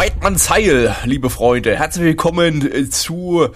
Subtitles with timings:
[0.00, 1.76] Weidmanns Heil, liebe Freunde.
[1.76, 3.48] Herzlich willkommen äh, zu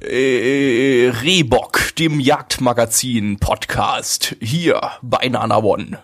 [0.00, 5.98] äh, Rehbock, dem Jagdmagazin Podcast hier bei Nana One.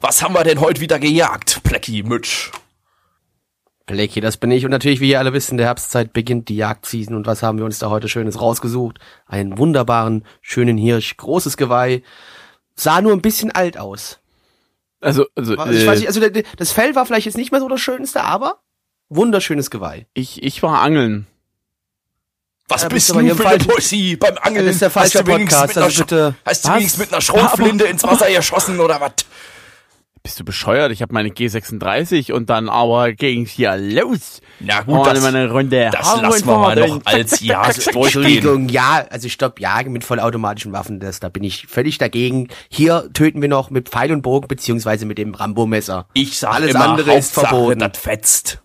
[0.00, 2.52] Was haben wir denn heute wieder gejagt, Plecki Mütsch?
[3.86, 4.64] Blackie, das bin ich.
[4.64, 7.16] Und natürlich, wie ihr alle wissen, der Herbstzeit beginnt die Jagdseason.
[7.16, 9.00] Und was haben wir uns da heute Schönes rausgesucht?
[9.26, 12.04] Einen wunderbaren, schönen Hirsch, großes Geweih.
[12.76, 14.20] Sah nur ein bisschen alt aus.
[15.00, 16.20] Also, also, Also ich äh, weiß nicht, also
[16.56, 18.60] das Fell war vielleicht jetzt nicht mehr so das Schönste, aber
[19.08, 20.06] wunderschönes Geweih.
[20.14, 21.26] ich, ich war angeln.
[22.70, 24.66] Was Ja, bist bist du hier für eine Pussy beim Angeln?
[24.66, 26.34] das ist der falsche Hast du wenigstens Podcast, mit einer also Sch- bitte.
[26.44, 29.12] Hast du wenigstens mit einer Schrotflinte ins Wasser geschossen oder was?
[30.22, 30.92] Bist du bescheuert?
[30.92, 34.42] Ich habe meine G36 und dann aber ging's hier los.
[34.60, 37.64] Na gut, Und das, meine Runde das lassen wir mal noch und als Ja.
[37.70, 42.48] Entschuldigung, ja, also stopp, jagen mit vollautomatischen Waffen, das, da bin ich völlig dagegen.
[42.68, 46.06] Hier töten wir noch mit Pfeil und Bogen, beziehungsweise mit dem Rambo-Messer.
[46.12, 47.78] Ich sag Alles immer, andere ist Hauptsache, verboten.
[47.78, 48.62] das fetzt.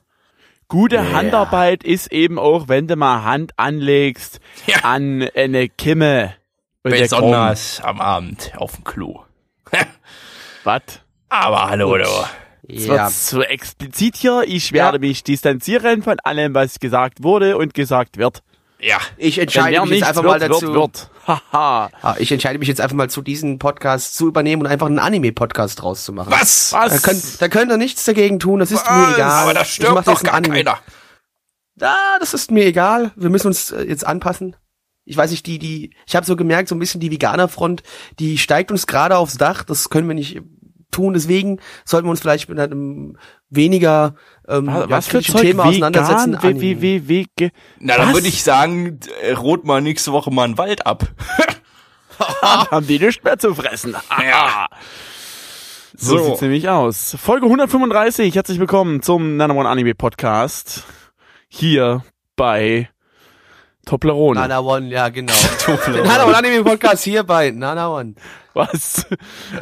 [0.68, 4.78] Gute Handarbeit ist eben auch, wenn du mal Hand anlegst Ja.
[4.84, 6.34] an eine Kimme.
[6.84, 9.22] Und der Besonders am Abend auf dem Klo.
[10.64, 10.82] Was?
[11.30, 12.04] Aber hallo, du.
[12.68, 14.44] Es Ja, wird zu explizit hier.
[14.48, 18.42] Ich werde mich distanzieren von allem, was gesagt wurde und gesagt wird.
[18.86, 19.00] Ja.
[19.18, 20.62] ich entscheide mich jetzt einfach wird, mal dazu.
[20.74, 21.10] wird, wird.
[21.54, 21.90] Haha.
[22.02, 25.00] Ah, ich entscheide mich jetzt einfach mal zu diesem Podcast zu übernehmen und einfach einen
[25.00, 26.32] Anime-Podcast draus zu machen.
[26.32, 26.72] Was?
[26.72, 27.02] Da Was?
[27.02, 29.14] könnt, da könnt ihr nichts dagegen tun, das ist mir Was?
[29.16, 29.44] egal.
[29.44, 30.64] Aber da Ich stirbt doch jetzt gar einen Anime.
[30.66, 30.80] keiner.
[31.82, 33.12] Ah, das ist mir egal.
[33.16, 34.56] Wir müssen uns äh, jetzt anpassen.
[35.06, 37.84] Ich weiß nicht, die, die, ich habe so gemerkt, so ein bisschen die Veganerfront,
[38.20, 39.64] die steigt uns gerade aufs Dach.
[39.64, 40.42] Das können wir nicht
[40.94, 41.14] tun.
[41.14, 43.18] Deswegen sollten wir uns vielleicht mit einem
[43.50, 44.16] weniger
[44.48, 45.42] ähm, Was, ja, was für Zeug?
[45.42, 46.34] Thema auseinandersetzen.
[46.34, 50.32] Vegan, wie, wie, wie, wie, Na, dann würde ich sagen, äh, rot mal nächste Woche
[50.32, 51.06] mal einen Wald ab.
[52.42, 53.96] haben die nichts mehr zu fressen.
[54.22, 54.68] Ja.
[55.96, 56.26] So, So.
[56.26, 57.16] sieht's nämlich aus.
[57.22, 60.86] Folge 135, herzlich willkommen zum Nano One Anime Podcast.
[61.50, 62.04] Hier
[62.36, 62.90] bei
[63.86, 64.40] Toblerone.
[64.40, 65.34] Nana One, ja genau.
[65.68, 68.16] Der Nana One Anime Podcast hier bei Nana One.
[68.54, 69.06] Was?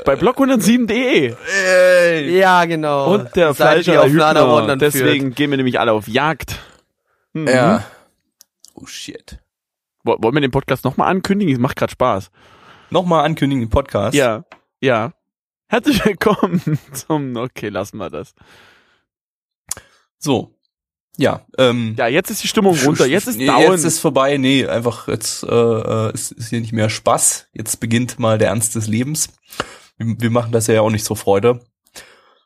[0.06, 1.35] bei blog107.de.
[1.53, 3.13] Äh, Ja, genau.
[3.13, 4.75] Und der Fleischer Hübner.
[4.78, 5.35] Deswegen führt.
[5.38, 6.59] gehen wir nämlich alle auf Jagd.
[7.34, 7.47] Mhm.
[7.47, 7.84] ja.
[8.74, 9.40] Oh shit.
[10.03, 11.53] Wo- Wollen wir den Podcast nochmal ankündigen?
[11.53, 12.31] Es macht gerade Spaß.
[12.90, 14.16] Nochmal ankündigen, Podcast.
[14.16, 14.44] Ja,
[14.81, 15.13] ja.
[15.68, 18.34] Herzlich willkommen zum, okay, lassen wir das.
[20.18, 20.53] So.
[21.18, 21.96] Ja, ähm.
[21.98, 23.62] Ja, jetzt ist die Stimmung runter, jetzt ist down.
[23.72, 24.38] Jetzt ist vorbei.
[24.38, 27.48] Nee, einfach jetzt äh, äh, ist, ist hier nicht mehr Spaß.
[27.54, 29.30] Jetzt beginnt mal der Ernst des Lebens.
[29.98, 31.60] Wir, wir machen das ja auch nicht so Freude,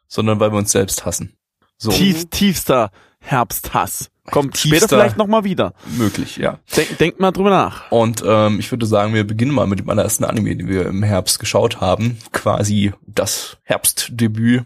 [0.07, 1.37] sondern weil wir uns selbst hassen.
[1.77, 4.09] So Tief, tiefster Herbsthass.
[4.31, 5.73] Kommt später Tiefster- vielleicht nochmal wieder.
[5.97, 6.57] möglich, ja.
[6.75, 7.91] Denk, denkt mal drüber nach.
[7.91, 11.03] Und ähm, ich würde sagen, wir beginnen mal mit dem allerersten Anime, den wir im
[11.03, 12.17] Herbst geschaut haben.
[12.31, 14.65] Quasi das Herbstdebüt.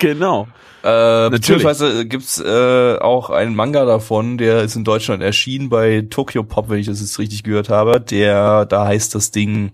[0.00, 0.48] Genau.
[0.82, 1.40] Äh, Natürlich.
[1.40, 6.70] beziehungsweise gibt's äh, auch einen Manga davon, der ist in Deutschland erschienen bei Tokyo Pop,
[6.70, 8.00] wenn ich das jetzt richtig gehört habe.
[8.00, 9.72] Der, da heißt das Ding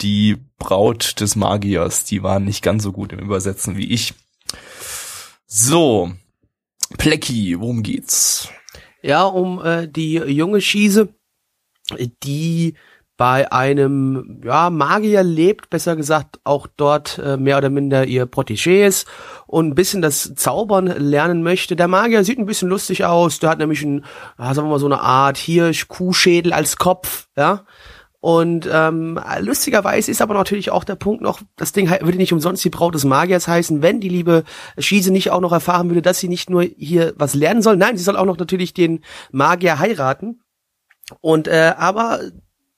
[0.00, 2.04] die Braut des Magiers.
[2.04, 4.14] Die waren nicht ganz so gut im Übersetzen wie ich.
[5.46, 6.10] So,
[6.98, 8.48] Plecki, worum geht's?
[9.02, 11.14] Ja, um äh, die junge Schiese,
[12.22, 12.74] die
[13.16, 18.86] bei einem ja, Magier lebt, besser gesagt auch dort äh, mehr oder minder ihr Protégé
[18.86, 19.06] ist
[19.46, 21.76] und ein bisschen das Zaubern lernen möchte.
[21.76, 24.04] Der Magier sieht ein bisschen lustig aus, der hat nämlich ein,
[24.38, 27.64] sagen wir mal so eine Art Hirsch-Kuhschädel als Kopf, ja.
[28.20, 32.64] Und ähm, lustigerweise ist aber natürlich auch der Punkt noch, das Ding würde nicht umsonst
[32.64, 34.42] die Braut des Magiers heißen, wenn die liebe
[34.78, 37.96] Schiese nicht auch noch erfahren würde, dass sie nicht nur hier was lernen soll, nein,
[37.96, 40.40] sie soll auch noch natürlich den Magier heiraten.
[41.20, 42.18] Und äh, aber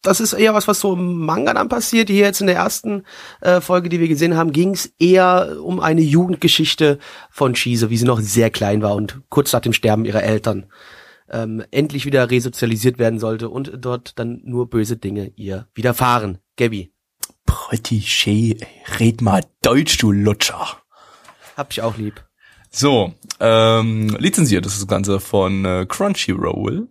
[0.03, 2.09] das ist eher was, was so im Manga dann passiert.
[2.09, 3.05] Hier jetzt in der ersten
[3.41, 6.99] äh, Folge, die wir gesehen haben, ging es eher um eine Jugendgeschichte
[7.31, 10.67] von Schiese, wie sie noch sehr klein war und kurz nach dem Sterben ihrer Eltern
[11.31, 16.39] ähm, endlich wieder resozialisiert werden sollte und dort dann nur böse Dinge ihr widerfahren.
[16.57, 16.93] Gabby.
[17.47, 18.59] Protégé,
[18.99, 20.67] red mal Deutsch, du Lutscher.
[21.57, 22.25] Hab ich auch lieb.
[22.71, 26.89] So, ähm, lizenziert ist das Ganze von äh, Crunchyroll.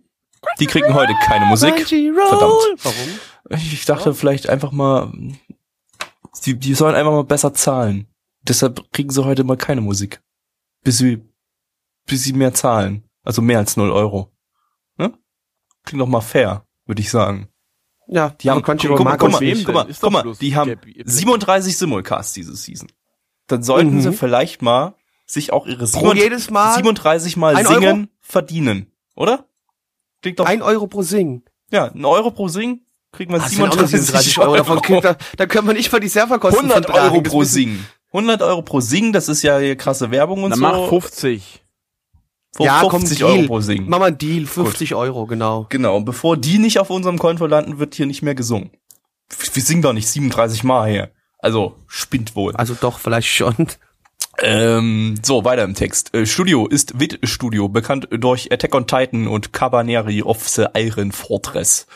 [0.60, 1.74] Die kriegen heute keine Musik.
[1.86, 2.84] Verdammt.
[2.84, 3.08] Warum?
[3.50, 5.12] Ich dachte vielleicht einfach mal,
[6.44, 8.06] die, die sollen einfach mal besser zahlen.
[8.42, 10.20] Deshalb kriegen sie heute mal keine Musik.
[10.82, 11.22] Bis sie,
[12.06, 13.04] bis sie mehr zahlen.
[13.24, 14.32] Also mehr als 0 Euro.
[14.96, 15.12] Ne?
[15.84, 17.48] Klingt doch mal fair, würde ich sagen.
[18.06, 21.02] Ja, Die haben, guck, guck, uns mal, wem guck mal, guck mal, die haben Gabi-
[21.04, 22.88] 37 Simulcasts diese Season.
[23.48, 24.00] Dann sollten Mhm.
[24.00, 24.94] sie vielleicht mal
[25.26, 29.46] sich auch ihre Pro jedes Mal 37 Mal singen verdienen, oder?
[30.22, 31.42] Klingt doch, ein Euro pro Sing.
[31.70, 32.80] ja, ein Euro pro Sing
[33.12, 34.56] kriegen wir Das sind auch noch 37 37 Euro.
[34.56, 37.14] Davon kriegt, da, da können wir nicht für die Serverkosten 100 von tragen.
[37.14, 37.84] Euro pro Sing.
[38.12, 40.64] 100 Euro pro Sing, das ist ja hier krasse Werbung und Dann so.
[40.64, 41.62] mach 50.
[42.58, 43.30] Ja, komm, 50 Deal.
[43.30, 43.84] Euro pro Sing.
[43.88, 45.66] Mach mal einen Deal, 50 Euro, genau.
[45.68, 48.70] Genau, und bevor die nicht auf unserem Konto landen, wird hier nicht mehr gesungen.
[49.52, 51.10] Wir singen doch nicht 37 Mal hier.
[51.38, 52.56] Also, spinnt wohl.
[52.56, 53.54] Also doch, vielleicht schon.
[54.40, 56.14] Ähm, so, weiter im Text.
[56.14, 61.10] Äh, Studio ist Wit Studio, bekannt durch Attack on Titan und Cabaneri of the Iron
[61.10, 61.86] Fortress.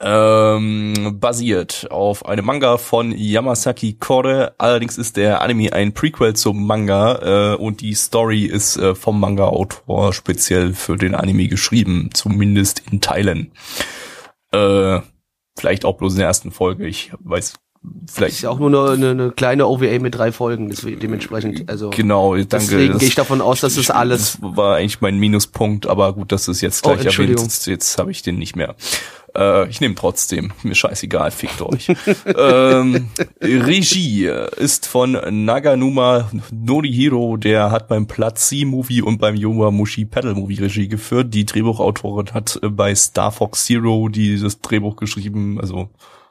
[0.00, 4.54] Ähm, basiert auf einem Manga von Yamasaki Kore.
[4.56, 9.18] Allerdings ist der Anime ein Prequel zum Manga äh, und die Story ist äh, vom
[9.18, 13.50] Manga-Autor speziell für den Anime geschrieben, zumindest in Teilen.
[14.52, 15.00] Äh,
[15.58, 16.86] vielleicht auch bloß in der ersten Folge.
[16.86, 17.54] Ich weiß,
[18.10, 21.90] vielleicht Ist ja auch nur eine, eine, eine kleine OVA mit drei Folgen, dementsprechend, also
[21.90, 22.48] Genau, danke.
[22.48, 24.38] deswegen gehe ich davon aus, dass das alles.
[24.40, 27.30] Das war eigentlich mein Minuspunkt, aber gut, dass du es jetzt Oh, gleich erwähnt.
[27.30, 27.48] Entschuldigung.
[27.66, 28.74] Jetzt, habe ich den nicht mehr.
[29.36, 30.52] Äh, ich nehme trotzdem.
[30.62, 31.88] Mir scheißegal, fickt euch.
[32.36, 33.08] ähm,
[33.40, 34.26] Regie
[34.56, 35.12] ist von
[35.44, 41.32] Naganuma Norihiro, der hat beim Platz C-Movie und beim Yowamushi Paddle Movie Regie geführt.
[41.34, 45.60] Die Drehbuchautorin hat äh, bei Star Fox Zero dieses Drehbuch geschrieben.
[45.60, 45.88] Also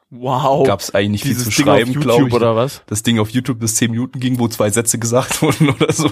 [0.09, 0.65] Wow.
[0.65, 2.33] gab's eigentlich nicht viel zu Ding schreiben, YouTube glaube ich.
[2.33, 2.81] oder was?
[2.87, 6.09] Das Ding auf YouTube bis 10 Minuten ging, wo zwei Sätze gesagt wurden oder so.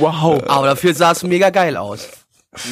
[0.00, 0.42] Wow.
[0.48, 2.08] Aber dafür sah es mega geil aus.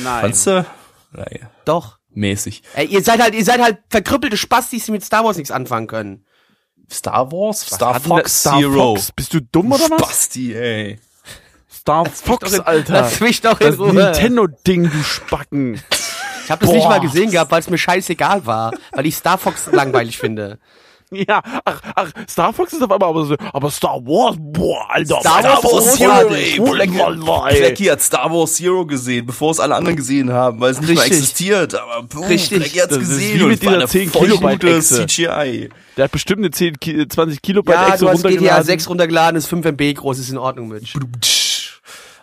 [0.02, 0.20] Nein.
[0.22, 0.64] Fandst du?
[1.12, 1.98] Naja, Doch.
[2.10, 2.62] mäßig.
[2.74, 5.86] Ey, ihr seid halt, ihr seid halt verkrüppelte Spastis, die mit Star Wars nichts anfangen
[5.88, 6.24] können.
[6.90, 7.66] Star Wars?
[7.66, 8.94] Star denn der Fox Star Zero.
[8.96, 9.12] Fox?
[9.12, 9.98] Bist du dumm oder was?
[10.00, 10.98] Spasti, ey.
[11.70, 12.92] Star Fox, Alter.
[12.94, 13.92] Lass mich doch in Das Ruhe.
[13.92, 15.80] Nintendo-Ding, du Spacken.
[16.50, 19.38] Ich habe das nicht mal gesehen gehabt, weil es mir scheißegal war, weil ich Star
[19.38, 20.58] Fox langweilig finde.
[21.12, 25.18] Ja, ach, ach, Star Fox ist auf einmal aber so, aber Star Wars, boah, Alter.
[25.20, 26.60] Star Alter, Wars Zero, ey.
[27.58, 30.94] Blackie, hat Star Wars Zero gesehen, bevor es alle anderen gesehen haben, weil es nicht
[30.94, 31.74] mehr existiert.
[31.74, 32.58] Aber boom, Richtig.
[32.58, 35.06] Blackie hat's Das ist gesehen wie und mit war dieser eine 10 voll Kilobyte Echse.
[35.06, 35.68] CGI.
[35.96, 38.64] Der hat bestimmt eine 10, Ki- 20 Kilobyte Ja, Echse du hast GTA runtergeladen.
[38.66, 40.94] 6 runtergeladen, ist 5 MB groß, ist in Ordnung, Mitch.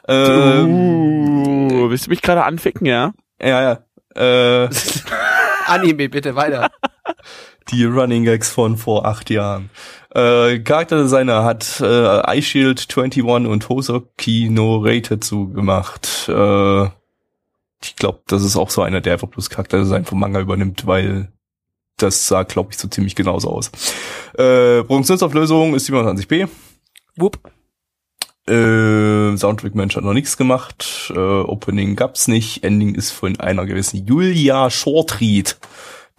[0.08, 3.12] Ähm, Uh, willst du mich gerade anficken, ja?
[3.42, 3.80] ja, ja.
[4.18, 4.70] Äh,
[5.66, 6.70] Anime, bitte, weiter.
[7.70, 9.70] die Running Gags von vor acht Jahren.
[10.14, 16.28] Äh, Charakterdesigner hat äh, iShield 21 und Hosoki no Reitetsu gemacht.
[16.28, 16.86] Äh,
[17.84, 21.32] ich glaube, das ist auch so einer, der einfach bloß Charakterdesign vom Manga übernimmt, weil
[21.98, 23.72] das sah, glaube ich, so ziemlich genauso aus.
[24.38, 26.48] Äh, Produktionsauflösung ist 27p.
[27.16, 27.40] Wupp.
[28.48, 31.12] Äh, Soundtrack Mensch hat noch nichts gemacht.
[31.14, 32.64] Äh, Opening gab's nicht.
[32.64, 35.58] Ending ist von einer gewissen Julia Shortreed.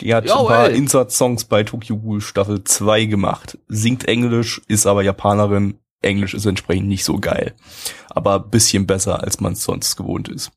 [0.00, 0.40] Die hat Jawohl.
[0.40, 3.58] ein paar Insert-Songs bei Tokyo Ghoul Staffel 2 gemacht.
[3.66, 5.78] Singt Englisch, ist aber Japanerin.
[6.02, 7.54] Englisch ist entsprechend nicht so geil.
[8.10, 10.52] Aber bisschen besser, als man es sonst gewohnt ist.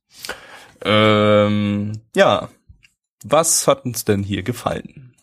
[0.84, 2.50] Ähm, ja.
[3.24, 5.15] Was hat uns denn hier gefallen?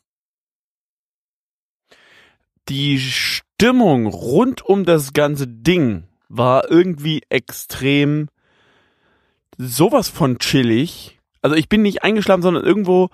[2.68, 8.28] Die Stimmung rund um das ganze Ding war irgendwie extrem
[9.56, 11.18] sowas von chillig.
[11.42, 13.10] Also ich bin nicht eingeschlafen, sondern irgendwo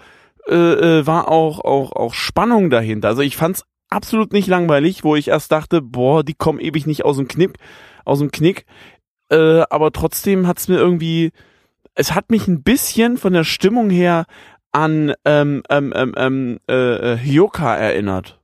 [0.49, 0.54] äh,
[1.00, 3.09] äh, war auch, auch, auch Spannung dahinter.
[3.09, 7.04] Also ich fand's absolut nicht langweilig, wo ich erst dachte, boah, die kommen ewig nicht
[7.04, 7.59] aus dem Knick,
[8.04, 8.66] aus dem Knick.
[9.30, 11.33] Äh, aber trotzdem hat's mir irgendwie,
[11.94, 14.26] es hat mich ein bisschen von der Stimmung her
[14.73, 18.40] an ähm, ähm, ähm, ähm, äh, äh, Hyoka erinnert.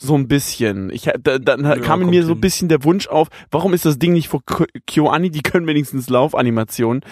[0.00, 0.90] So ein bisschen.
[0.90, 3.84] Ich, da, dann Ja, kam in mir so ein bisschen der Wunsch auf, warum ist
[3.84, 5.30] das Ding nicht vor Kyo- KyoAni?
[5.30, 7.02] Die können wenigstens Laufanimationen.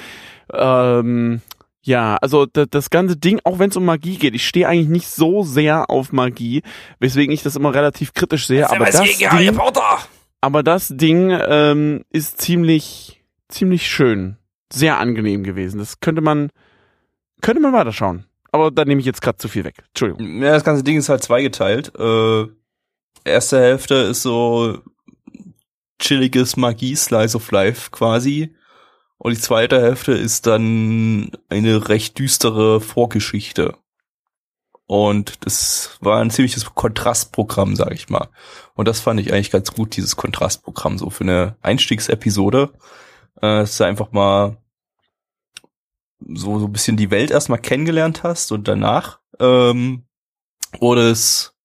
[0.53, 1.41] Ähm,
[1.83, 4.89] ja, also da, das ganze Ding, auch wenn es um Magie geht, ich stehe eigentlich
[4.89, 6.63] nicht so sehr auf Magie,
[7.01, 8.69] weswegen ich das immer relativ kritisch sehe.
[8.71, 9.59] Aber das, Ding,
[10.41, 14.37] aber das Ding ähm, ist ziemlich, ziemlich schön,
[14.73, 15.79] sehr angenehm gewesen.
[15.79, 16.51] Das könnte man,
[17.41, 18.27] könnte man weiterschauen.
[18.53, 19.75] Aber da nehme ich jetzt gerade zu viel weg.
[19.89, 20.43] Entschuldigung.
[20.43, 21.93] Ja, das ganze Ding ist halt zweigeteilt.
[21.99, 22.47] Äh,
[23.27, 24.83] erste Hälfte ist so
[25.99, 28.55] chilliges Magie-Slice of Life quasi.
[29.19, 33.77] Und die zweite Hälfte ist dann eine recht düstere Vorgeschichte.
[34.87, 38.29] Und das war ein ziemliches Kontrastprogramm, sag ich mal.
[38.75, 42.73] Und das fand ich eigentlich ganz gut, dieses Kontrastprogramm, so für eine Einstiegsepisode.
[43.37, 44.59] Äh, dass du einfach mal
[46.21, 50.07] so, so ein bisschen die Welt erstmal kennengelernt hast und danach ähm,
[50.81, 51.56] wurde es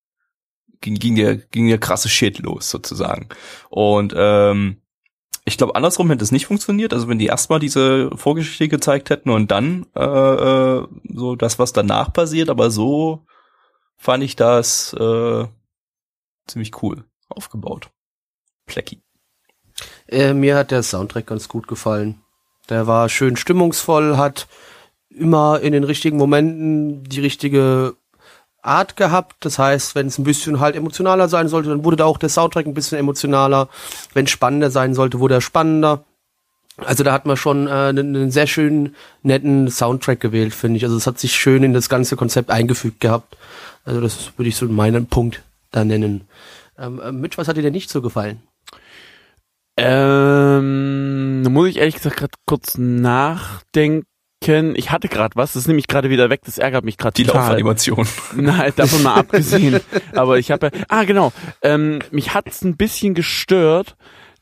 [0.81, 3.29] ging, ging der ging der krasse Shit los sozusagen.
[3.69, 4.77] Und ähm,
[5.45, 6.93] ich glaube andersrum hätte es nicht funktioniert.
[6.93, 11.73] Also wenn die erstmal diese Vorgeschichte gezeigt hätten und dann äh, äh, so das was
[11.73, 13.25] danach passiert aber so
[13.97, 15.45] fand ich das äh,
[16.47, 17.89] ziemlich cool aufgebaut.
[18.65, 19.01] Plecki
[20.07, 22.21] Äh, mir hat der Soundtrack ganz gut gefallen.
[22.69, 24.47] Der war schön stimmungsvoll, hat
[25.09, 27.95] immer in den richtigen Momenten die richtige
[28.61, 29.37] Art gehabt.
[29.41, 32.29] Das heißt, wenn es ein bisschen halt emotionaler sein sollte, dann wurde da auch der
[32.29, 33.69] Soundtrack ein bisschen emotionaler.
[34.13, 36.03] Wenn spannender sein sollte, wurde er spannender.
[36.77, 40.83] Also da hat man schon äh, einen, einen sehr schönen, netten Soundtrack gewählt, finde ich.
[40.83, 43.37] Also es hat sich schön in das ganze Konzept eingefügt gehabt.
[43.85, 45.41] Also das würde ich so meinen Punkt
[45.71, 46.27] da nennen.
[46.77, 48.41] Ähm, äh, Mitch, was hat dir denn nicht so gefallen?
[49.77, 54.05] Ähm, da muss ich ehrlich gesagt gerade kurz nachdenken.
[54.43, 57.25] Ich hatte gerade was, das ist nämlich gerade wieder weg, das ärgert mich gerade die
[57.25, 57.41] total.
[57.41, 59.79] Laufanimation Nein, davon mal abgesehen.
[60.15, 61.31] Aber ich habe ja, ah genau,
[61.62, 63.95] ähm, mich hat's ein bisschen gestört,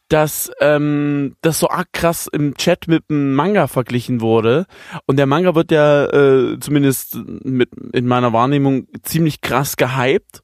[0.07, 4.67] dass ähm, das so arg krass im Chat mit dem Manga verglichen wurde.
[5.05, 10.41] Und der Manga wird ja äh, zumindest mit in meiner Wahrnehmung ziemlich krass gehypt.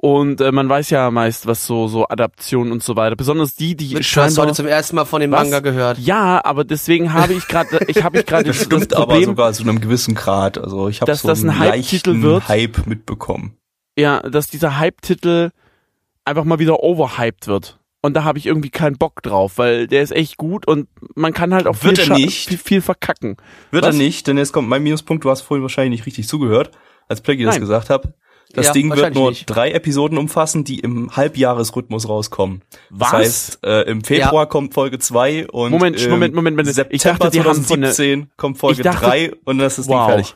[0.00, 3.74] Und äh, man weiß ja meist, was so so Adaptionen und so weiter, besonders die,
[3.76, 5.42] die hast scheinbar heute zum ersten Mal von dem Was?
[5.44, 5.98] Manga gehört.
[5.98, 9.06] ja, aber deswegen habe ich gerade, ich habe ich gerade das das, stimmt das aber
[9.12, 12.20] Problem, sogar zu einem gewissen Grad also ich habe Dass so das ein einen Hype-Titel
[12.22, 12.48] wird?
[12.48, 13.56] Hype mitbekommen
[13.96, 15.50] ja, dass dieser Hype-Titel
[16.24, 17.78] einfach mal wieder overhyped wird.
[18.02, 21.32] Und da habe ich irgendwie keinen Bock drauf, weil der ist echt gut und man
[21.32, 22.48] kann halt auch viel, Wird er scha- nicht?
[22.48, 23.36] viel, viel verkacken.
[23.70, 23.94] Wird Was?
[23.94, 25.24] er nicht, denn jetzt kommt mein Minuspunkt.
[25.24, 26.72] Du hast vorhin wahrscheinlich nicht richtig zugehört,
[27.08, 28.12] als Plaggy das gesagt hat.
[28.52, 29.46] Das Ja, Ding wird nur nicht.
[29.46, 32.62] drei Episoden umfassen, die im Halbjahresrhythmus rauskommen.
[32.90, 33.10] Was?
[33.10, 36.68] Das heißt, äh, im Februar kommt Folge zwei und Moment, im Moment, Moment, Moment.
[36.68, 39.78] Ich September dachte, die haben von der- 2017 kommt Folge Ich dachte- drei und das
[39.80, 40.06] ist Wow.
[40.06, 40.34] Ding fertig.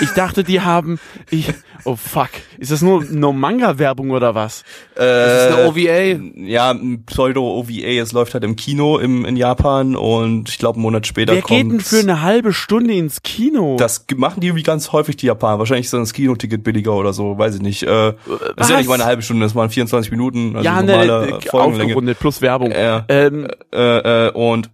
[0.00, 0.98] Ich dachte, die haben,
[1.30, 1.52] ich,
[1.84, 4.64] oh fuck, ist das nur, nur Manga-Werbung oder was?
[4.94, 5.78] Das ist eine OVA.
[5.78, 10.76] Äh, Ja, ein Pseudo-OVA, es läuft halt im Kino im, in Japan und ich glaube
[10.76, 13.76] einen Monat später Wer kommt geht denn für eine halbe Stunde ins Kino?
[13.78, 15.58] Das machen die irgendwie ganz häufig, die Japaner.
[15.58, 17.82] Wahrscheinlich ist dann das Kinoticket billiger oder so, weiß ich nicht.
[17.82, 18.14] Äh,
[18.56, 21.06] das ist ja nicht mal eine halbe Stunde, das waren 24 Minuten, also ja, normale
[21.06, 21.84] ne, äh, äh, Folgenlänge.
[21.92, 22.70] aufgerundet plus Werbung.
[22.72, 24.70] Äh, ähm, äh, äh, und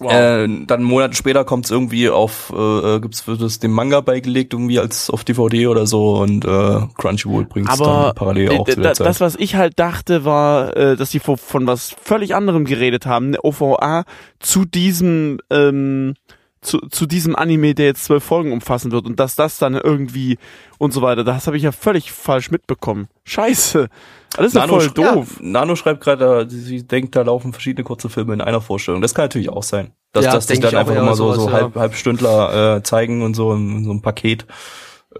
[0.00, 0.12] wow.
[0.12, 3.70] äh, dann einen Monat später kommt es irgendwie auf, äh, äh, gibt's wird es dem
[3.70, 8.50] Manga beigelegt, irgendwie als auf DVD oder so und äh, Crunchyroll bringt es dann parallel
[8.58, 9.06] auch zu der Zeit.
[9.06, 13.06] das, was ich halt dachte, war, äh, dass die von, von was völlig anderem geredet
[13.06, 14.04] haben, eine OVA
[14.40, 16.14] zu diesem ähm,
[16.62, 20.38] zu, zu diesem Anime, der jetzt zwölf Folgen umfassen wird und dass das dann irgendwie
[20.78, 21.24] und so weiter.
[21.24, 23.08] Das habe ich ja völlig falsch mitbekommen.
[23.24, 23.88] Scheiße.
[24.36, 25.38] Das ist Nano, voll doof.
[25.40, 29.00] Ja, Nano schreibt gerade, äh, sie denkt, da laufen verschiedene kurze Filme in einer Vorstellung.
[29.00, 29.92] Das kann natürlich auch sein.
[30.12, 31.52] Dass, Ja, dass sich dann einfach immer so, sowas, so ja.
[31.52, 34.46] halb, Halbstündler äh, zeigen und so in, in so einem Paket.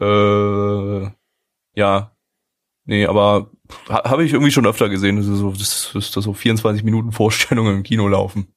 [0.01, 1.11] Äh,
[1.75, 2.13] ja.
[2.85, 3.51] Nee, aber
[3.89, 7.13] ha, habe ich irgendwie schon öfter gesehen, dass so, dass, dass da so 24 Minuten
[7.13, 8.53] Vorstellungen im Kino laufen.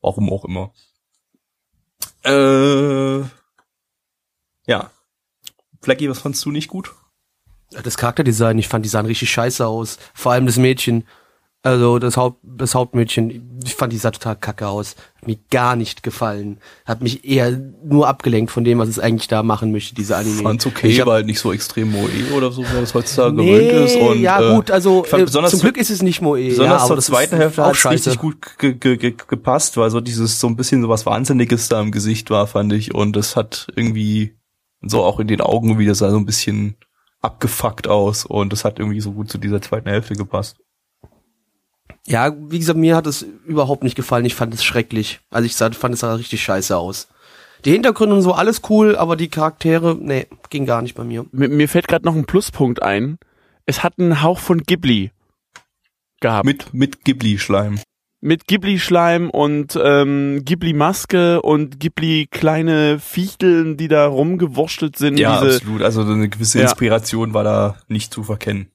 [0.00, 0.72] Warum auch immer.
[2.24, 3.20] Äh,
[4.66, 4.90] ja.
[5.80, 6.94] Flecky, was fandst du nicht gut?
[7.70, 9.98] Das Charakterdesign, ich fand die sahen richtig scheiße aus.
[10.14, 11.06] Vor allem das Mädchen.
[11.64, 14.96] Also das Haupt, das Hauptmädchen, ich fand die sah total kacke aus.
[15.20, 16.58] Hat mir gar nicht gefallen.
[16.84, 17.52] Hat mich eher
[17.84, 20.42] nur abgelenkt von dem, was es eigentlich da machen möchte, diese Anime.
[20.42, 23.36] fand's okay, Ich hab- weil halt nicht so extrem Moe oder so, wie das heutzutage
[23.36, 23.96] nee, gewöhnt ist.
[23.96, 26.48] Und, ja äh, gut, also äh, zum zu- Glück ist es nicht Moe.
[26.48, 28.10] Besonders ja, zur das zweiten Hälfte scheiße.
[28.10, 31.68] richtig gut ge ge ge gepasst, weil so dieses so ein bisschen so was Wahnsinniges
[31.68, 32.92] da im Gesicht war, fand ich.
[32.92, 34.34] Und das hat irgendwie
[34.84, 36.74] so auch in den Augen wieder so ein bisschen
[37.20, 38.26] abgefuckt aus.
[38.26, 40.56] Und das hat irgendwie so gut zu dieser zweiten Hälfte gepasst.
[42.06, 44.24] Ja, wie gesagt, mir hat es überhaupt nicht gefallen.
[44.24, 45.20] Ich fand es schrecklich.
[45.30, 47.08] Also ich sah- fand es sah richtig scheiße aus.
[47.64, 51.26] Die Hintergründe und so alles cool, aber die Charaktere, nee, ging gar nicht bei mir.
[51.30, 53.18] Mir, mir fällt gerade noch ein Pluspunkt ein.
[53.66, 55.12] Es hat einen Hauch von Ghibli
[56.20, 56.44] gehabt.
[56.44, 57.78] Mit, mit Ghibli-Schleim.
[58.20, 65.18] mit Ghibli-Schleim und ähm, Ghibli-Maske und Ghibli-kleine Fichteln, die da rumgewurschtelt sind.
[65.18, 65.82] Ja, diese, absolut.
[65.82, 66.64] Also eine gewisse Ja.
[66.64, 68.71] Inspiration war da nicht zu verkennen.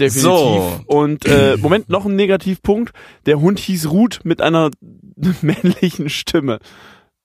[0.00, 0.22] Definitiv.
[0.22, 0.80] So.
[0.86, 2.92] Und äh, Moment, noch ein Negativpunkt.
[3.26, 4.70] Der Hund hieß Ruth mit einer
[5.42, 6.58] männlichen Stimme.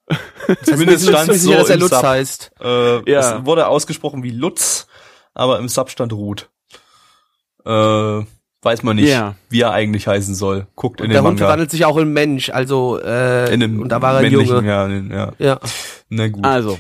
[0.64, 2.04] Zumindest stand so sicher, dass er im Lutz Sub.
[2.04, 2.52] heißt.
[2.62, 3.38] Äh, Ja.
[3.40, 4.88] Es wurde ausgesprochen wie Lutz,
[5.34, 6.50] aber im Sub stand Ruth.
[7.66, 7.70] Äh,
[8.64, 9.36] weiß man nicht, Ja.
[9.50, 10.68] wie er eigentlich heißen soll.
[10.76, 11.46] Guckt in der den Hund Manga.
[11.46, 14.68] verwandelt sich auch in Mensch, also äh, in dem und da war er ein Junge.
[14.68, 15.32] Ja, in- ja.
[15.40, 15.60] Ja.
[16.10, 16.44] Na gut.
[16.46, 16.78] Also,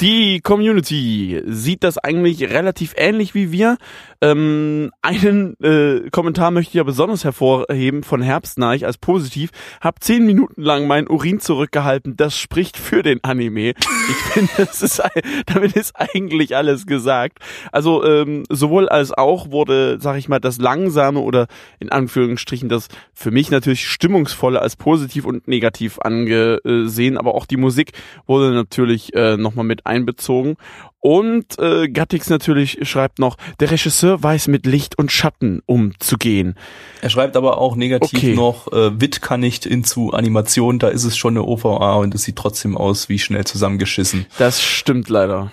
[0.00, 3.78] Die Community sieht das eigentlich relativ ähnlich wie wir.
[4.20, 9.50] Ähm, einen äh, Kommentar möchte ich ja besonders hervorheben von Herbstneich als positiv.
[9.80, 12.16] Hab zehn Minuten lang meinen Urin zurückgehalten.
[12.16, 13.70] Das spricht für den Anime.
[13.70, 15.02] Ich finde, das ist,
[15.46, 17.38] damit ist eigentlich alles gesagt.
[17.72, 21.48] Also ähm, sowohl als auch wurde, sag ich mal, das langsame oder
[21.80, 27.18] in Anführungsstrichen das für mich natürlich stimmungsvolle als positiv und negativ angesehen.
[27.18, 27.92] Aber auch die Musik
[28.26, 30.56] wurde natürlich äh, nochmal mit einbezogen.
[31.00, 36.56] Und äh, Gattix natürlich schreibt noch, der Regisseur weiß mit Licht und Schatten umzugehen.
[37.02, 38.34] Er schreibt aber auch negativ Okay.
[38.34, 42.24] noch, äh, Wit kann nicht into Animation, da ist es schon eine OVA und es
[42.24, 44.26] sieht trotzdem aus wie schnell zusammengeschissen.
[44.38, 45.52] Das stimmt leider.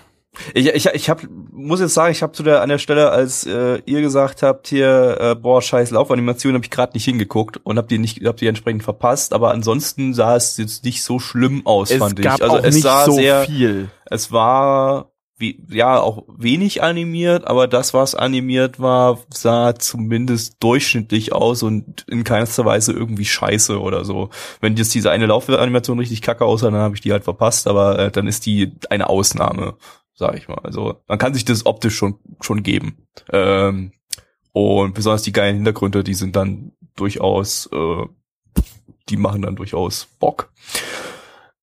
[0.54, 3.46] Ich, ich, ich hab, muss jetzt sagen, ich habe zu der an der Stelle, als
[3.46, 7.78] äh, ihr gesagt habt hier, äh, boah, scheiß Laufanimation, habe ich gerade nicht hingeguckt und
[7.78, 9.34] hab die nicht, hab die entsprechend verpasst.
[9.34, 12.44] Aber ansonsten sah es jetzt nicht so schlimm aus, Es fand gab ich.
[12.44, 13.90] Also auch es nicht sah so sehr, viel.
[14.06, 21.34] es war wie, ja auch wenig animiert, aber das, was animiert war, sah zumindest durchschnittlich
[21.34, 24.30] aus und in keinster Weise irgendwie scheiße oder so.
[24.62, 28.00] Wenn jetzt diese eine Laufanimation richtig kacke aussah, dann habe ich die halt verpasst, aber
[28.00, 29.76] äh, dann ist die eine Ausnahme,
[30.16, 30.60] sag ich mal.
[30.64, 33.06] Also man kann sich das optisch schon schon geben.
[33.32, 33.92] Ähm,
[34.52, 38.06] und besonders die geilen Hintergründe, die sind dann durchaus, äh,
[39.10, 40.50] die machen dann durchaus Bock.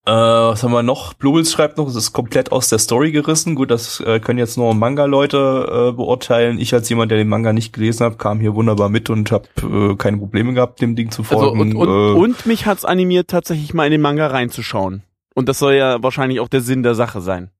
[0.04, 1.14] Äh, was haben wir noch?
[1.14, 3.54] Bluebils schreibt noch, es ist komplett aus der Story gerissen.
[3.54, 6.58] Gut, das äh, können jetzt nur Manga-Leute äh, beurteilen.
[6.58, 9.46] Ich als jemand, der den Manga nicht gelesen hat, kam hier wunderbar mit und habe
[9.62, 11.60] äh, keine Probleme gehabt, dem Ding zu Also, folgen.
[11.60, 15.04] und, und, äh, und mich hat's animiert, tatsächlich mal in den Manga reinzuschauen.
[15.34, 17.50] Und das soll ja wahrscheinlich auch der Sinn der Sache sein.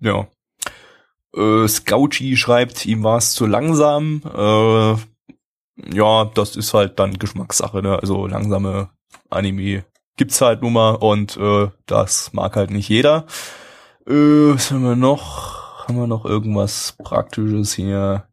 [0.00, 0.26] Ja.
[1.34, 4.22] Äh, Scouchy schreibt, ihm war es zu langsam.
[4.24, 4.96] Äh,
[5.94, 7.98] ja, das ist halt dann Geschmackssache, ne?
[7.98, 8.90] Also langsame
[9.30, 9.84] Anime
[10.16, 13.26] gibt's halt nun mal und äh, das mag halt nicht jeder.
[14.06, 15.86] Äh, was haben wir noch?
[15.86, 18.24] Haben wir noch irgendwas Praktisches hier?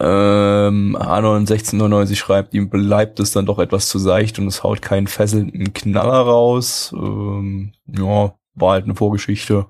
[0.00, 4.82] Ähm, Anon 1699 schreibt, ihm bleibt es dann doch etwas zu seicht und es haut
[4.82, 6.92] keinen fesselnden Knaller raus.
[6.96, 9.66] Ähm, ja, war halt eine Vorgeschichte.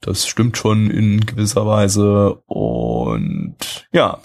[0.00, 2.34] Das stimmt schon in gewisser Weise.
[2.46, 3.56] Und
[3.92, 4.18] ja,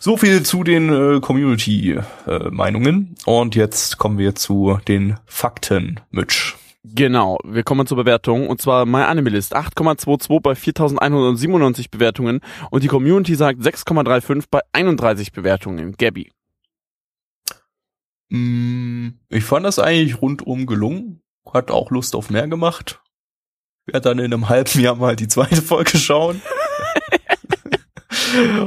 [0.00, 3.14] so viel zu den äh, Community-Meinungen.
[3.26, 6.54] Und jetzt kommen wir zu den Fakten, Mitch.
[6.84, 13.34] Genau, wir kommen zur Bewertung und zwar MyAnimeList 8,22 bei 4197 Bewertungen und die Community
[13.34, 15.96] sagt 6,35 bei 31 Bewertungen.
[15.98, 16.30] Gabby.
[18.30, 21.20] Mm, Ich fand das eigentlich rundum gelungen.
[21.52, 23.02] Hat auch Lust auf mehr gemacht.
[23.88, 26.40] Werde dann in einem halben Jahr mal die zweite Folge schauen.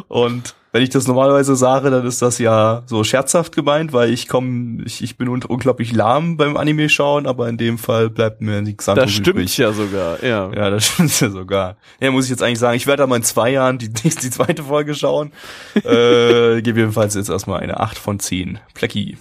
[0.07, 4.27] Und wenn ich das normalerweise sage, dann ist das ja so scherzhaft gemeint, weil ich
[4.27, 8.41] komme, ich, ich bin un unglaublich lahm beim Anime schauen, aber in dem Fall bleibt
[8.41, 9.57] mir nichts anderes Das stimmt übrig.
[9.57, 10.51] ja sogar, ja.
[10.53, 11.77] Ja, das stimmt ja sogar.
[11.99, 14.10] Ja, muss ich jetzt eigentlich sagen, ich werde da mal in zwei Jahren die, die,
[14.10, 15.34] die zweite Folge schauen.
[15.75, 18.60] äh, gebe jedenfalls jetzt erstmal eine 8 von 10.
[18.73, 19.17] Plecki.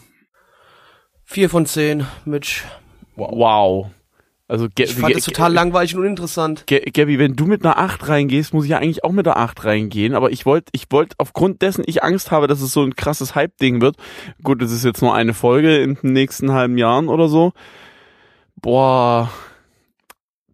[1.25, 2.63] Vier von zehn, Mitch.
[3.17, 3.89] Wow.
[4.51, 6.67] Also Ga- Ich fand Ga- es total langweilig und uninteressant.
[6.67, 9.37] Ga- Gabby, wenn du mit einer 8 reingehst, muss ich ja eigentlich auch mit einer
[9.37, 10.15] 8 reingehen.
[10.15, 13.37] Aber ich wollte, ich wollte aufgrund dessen ich Angst habe, dass es so ein krasses
[13.37, 13.97] Hype-Ding wird.
[14.43, 17.53] Gut, es ist jetzt nur eine Folge in den nächsten halben Jahren oder so.
[18.57, 19.31] Boah.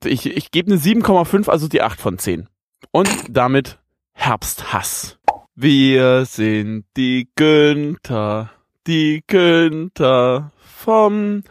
[0.05, 2.49] Ich, ich gebe eine 7,5, also die 8 von 10.
[2.93, 3.79] Und damit
[4.13, 5.19] Herbsthass.
[5.55, 8.51] Wir sind die Günther,
[8.87, 11.43] die Günther vom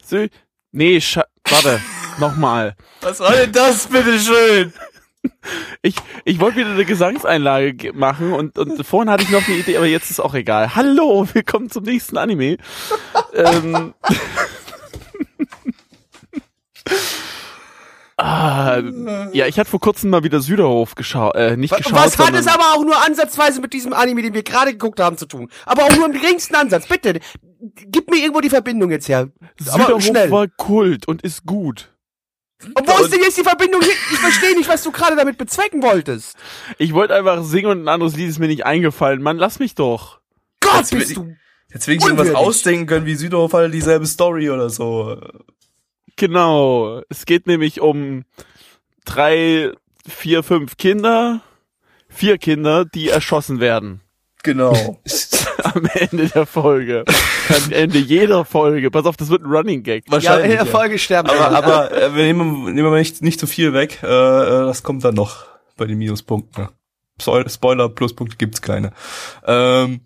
[0.00, 0.28] Sü...
[0.74, 1.80] Nee, Scha warte,
[2.18, 2.74] nochmal.
[3.00, 4.72] Was war denn das, bitteschön?
[5.82, 9.56] Ich, ich wollte wieder eine Gesangseinlage ge- machen und, und vorhin hatte ich noch eine
[9.56, 10.74] Idee, aber jetzt ist auch egal.
[10.74, 12.56] Hallo, willkommen zum nächsten Anime.
[13.34, 13.94] ähm,
[18.16, 18.80] ah,
[19.32, 21.94] ja, ich hatte vor kurzem mal wieder Süderhof geschaut, äh, nicht geschaut.
[21.94, 25.16] Was hat es aber auch nur ansatzweise mit diesem Anime, den wir gerade geguckt haben,
[25.18, 25.50] zu tun?
[25.66, 26.86] Aber auch nur im geringsten Ansatz.
[26.86, 27.20] Bitte,
[27.62, 29.30] gib mir irgendwo die Verbindung jetzt her.
[29.68, 30.30] Aber Süderhof schnell.
[30.30, 31.88] war Kult und ist gut.
[32.64, 33.90] Und wo ist denn jetzt die Verbindung hin?
[34.12, 36.36] Ich verstehe nicht, was du gerade damit bezwecken wolltest.
[36.78, 39.20] Ich wollte einfach singen und ein anderes Lied ist mir nicht eingefallen.
[39.20, 40.20] Mann, lass mich doch.
[40.60, 41.34] Gott, Jetzt bist du.
[41.72, 42.46] Jetzt will ich irgendwas Unwürdig.
[42.46, 45.20] ausdenken können, wie Südhof hat dieselbe Story oder so.
[46.16, 47.02] Genau.
[47.08, 48.24] Es geht nämlich um
[49.04, 49.72] drei,
[50.06, 51.40] vier, fünf Kinder,
[52.08, 54.02] vier Kinder, die erschossen werden.
[54.42, 55.00] Genau.
[55.62, 57.04] Am Ende der Folge.
[57.48, 58.90] Am Ende jeder Folge.
[58.90, 60.04] Pass auf, das wird ein Running Gag.
[60.04, 60.56] Ja, in Wahrscheinlich.
[60.56, 61.56] der Folge sterben Aber, alle.
[61.56, 64.00] aber äh, wir nehmen, nehmen wir nicht, nicht zu viel weg.
[64.02, 65.44] Äh, äh, das kommt dann noch
[65.76, 66.68] bei den Minuspunkten.
[67.20, 68.92] Spoil- Spoiler, Pluspunkte gibt's keine.
[69.46, 70.00] Ähm,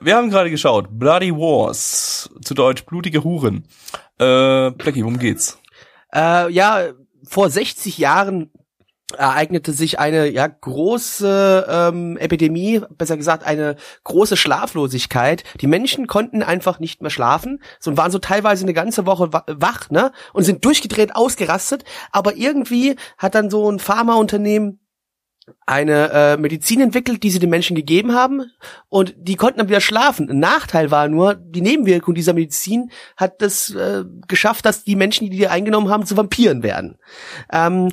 [0.00, 0.88] wir haben gerade geschaut.
[0.90, 2.30] Bloody Wars.
[2.42, 3.64] Zu Deutsch blutige Huren.
[4.18, 5.58] Äh, Blackie, worum geht's?
[6.12, 6.88] Äh, ja,
[7.28, 8.50] vor 60 Jahren
[9.12, 15.44] ereignete sich eine ja große ähm, Epidemie, besser gesagt eine große Schlaflosigkeit.
[15.60, 19.32] Die Menschen konnten einfach nicht mehr schlafen, so und waren so teilweise eine ganze Woche
[19.32, 21.84] wa- wach, ne, und sind durchgedreht, ausgerastet.
[22.12, 24.80] Aber irgendwie hat dann so ein Pharmaunternehmen
[25.66, 28.44] eine äh, Medizin entwickelt, die sie den Menschen gegeben haben
[28.88, 30.30] und die konnten dann wieder schlafen.
[30.30, 35.28] Ein Nachteil war nur, die Nebenwirkung dieser Medizin hat es äh, geschafft, dass die Menschen,
[35.28, 36.98] die die eingenommen haben, zu Vampiren werden.
[37.52, 37.88] Ähm,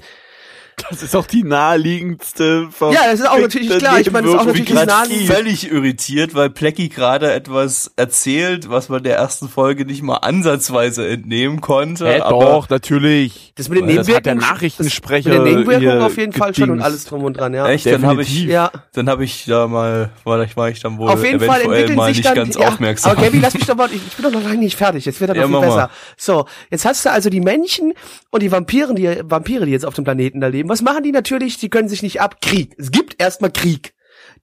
[0.89, 3.99] Das ist auch die naheliegendste Ja, das ist auch natürlich klar.
[3.99, 7.31] Ich meine, das ist auch Ich bin natürlich gerade nahe- völlig irritiert, weil Plecky gerade
[7.33, 12.05] etwas erzählt, was man der ersten Folge nicht mal ansatzweise entnehmen konnte.
[12.07, 13.53] Hä, aber doch, natürlich.
[13.55, 16.69] Das mit den Das hat der Nebenwirkungen- Nachrichtensprecher mit den Nebenwirkungen auf jeden Fall schon
[16.69, 17.67] und alles drum und dran, ja.
[17.69, 18.43] echt, dann habe ich.
[18.43, 21.61] Ja, dann habe ich da mal, war ich, war ich dann wohl auf jeden Fall
[21.61, 23.11] eventuell entwickeln mal sich nicht dann, ganz ja, aufmerksam.
[23.13, 25.19] Aber Gabby, lass mich doch mal, ich, ich bin doch noch lange nicht fertig, jetzt
[25.19, 25.75] wird er noch Ja, viel mach besser.
[25.75, 25.89] mal.
[26.17, 27.93] So, jetzt hast du also die Menschen
[28.29, 30.66] und die Vampire, die Vampire, die jetzt auf dem Planeten da leben.
[30.69, 31.57] Was machen die natürlich?
[31.57, 32.41] Die können sich nicht ab.
[32.41, 32.75] Krieg.
[32.77, 33.93] Es gibt erstmal Krieg.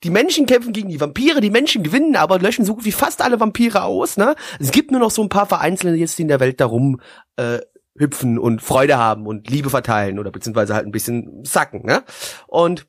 [0.03, 3.23] Die Menschen kämpfen gegen die Vampire, die Menschen gewinnen, aber löschen so gut wie fast
[3.23, 4.35] alle Vampire aus, ne?
[4.59, 7.01] Es gibt nur noch so ein paar Vereinzelte jetzt, die in der Welt darum
[7.37, 7.61] äh,
[7.97, 12.03] hüpfen und Freude haben und Liebe verteilen oder beziehungsweise halt ein bisschen sacken, ne?
[12.47, 12.87] Und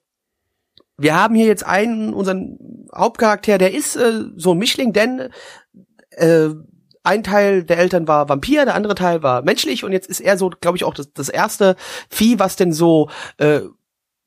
[0.98, 5.30] wir haben hier jetzt einen, unseren Hauptcharakter, der ist äh, so ein Mischling, denn
[6.12, 6.50] äh,
[7.06, 10.38] ein Teil der Eltern war Vampir, der andere Teil war menschlich und jetzt ist er
[10.38, 11.76] so, glaube ich, auch das, das erste
[12.10, 13.62] Vieh, was denn so äh,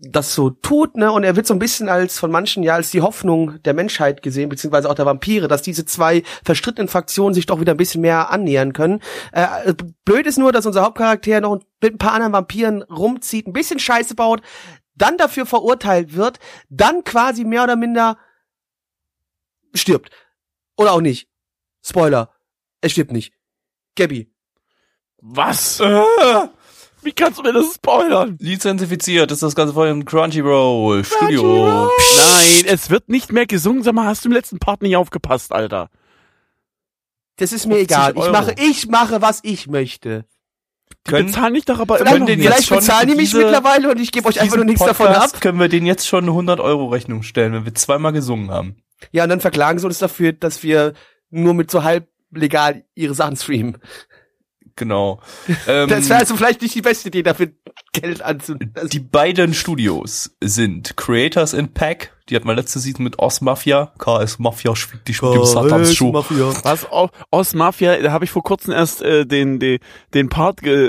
[0.00, 1.10] das so tut, ne?
[1.10, 4.22] Und er wird so ein bisschen als von manchen ja als die Hoffnung der Menschheit
[4.22, 8.00] gesehen, beziehungsweise auch der Vampire, dass diese zwei verstrittenen Fraktionen sich doch wieder ein bisschen
[8.00, 9.00] mehr annähern können.
[9.32, 13.52] Äh, blöd ist nur, dass unser Hauptcharakter noch mit ein paar anderen Vampiren rumzieht, ein
[13.52, 14.40] bisschen Scheiße baut,
[14.94, 16.38] dann dafür verurteilt wird,
[16.68, 18.18] dann quasi mehr oder minder
[19.74, 20.10] stirbt.
[20.76, 21.28] Oder auch nicht.
[21.84, 22.37] Spoiler.
[22.80, 23.32] Er stirbt nicht.
[23.96, 24.30] Gabby.
[25.20, 25.80] Was?
[25.80, 26.02] Äh,
[27.02, 28.36] Wie kannst du mir das spoilern?
[28.40, 31.90] lizenzifiziert ist das Ganze von Crunchyroll Studio.
[32.16, 33.82] Nein, es wird nicht mehr gesungen.
[33.82, 35.90] Sag mal, hast du im letzten Part nicht aufgepasst, Alter?
[37.36, 38.12] Das ist mir 50 egal.
[38.16, 40.24] Ich mache, ich mache, was ich möchte.
[41.06, 42.44] Die Können- bezahlen dich doch aber Vielleicht, immer noch den nicht.
[42.46, 44.84] jetzt vielleicht schon bezahlen die mich diese- mittlerweile und ich gebe euch einfach nur nichts
[44.84, 45.40] davon Podcast ab.
[45.40, 48.82] Können wir den jetzt schon eine 100 Euro Rechnung stellen, wenn wir zweimal gesungen haben?
[49.12, 50.94] Ja, und dann verklagen sie uns dafür, dass wir
[51.30, 53.78] nur mit so halb legal ihre Sachen streamen.
[54.76, 55.20] Genau.
[55.66, 57.50] Ähm, Das wäre also vielleicht nicht die beste Idee, dafür
[57.92, 58.72] Geld anzunehmen.
[58.92, 63.92] die beiden Studios sind Creators in Pack, die hat man letzte Season mit Oz Mafia,
[63.98, 66.12] KS Mafia spielt die im Satans Show.
[66.12, 66.86] Was?
[66.92, 69.78] O- Os Mafia, da habe ich vor kurzem erst äh, den, den,
[70.14, 70.86] den Part ge,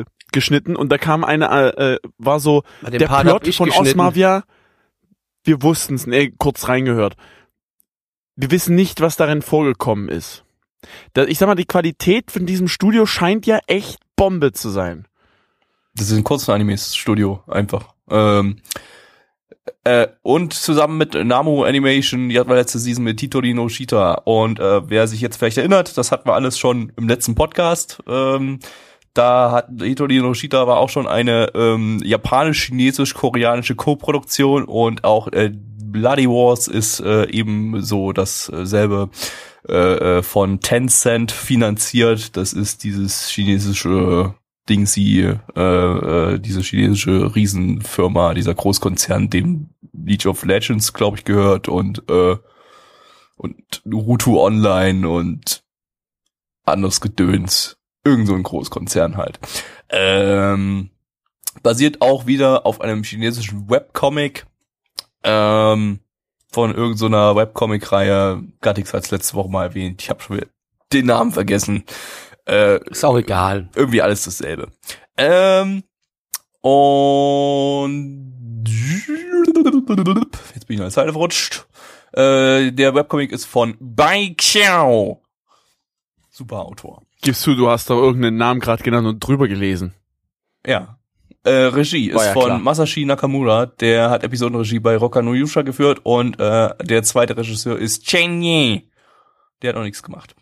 [0.00, 3.70] äh, geschnitten und da kam eine, äh, äh, war so, Den der Part Plot von
[3.70, 3.98] Os geschnitten.
[3.98, 4.44] Mafia,
[5.44, 7.16] wir wussten es, nee, kurz reingehört.
[8.36, 10.44] Wir wissen nicht, was darin vorgekommen ist.
[11.26, 15.06] Ich sag mal, die Qualität von diesem Studio scheint ja echt Bombe zu sein.
[15.94, 17.94] Das ist ein Kurzen-Animes-Studio, einfach.
[18.10, 18.56] Ähm,
[19.84, 24.14] äh, und zusammen mit Namu Animation, die hatten wir letzte Season mit Titori no Shita.
[24.24, 28.02] Und äh, wer sich jetzt vielleicht erinnert, das hatten wir alles schon im letzten Podcast.
[28.08, 28.60] Ähm,
[29.14, 35.52] da hat Hitori no Shita war auch schon eine ähm, japanisch-chinesisch-koreanische Co-Produktion und auch äh,
[35.52, 39.10] Bloody Wars ist äh, eben so dasselbe
[39.68, 42.36] äh, äh, von Tencent finanziert.
[42.36, 44.34] Das ist dieses chinesische
[44.68, 51.68] Dingsy, äh, äh, diese chinesische Riesenfirma, dieser Großkonzern, dem League of Legends, glaube ich, gehört
[51.68, 52.36] und äh,
[53.36, 55.64] und Rutu Online und
[56.64, 57.78] anderes Gedöns.
[58.04, 59.40] Irgend so ein Großkonzern halt.
[59.88, 60.90] Ähm,
[61.62, 64.46] basiert auch wieder auf einem chinesischen Webcomic
[65.22, 66.00] ähm,
[66.52, 68.42] von irgendeiner Webcomic-Reihe.
[68.60, 70.02] Gattix hat es letzte Woche mal erwähnt.
[70.02, 70.46] Ich habe schon wieder
[70.92, 71.84] den Namen vergessen.
[72.46, 73.68] Äh, Ist auch egal.
[73.74, 74.70] irgendwie alles dasselbe.
[75.16, 75.82] Ähm,
[76.60, 81.66] und jetzt bin ich in der Zeile verrutscht.
[82.12, 85.22] Äh, der Webcomic ist von Bai Xiao.
[86.30, 87.02] Super Autor.
[87.22, 89.94] Gibst du, du hast doch irgendeinen Namen gerade genannt und drüber gelesen.
[90.66, 90.98] Ja.
[91.44, 92.58] Äh, Regie ist ja von klar.
[92.58, 97.78] Masashi Nakamura, der hat Episodenregie bei Roka no Yusha geführt und äh, der zweite Regisseur
[97.78, 98.82] ist Chen Ye.
[99.60, 100.36] Der hat noch nichts gemacht.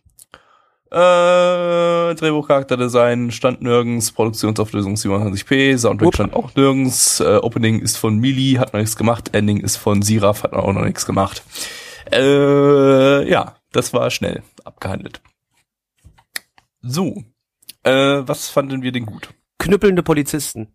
[0.93, 6.15] Äh, Drehbuch, Charakterdesign stand nirgends, Produktionsauflösung 27p, Soundtrack Upp.
[6.15, 10.03] stand auch nirgends, äh, Opening ist von Mili, hat noch nichts gemacht, Ending ist von
[10.03, 11.45] Siraf, hat auch noch nichts gemacht.
[12.13, 15.23] Äh, ja, das war schnell abgehandelt.
[16.83, 17.23] So,
[17.85, 19.31] äh, was fanden wir denn gut?
[19.59, 20.75] Knüppelnde Polizisten.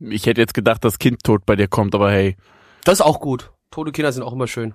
[0.00, 2.36] Ich hätte jetzt gedacht, dass Kind tot bei dir kommt, aber hey.
[2.84, 3.50] Das ist auch gut.
[3.70, 4.74] Tote Kinder sind auch immer schön.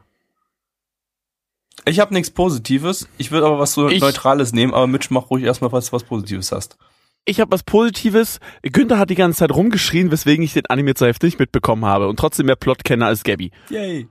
[1.86, 3.08] Ich habe nichts Positives.
[3.18, 6.04] Ich würde aber was so Ich- Neutrales nehmen, aber Mitch, mach ruhig erstmal, was was
[6.04, 6.78] Positives hast.
[7.26, 8.40] ich habe was Positives.
[8.64, 12.08] Günther hat die ganze Zeit rumgeschrien, weswegen ich den Anime zur Hälfte nicht mitbekommen habe
[12.10, 13.52] und trotzdem mehr Plot kenne als Gabby.
[13.70, 14.08] Yay.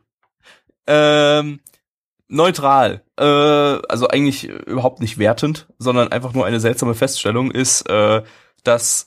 [0.87, 1.61] Ähm,
[2.29, 3.03] neutral.
[3.19, 8.23] Äh, also eigentlich überhaupt nicht wertend, sondern einfach nur eine seltsame Feststellung ist, äh,
[8.65, 9.07] dass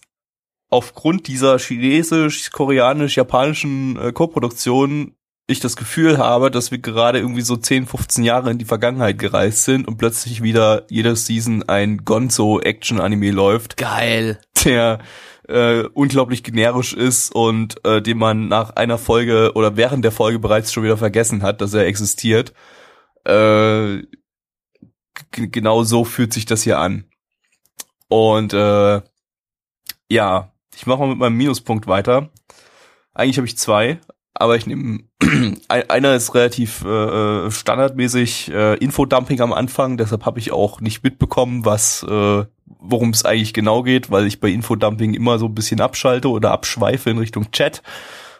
[0.69, 5.15] aufgrund dieser chinesisch, koreanisch, japanischen äh, Co-Produktion
[5.47, 9.19] ich das Gefühl habe, dass wir gerade irgendwie so 10, 15 Jahre in die Vergangenheit
[9.19, 14.39] gereist sind und plötzlich wieder jede Season ein Gonzo-Action-Anime läuft, Geil.
[14.63, 14.99] der
[15.47, 20.39] äh, unglaublich generisch ist und äh, den man nach einer Folge oder während der Folge
[20.39, 22.53] bereits schon wieder vergessen hat, dass er existiert.
[23.23, 24.01] Äh,
[25.31, 27.05] genau so fühlt sich das hier an.
[28.07, 29.01] Und äh,
[30.09, 32.29] ja, ich mache mal mit meinem Minuspunkt weiter.
[33.13, 33.99] Eigentlich habe ich zwei,
[34.33, 34.99] aber ich nehme
[35.69, 41.03] ein- einer ist relativ äh, standardmäßig äh, Infodumping am Anfang, deshalb habe ich auch nicht
[41.03, 45.55] mitbekommen, was äh, worum es eigentlich genau geht, weil ich bei Infodumping immer so ein
[45.55, 47.81] bisschen abschalte oder abschweife in Richtung Chat.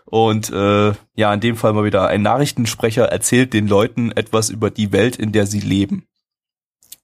[0.06, 4.69] Und äh, ja, in dem Fall mal wieder ein Nachrichtensprecher erzählt den Leuten etwas über
[4.69, 6.06] die Welt, in der sie leben.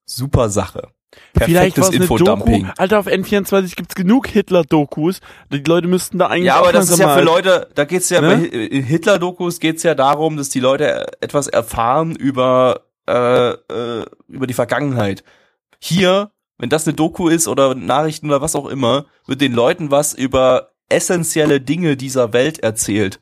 [0.06, 0.89] Super Sache.
[1.34, 2.13] Vielleicht Perfektes war es eine Doku.
[2.15, 2.71] Infodumping.
[2.78, 5.19] Alter, auf N24 gibt's genug Hitler-Dokus.
[5.52, 8.21] Die Leute müssten da eigentlich Ja, aber das ist ja für Leute, da geht's ja
[8.21, 8.38] Ne?
[8.38, 14.47] bei in Hitler-Dokus geht's ja darum, dass die Leute etwas erfahren über äh, äh, über
[14.47, 15.24] die Vergangenheit.
[15.80, 19.91] Hier, wenn das eine Doku ist oder Nachrichten oder was auch immer, wird den Leuten
[19.91, 23.19] was über essentielle Dinge dieser Welt erzählt,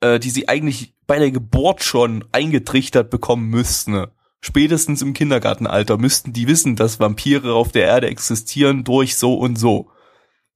[0.00, 4.06] äh, die sie eigentlich bei der Geburt schon eingetrichtert bekommen müssten.
[4.46, 9.56] Spätestens im Kindergartenalter müssten die wissen, dass Vampire auf der Erde existieren durch so und
[9.58, 9.90] so.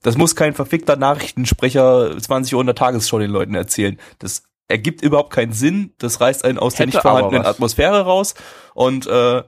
[0.00, 3.98] Das muss kein verfickter Nachrichtensprecher 20 Uhr in der Tagesschau den Leuten erzählen.
[4.20, 5.92] Das ergibt überhaupt keinen Sinn.
[5.98, 7.44] Das reißt einen aus der Hätte nicht vorhandenen.
[7.44, 8.36] Atmosphäre raus.
[8.74, 9.42] Und äh,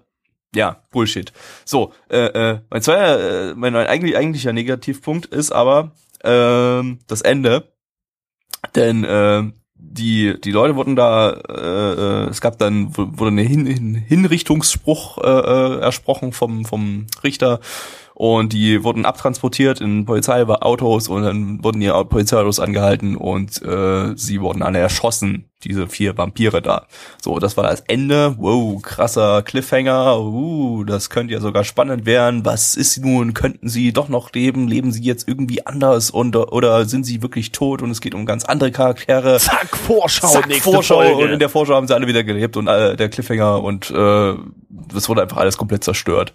[0.57, 1.33] ja, Bullshit.
[1.65, 5.93] So, äh, äh, mein zweiter, äh, mein, mein eigentlich, eigentlicher Negativpunkt ist aber
[6.25, 7.73] ähm, das Ende.
[8.75, 9.53] Denn äh,
[9.85, 15.19] die, die Leute wurden da, äh, äh, es gab dann, wurde eine Hin Hin Hinrichtungsspruch
[15.19, 17.61] äh, äh, ersprochen vom, vom Richter
[18.23, 24.41] und die wurden abtransportiert in Polizeiautos und dann wurden die Polizeiautos angehalten und äh, sie
[24.41, 26.87] wurden alle erschossen, diese vier Vampire da.
[27.21, 28.37] So, das war das Ende.
[28.39, 30.21] Wow, krasser Cliffhanger.
[30.21, 32.45] Uh, das könnte ja sogar spannend werden.
[32.45, 33.35] Was ist nun?
[33.35, 34.69] Könnten sie doch noch leben?
[34.69, 38.25] Leben sie jetzt irgendwie anders und oder sind sie wirklich tot und es geht um
[38.25, 39.39] ganz andere Charaktere?
[39.41, 41.17] Zack, Vorschau, Zack, nächste Vorschau Folge.
[41.17, 44.35] und in der Vorschau haben sie alle wieder gelebt und äh, der Cliffhanger und äh,
[44.69, 46.35] das wurde einfach alles komplett zerstört.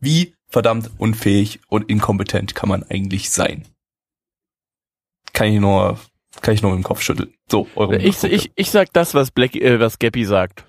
[0.00, 3.66] Wie verdammt unfähig und inkompetent kann man eigentlich sein?
[5.32, 5.98] Kann ich nur,
[6.42, 7.34] kann ich nur mit dem Kopf schütteln.
[7.50, 10.64] So, eure ich, ich, ich sag das, was Black, äh, was Gappy sagt.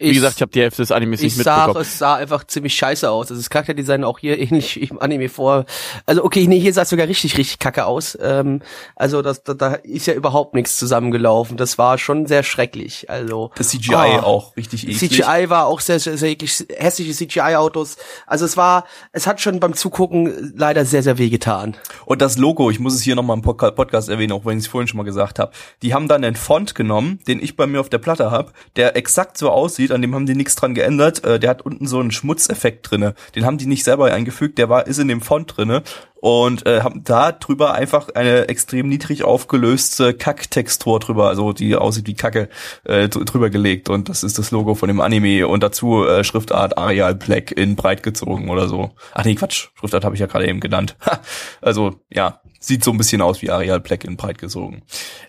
[0.00, 1.82] Wie gesagt, ich habe die Hälfte des Animes nicht ich sag, mitbekommen.
[1.82, 3.30] es sah einfach ziemlich scheiße aus.
[3.30, 5.64] Also das Charakterdesign auch hier ähnlich wie im Anime vor.
[6.06, 8.16] Also okay, nee, hier sah es sogar richtig, richtig kacke aus.
[8.20, 8.62] Ähm,
[8.94, 11.56] also das, da, da ist ja überhaupt nichts zusammengelaufen.
[11.56, 13.10] Das war schon sehr schrecklich.
[13.10, 14.22] Also das CGI Ah.
[14.22, 14.98] auch richtig eklig.
[14.98, 16.64] CGI war auch sehr, sehr, sehr eklig.
[16.76, 17.96] Hässliche CGI-Autos.
[18.26, 21.76] Also es war, es hat schon beim Zugucken leider sehr, sehr weh getan.
[22.04, 24.64] Und das Logo, ich muss es hier nochmal im Podca- Podcast erwähnen, auch wenn ich
[24.64, 25.50] es vorhin schon mal gesagt habe.
[25.82, 28.96] Die haben dann einen Font genommen, den ich bei mir auf der Platte habe, der
[28.96, 31.24] exakt so aussieht, an dem haben die nichts dran geändert.
[31.24, 33.14] Äh, der hat unten so einen Schmutzeffekt drinne.
[33.34, 35.82] Den haben die nicht selber eingefügt, der war ist in dem Font drinne
[36.20, 42.06] und äh, haben da drüber einfach eine extrem niedrig aufgelöste Kacktextur drüber, also die aussieht
[42.06, 42.48] wie Kacke,
[42.84, 46.24] äh, dr- drüber gelegt und das ist das Logo von dem Anime und dazu äh,
[46.24, 48.90] Schriftart Arial Black in breit gezogen oder so.
[49.12, 50.96] Ach nee, Quatsch, Schriftart habe ich ja gerade eben genannt.
[51.06, 51.20] Ha,
[51.60, 54.82] also ja, sieht so ein bisschen aus wie Arial Black in breit gezogen.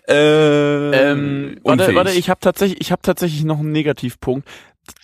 [0.08, 0.14] Äh,
[0.92, 4.48] Ähm, warte, warte, ich habe tatsächlich, ich habe tatsächlich noch einen Negativpunkt.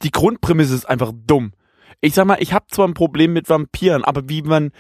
[0.03, 1.53] Die Grundprämisse ist einfach dumm.
[2.01, 4.73] Ich sag mal, ich habe zwar ein Problem mit Vampiren, aber wie man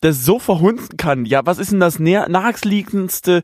[0.00, 3.42] das so verhunzen kann, ja, was ist denn das naheliegendste,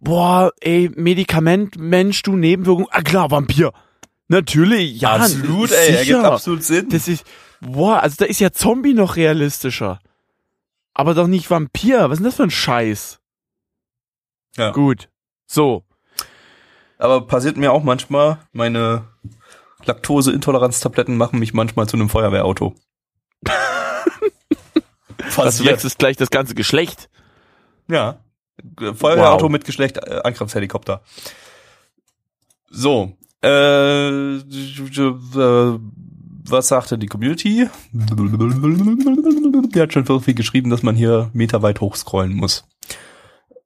[0.00, 3.72] boah, ey, Medikament, Mensch, du Nebenwirkung, ah klar, Vampir.
[4.28, 5.80] Natürlich, ja, absolut, sicher.
[5.80, 6.88] ey, ergibt absolut Sinn.
[6.88, 7.24] Das ist,
[7.60, 10.00] boah, also da ist ja Zombie noch realistischer.
[10.94, 12.08] Aber doch nicht Vampir.
[12.08, 13.20] Was ist denn das für ein Scheiß?
[14.56, 14.70] Ja.
[14.70, 15.08] Gut.
[15.46, 15.84] So.
[16.98, 19.04] Aber passiert mir auch manchmal, meine
[19.84, 22.74] Laktoseintoleranztabletten machen mich manchmal zu einem Feuerwehrauto.
[25.26, 25.68] Das Passiert.
[25.74, 27.08] wechselt gleich das ganze Geschlecht.
[27.88, 28.20] Ja.
[28.78, 29.50] Feuerwehrauto Wow.
[29.52, 31.02] mit Geschlecht, äh, Angriffshelikopter.
[32.70, 33.16] So.
[33.42, 35.78] Äh, äh,
[36.46, 37.68] was sagte die Community?
[37.92, 42.66] Die hat schon so viel geschrieben, dass man hier meterweit hochscrollen muss.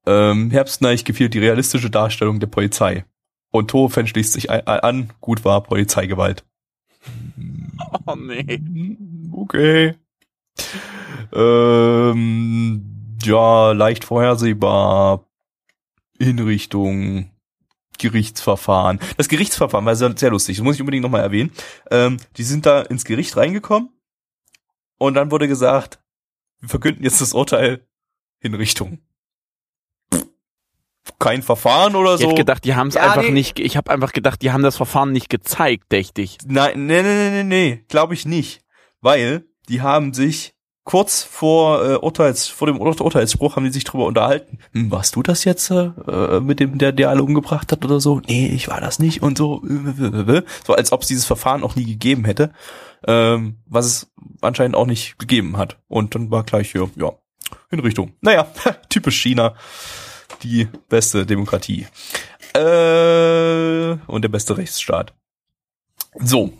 [0.06, 3.04] Ähm, Herbstneich gefiel die realistische Darstellung der Polizei.
[3.50, 6.44] Und Tofen schließt sich an, gut war Polizeigewalt.
[8.06, 8.60] Oh nee.
[9.32, 9.94] Okay.
[11.32, 15.26] Ähm, ja, leicht vorhersehbar,
[16.20, 17.30] Hinrichtung,
[17.98, 19.00] Gerichtsverfahren.
[19.16, 21.52] Das Gerichtsverfahren war sehr, sehr lustig, das muss ich unbedingt nochmal erwähnen.
[21.90, 23.90] Ähm, die sind da ins Gericht reingekommen
[24.98, 26.00] und dann wurde gesagt,
[26.60, 27.86] wir verkünden jetzt das Urteil
[28.40, 29.00] Hinrichtung.
[31.18, 32.26] Kein Verfahren oder Ich so.
[32.26, 33.30] hätte gedacht, die haben es Ja, einfach nee.
[33.30, 36.38] nicht, ich habe einfach gedacht, die haben das Verfahren nicht gezeigt, dächte ich.
[36.46, 38.62] Nein, nee, nee, nee, nee, nee, glaube ich nicht.
[39.00, 40.54] Weil die haben sich
[40.88, 44.58] kurz vor äh, Urteils, vor dem Ur Urteilsspruch haben die sich drüber unterhalten.
[44.72, 48.22] Hm, warst du das jetzt äh, mit dem, der, der alle umgebracht hat oder so?
[48.26, 49.62] Nee, ich war das nicht und so.
[50.66, 52.52] So als ob es dieses Verfahren auch nie gegeben hätte.
[53.06, 55.78] Ähm, was es anscheinend auch nicht gegeben hat.
[55.88, 57.12] Und dann war gleich hier, ja,
[57.68, 58.14] Hinrichtung.
[58.22, 58.48] Naja,
[58.88, 59.54] typisch China.
[60.42, 61.86] Die beste Demokratie.
[62.54, 65.12] Äh, und der beste Rechtsstaat.
[66.18, 66.52] So,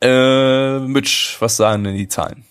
[0.00, 2.44] äh, Mitch, was sagen denn die Zahlen?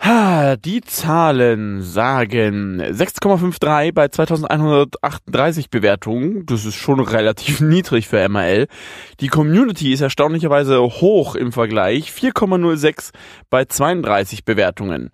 [0.00, 6.46] Die Zahlen sagen 6,53 bei 2138 Bewertungen.
[6.46, 8.68] Das ist schon relativ niedrig für MRL.
[9.20, 12.10] Die Community ist erstaunlicherweise hoch im Vergleich.
[12.12, 13.10] 4,06
[13.50, 15.10] bei 32 Bewertungen.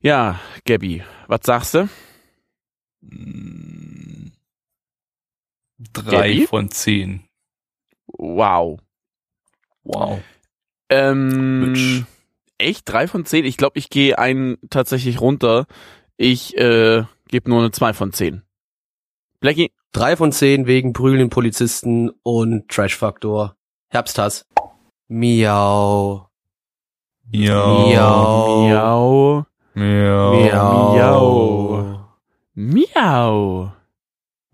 [0.00, 1.88] Ja, Gabby, was sagst du?
[5.92, 6.46] Drei Gabby?
[6.46, 7.24] von zehn.
[8.06, 8.78] Wow.
[9.84, 10.20] Wow.
[10.90, 12.04] Ähm, Mitch.
[12.62, 12.88] Echt?
[12.90, 13.44] Drei von zehn?
[13.44, 15.66] Ich glaube, ich gehe einen tatsächlich runter.
[16.16, 18.42] Ich äh, gebe nur eine zwei von zehn.
[19.40, 19.72] Blackie?
[19.92, 23.56] Drei von zehn wegen prügelnden Polizisten und Trash-Faktor.
[23.88, 24.46] Herbsthass.
[25.08, 26.28] Miau.
[27.30, 27.66] Ja.
[27.66, 28.66] Miau.
[28.68, 29.46] Miau.
[29.74, 30.94] Miau.
[30.94, 32.06] Miau.
[32.54, 33.72] Miau.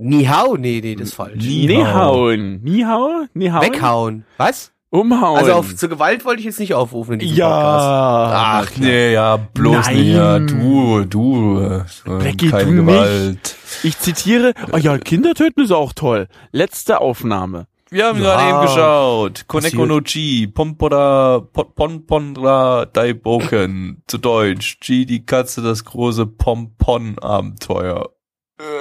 [0.00, 0.56] Nihau?
[0.56, 1.44] Nee, nee, das ist falsch.
[1.44, 2.62] Ni- Niehauen.
[2.62, 3.24] Niehau?
[3.34, 3.66] Niehauen?
[3.66, 4.24] Weghauen.
[4.36, 4.72] Was?
[4.90, 5.38] Umhauen.
[5.38, 7.86] Also auf, zur Gewalt wollte ich jetzt nicht aufrufen in diesem Podcast.
[7.86, 8.60] ja.
[8.62, 9.96] Ach nee, ja, bloß Nein.
[9.96, 10.14] nicht.
[10.14, 11.60] Ja, du, du.
[11.60, 12.86] Äh, Blackie, keine du nicht.
[12.86, 13.56] Gewalt.
[13.82, 16.28] Ich zitiere, oh ja, Kinder töten ist auch toll.
[16.52, 17.66] Letzte Aufnahme.
[17.90, 18.34] Wir haben Ja.
[18.36, 19.44] gerade eben geschaut.
[19.46, 24.02] Koneko no Chi, Pompoda, Pon- Ponpondra Daiboken.
[24.06, 24.78] Zu Deutsch.
[24.80, 28.10] Chi, die Katze, das große Pompon-Abenteuer.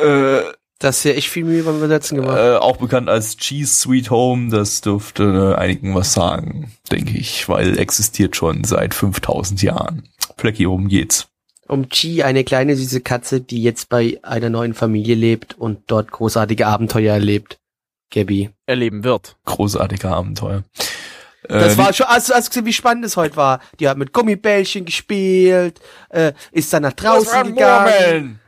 [0.03, 0.39] Äh,
[0.79, 2.37] Das ist ja echt viel Mühe beim Übersetzen gemacht.
[2.37, 7.49] äh, auch bekannt als Cheese Sweet Home, das dürfte äh, einigen was sagen, denke ich,
[7.49, 10.07] weil existiert schon seit 5000 Jahren.
[10.37, 11.27] Flecki, worum geht's?
[11.67, 16.11] Um Chi, eine kleine süße Katze, die jetzt bei einer neuen Familie lebt und dort
[16.11, 17.57] großartige Abenteuer erlebt.
[18.13, 18.51] Gabby.
[18.67, 19.35] Erleben wird.
[19.45, 20.63] Großartiger Abenteuer.
[21.49, 23.59] Das Äh, war schon, hast, du- hast gesehen, wie spannend es heute war?
[23.79, 28.39] Die hat mit Gummibällchen gespielt, äh, ist dann nach draußen gegangen.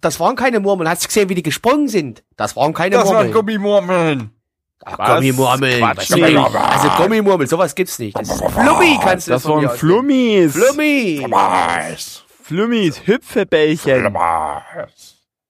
[0.00, 0.88] Das waren keine Murmeln.
[0.88, 2.22] Hast du gesehen, wie die gesprungen sind?
[2.36, 3.32] Das waren keine Das waren Murmeln.
[3.32, 4.30] Gummimurmeln.
[4.84, 5.14] Ach, Was?
[5.16, 5.78] Gummimurmeln.
[5.80, 5.96] Quatsch.
[5.98, 8.16] Was soll ich- Also Gummimurmeln, sowas gibt's nicht.
[8.18, 10.54] Das ist Flummi, kannst du Das von waren mir aus Flummis.
[10.54, 10.66] nennen.
[10.66, 11.26] Flummi.
[12.42, 14.14] Flummis, Hüpfebällchen.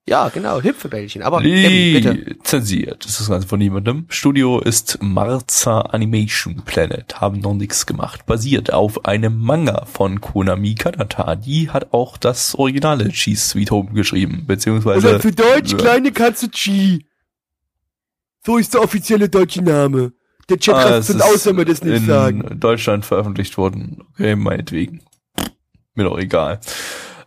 [0.09, 1.23] Ja, genau, Hüpfebällchen.
[1.23, 1.43] Aber.
[1.43, 3.05] Lizenziert.
[3.05, 4.07] Das ist das Ganze von niemandem.
[4.09, 7.21] Studio ist Marza Animation Planet.
[7.21, 8.25] Haben noch nichts gemacht.
[8.25, 11.37] Basiert auf einem Manga von Konami Kanata.
[11.37, 14.45] Die hat auch das originale Cheese Sweet Home geschrieben.
[14.47, 15.19] Beziehungsweise.
[15.19, 15.77] Deutsch Ja.
[15.79, 17.05] kleine Katze Chi.
[18.47, 20.13] So ist der offizielle deutsche Name.
[20.49, 22.59] Der Chat Ah, ist aus, wenn wir das nicht in sagen.
[22.59, 24.05] Deutschland veröffentlicht worden.
[24.15, 25.03] Okay, meinetwegen.
[25.95, 26.61] Mir doch egal.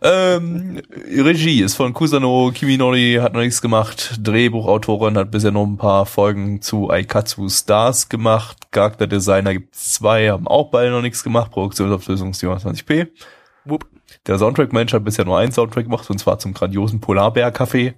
[0.04, 4.18] Ähm, Regie ist von Kusano Kiminori, hat noch nichts gemacht.
[4.20, 8.56] Drehbuchautorin hat bisher noch ein paar Folgen zu Aikatsu Stars gemacht.
[8.72, 11.52] Charakterdesigner gibt's zwei, haben auch beide noch nichts gemacht.
[11.52, 13.08] Produktionsauflösung 27p.
[13.64, 13.86] Wupp.
[14.26, 17.94] Der Soundtrack-Mensch hat bisher nur einen Soundtrack gemacht, und zwar zum grandiosen Polarbär-Café.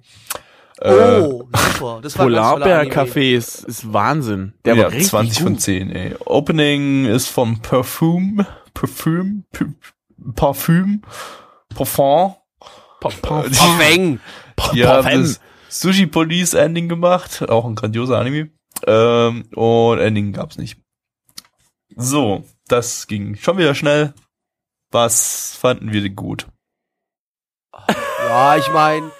[0.81, 0.91] Äh,
[1.21, 1.99] Oh, super.
[2.03, 2.25] Das war.
[2.25, 4.53] Polarbär-Café ist, ist Wahnsinn.
[4.65, 5.61] Der ja, war richtig 20 von gut.
[5.61, 6.15] 10, ey.
[6.25, 9.65] Opening ist vom Perfume, Perfume, P-
[10.35, 11.01] Parfüm,
[11.73, 12.35] Parfum.
[13.01, 13.49] Parfum.
[14.73, 15.21] Die haben Parfum.
[15.21, 18.49] das Sushi Police Ending gemacht, auch ein grandioser Anime.
[18.87, 20.77] Ähm, und Ending gab's nicht.
[21.95, 24.13] So, das ging schon wieder schnell.
[24.91, 26.47] Was fanden wir denn gut?
[28.27, 29.11] Ja, ich meine,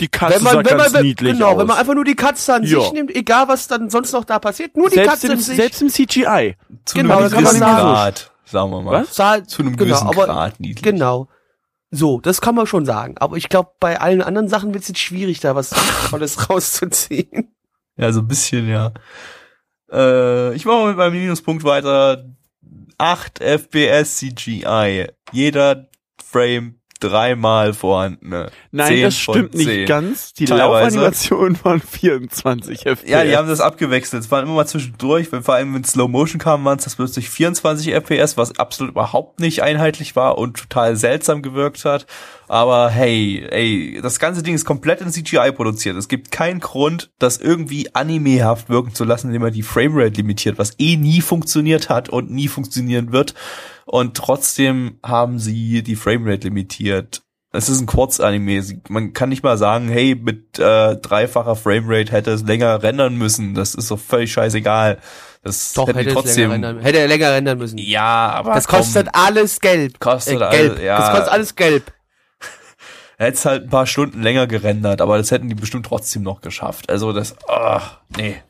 [0.00, 1.58] Die Katze wenn man, sah wenn ganz man, niedlich genau, aus.
[1.58, 2.80] wenn man einfach nur die Katze an Ja.
[2.80, 5.38] sich nimmt, egal was dann sonst noch da passiert, nur die selbst, Katze im, an
[5.40, 5.56] sich.
[5.56, 6.56] selbst im CGI.
[6.84, 7.80] Zu Genau, einem das kann man gewissen sagen.
[7.80, 9.06] Grad, sagen wir mal.
[9.08, 9.14] Was?
[9.48, 10.82] Zu einem genau, gewissen aber, Grad niedlich.
[10.82, 11.28] Genau.
[11.90, 13.16] So, das kann man schon sagen.
[13.18, 15.70] Aber ich glaube, bei allen anderen Sachen wird es jetzt schwierig, da was
[16.10, 17.54] Tolles rauszuziehen.
[17.96, 18.92] Ja, so ein bisschen, ja.
[19.90, 22.24] Äh, ich mache mal mit meinem Minuspunkt weiter.
[22.98, 25.06] 8 FPS CGI.
[25.32, 25.88] Jeder
[26.22, 28.50] Frame dreimal vorhandene.
[28.70, 29.66] Nein, 10 das stimmt 10.
[29.66, 30.32] nicht ganz.
[30.34, 30.96] Die Teilweise.
[30.98, 33.08] Laufanimation waren 24 FPS.
[33.08, 34.24] Ja, die haben das abgewechselt.
[34.24, 36.96] Es waren immer mal zwischendurch, wenn vor allem wenn Slow Motion kam, waren es das
[36.96, 42.06] plötzlich 24 FPS, was absolut überhaupt nicht einheitlich war und total seltsam gewirkt hat.
[42.48, 45.96] Aber hey, ey, das ganze Ding ist komplett in CGI produziert.
[45.96, 50.58] Es gibt keinen Grund, das irgendwie animehaft wirken zu lassen, indem man die Framerate limitiert,
[50.58, 53.34] was eh nie funktioniert hat und nie funktionieren wird.
[53.86, 57.22] Und trotzdem haben sie die Framerate limitiert.
[57.52, 58.62] Es ist ein Kurzanime.
[58.88, 63.54] Man kann nicht mal sagen, hey, mit äh, dreifacher Framerate hätte es länger rendern müssen.
[63.54, 64.98] Das ist doch völlig scheißegal.
[65.42, 66.50] Das Doch, hätte, es trotzdem.
[66.50, 67.78] länger rendern, hätte er länger rendern müssen.
[67.78, 70.00] ja, aber das komm, kostet alles Gelb.
[70.00, 70.82] Kostet äh, alles- gelb.
[70.82, 70.98] ja.
[70.98, 71.92] Das kostet alles Gelb.
[73.18, 76.40] hätte es halt ein paar Stunden länger gerendert, aber das hätten die bestimmt trotzdem noch
[76.40, 76.90] geschafft.
[76.90, 78.42] Also das, ach, nee.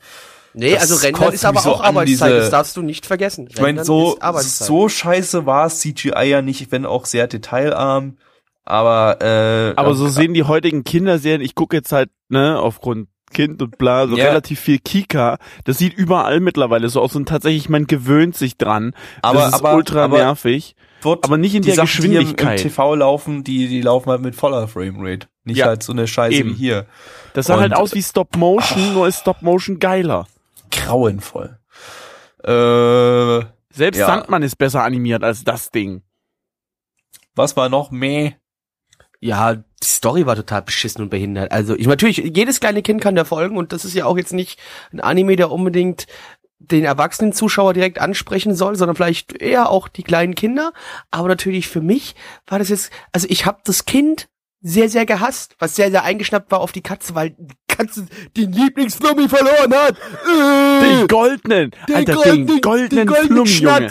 [0.59, 2.31] Nee, Das also Rendern ist aber so auch Arbeitszeit.
[2.31, 3.47] diese- das darfst du nicht vergessen.
[3.51, 8.17] Ich meine, so, so scheiße war CGI ja nicht, wenn auch sehr detailarm.
[8.65, 13.61] Aber, äh, Aber so sehen die heutigen Kinderserien, ich gucke jetzt halt, ne, aufgrund Kind
[13.61, 14.27] und bla, so Ja.
[14.27, 15.39] relativ viel Kika.
[15.65, 18.95] Das sieht überall mittlerweile so aus und tatsächlich, man gewöhnt sich dran.
[19.23, 20.75] Aber- das ist aber- ultra aber- nervig.
[21.03, 22.61] wird aber nicht in die der Sachen, Die Geschwindigkeit.
[22.61, 25.29] im, im TV laufen, die, die laufen halt mit voller Framerate.
[25.45, 26.51] Nicht Ja, halt so eine Scheiße eben.
[26.51, 26.87] wie hier.
[27.35, 30.27] Das sah Und- halt aus wie Stop Motion, nur ist Stop Motion geiler.
[30.77, 31.59] Grauenvoll.
[32.45, 34.07] Äh, Selbst Ja.
[34.07, 36.03] Sandmann ist besser animiert als das Ding.
[37.35, 37.91] was war noch?
[37.91, 38.33] Meh.
[39.21, 41.51] Ja, die Story war total beschissen und behindert.
[41.53, 44.33] Also, ich natürlich, jedes kleine Kind kann da folgen und das ist ja auch jetzt
[44.33, 44.59] nicht
[44.93, 46.07] ein Anime, der unbedingt
[46.59, 50.73] den erwachsenen Zuschauer direkt ansprechen soll, sondern vielleicht eher auch die kleinen Kinder.
[51.11, 52.15] Aber natürlich für mich
[52.47, 54.29] war das jetzt, also ich habe das Kind
[54.63, 57.37] sehr, sehr gehasst, was sehr, sehr eingeschnappt war auf die Katze, weil
[57.79, 58.07] die Katze
[58.37, 59.97] den Lieblingsflummi verloren hat.
[59.99, 63.89] Äh, Den goldenen, Alter, golden- den goldenen goldenen Flummi.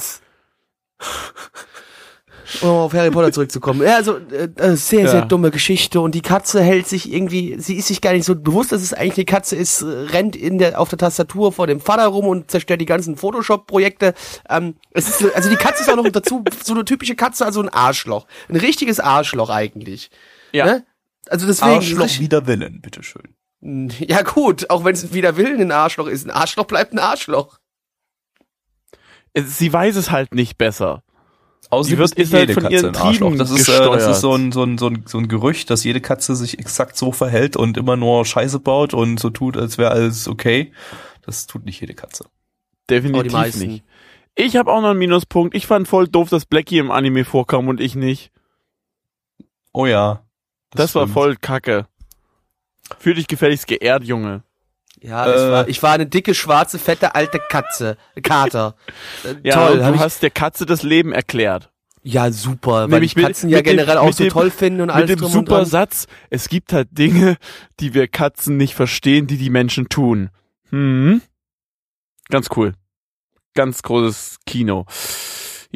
[2.62, 3.82] Um auf Harry Potter zurückzukommen.
[3.82, 5.10] Ja, also äh, äh, sehr, Ja.
[5.10, 8.36] sehr dumme Geschichte und die Katze hält sich irgendwie, sie ist sich gar nicht so
[8.36, 11.66] bewusst, dass es eigentlich eine Katze ist, äh, rennt in der auf der Tastatur vor
[11.66, 14.14] dem Vater rum und zerstört die ganzen Photoshop-Projekte.
[14.48, 17.46] Ähm, es ist so- also die Katze ist auch noch dazu so eine typische Katze,
[17.46, 20.12] also ein Arschloch, ein richtiges Arschloch eigentlich.
[20.52, 20.66] Ja.
[20.66, 20.86] Ne?
[21.28, 23.24] Also deswegen Arschloch wider Willen, bitteschön.
[24.00, 27.58] ja gut, auch wenn es wieder Willen ein Arschloch ist, ein Arschloch bleibt ein Arschloch.
[29.36, 31.04] Sie weiß es halt nicht besser.
[31.72, 33.36] Außerdem wird- ist halt jede von Katze ihren ein Arschloch.
[33.36, 35.84] Das ist, äh, das ist so ein, so, ein, so, ein, so ein Gerücht, dass
[35.84, 39.78] jede Katze sich exakt so verhält und immer nur Scheiße baut und so tut, als
[39.78, 40.72] wäre alles okay.
[41.24, 42.26] Das tut nicht jede Katze.
[42.90, 43.84] Definitiv nicht.
[44.36, 45.56] Ich habe auch noch einen Minuspunkt.
[45.56, 48.32] Ich fand voll doof, dass Blackie im Anime vorkam und ich nicht.
[49.74, 50.22] Oh ja.
[50.72, 51.14] Das, war stimmt.
[51.14, 51.88] voll kacke.
[53.00, 54.44] Fühl dich gefälligst geehrt, Junge.
[55.02, 55.52] Ja, Äh.
[55.52, 57.98] war, ich war eine dicke, schwarze, fette, alte Katze.
[58.24, 58.76] Kater.
[59.24, 59.78] Äh, Ja, toll.
[59.80, 61.70] du hast der Katze das Leben erklärt.
[62.04, 62.84] ja, super.
[62.84, 64.82] Weil Nämlich ich mit- Katzen ja mit dem- generell auch mit so dem- toll finden
[64.82, 65.66] und alles Mit dem super.
[65.66, 67.38] Satz, es gibt halt Dinge,
[67.80, 70.30] die wir Katzen nicht verstehen, die die Menschen tun.
[70.70, 71.22] Hm.
[72.30, 72.74] Ganz cool.
[73.56, 74.86] Ganz großes Kino.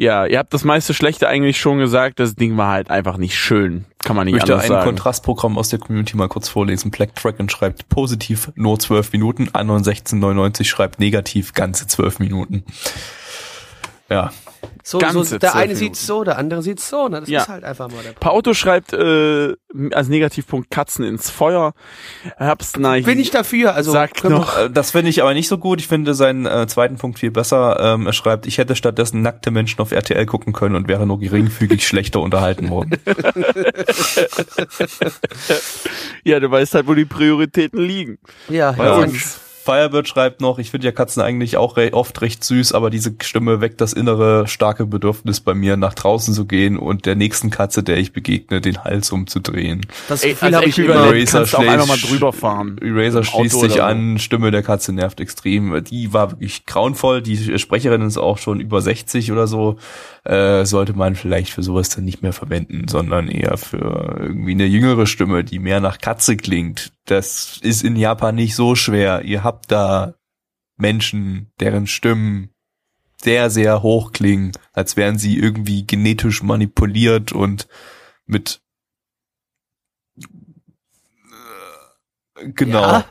[0.00, 2.20] Ja, ihr habt das meiste Schlechte eigentlich schon gesagt.
[2.20, 3.84] Das Ding war halt einfach nicht schön.
[3.98, 4.86] Kann man Ich nicht möchte anders ein sagen.
[4.86, 6.90] Kontrastprogramm aus der Community mal kurz vorlesen.
[6.90, 12.64] Black Dragon schreibt positiv nur 12 Minuten, Anon 1699 schreibt negativ ganze 12 Minuten.
[14.10, 14.32] Ja,
[14.82, 15.76] So, so, der eine Minuten.
[15.78, 17.06] sieht's so, der andere sieht's so.
[17.08, 17.20] Ne?
[17.20, 17.42] Das Ja.
[17.42, 19.54] ist halt einfach mal der Pauto schreibt äh,
[19.92, 21.74] als Negativpunkt Katzen ins Feuer.
[22.36, 23.04] Herbstneich.
[23.04, 23.74] Bin ich dafür?
[23.74, 25.80] Also Sagt noch, Äh, Das finde ich aber nicht so gut.
[25.80, 27.78] Ich finde seinen äh, zweiten Punkt viel besser.
[27.78, 31.20] Ähm, er schreibt, ich hätte stattdessen nackte Menschen auf RTL gucken können und wäre nur
[31.20, 32.90] geringfügig schlechter unterhalten worden.
[36.24, 38.18] ja, du weißt halt, wo die Prioritäten liegen.
[38.48, 38.94] Ja, Bei ja.
[38.96, 39.40] uns.
[39.62, 43.14] Firebird schreibt noch, ich finde ja Katzen eigentlich auch re oft recht süß, aber diese
[43.22, 47.50] Stimme weckt das innere starke Bedürfnis bei mir, nach draußen zu gehen und der nächsten
[47.50, 49.86] Katze, der ich begegne, den Hals umzudrehen.
[50.08, 50.94] Das Gefühl als habe ich immer.
[50.94, 52.78] Eraser kannst du auch einfach mal drüber fahren.
[52.80, 55.84] Eraser schließt sich an, Stimme der Katze nervt extrem.
[55.84, 57.20] Die war wirklich grauenvoll.
[57.20, 59.76] Die Sprecherin ist auch schon über 60 oder so.
[60.24, 64.66] Äh, sollte man vielleicht für sowas dann nicht mehr verwenden, sondern eher für irgendwie eine
[64.66, 66.92] jüngere Stimme, die mehr nach Katze klingt.
[67.06, 69.22] Das ist in Japan nicht so schwer.
[69.22, 70.14] Ihr habt da
[70.76, 72.50] Menschen, deren Stimmen
[73.22, 77.68] sehr, sehr hoch klingen, als wären sie irgendwie genetisch manipuliert und
[78.26, 78.60] mit
[82.54, 82.80] Genau.
[82.80, 83.04] Ja,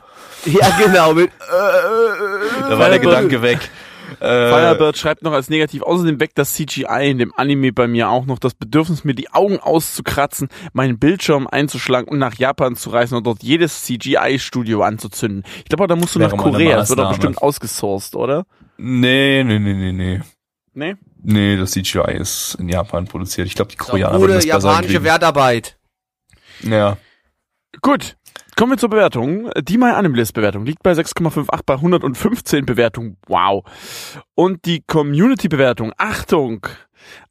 [0.44, 1.14] ja genau.
[1.14, 3.70] Mit, Da war der Firebird- Gedanke weg.
[4.18, 8.08] Äh, Firebird schreibt noch als negativ, außerdem weckt das CGI in dem Anime bei mir
[8.08, 12.90] auch noch das Bedürfnis, mir die Augen auszukratzen, meinen Bildschirm einzuschlagen und nach Japan zu
[12.90, 15.44] reisen und dort jedes CGI-Studio anzuzünden.
[15.58, 18.44] Ich glaube, da musst du Wäre nach Korea, das wird doch bestimmt ausgesourced, oder?
[18.78, 20.20] Nee, nee, nee, nee, nee.
[20.72, 20.96] Nee?
[21.22, 23.46] Nee, das CGI ist in Japan produziert.
[23.46, 25.04] Ich glaube, die Koreaner würden gute das besser japanische hinkriegen.
[25.04, 25.78] Wertarbeit.
[26.62, 26.96] Ja.
[27.82, 28.16] Gut.
[28.56, 29.50] Kommen wir zur Bewertung.
[29.62, 33.16] Die My Animalist Bewertung liegt bei 6,58 bei 115 Bewertungen.
[33.26, 33.64] Wow.
[34.34, 36.66] Und die Community Bewertung, Achtung,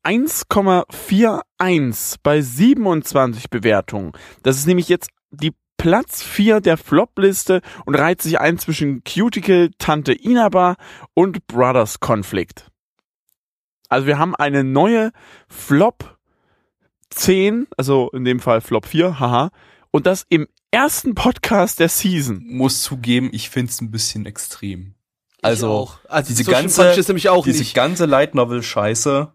[0.03, 4.11] 1,41 bei 27 Bewertungen.
[4.43, 9.71] Das ist nämlich jetzt die Platz 4 der Flop-Liste und reiht sich ein zwischen Cuticle,
[9.77, 10.75] Tante Inaba
[11.13, 12.71] und Brothers Conflict.
[13.87, 15.11] Also wir haben eine neue
[15.47, 16.17] Flop
[17.11, 19.49] 10, also in dem Fall Flop 4, haha,
[19.91, 22.43] und das im ersten Podcast der Season.
[22.47, 24.93] Muss zugeben, ich find's ein bisschen extrem.
[25.37, 25.99] Ich Also, auch.
[26.07, 27.73] also diese so schlimm ganze- ich diese nicht.
[27.73, 29.31] ganze Light Novel Scheiße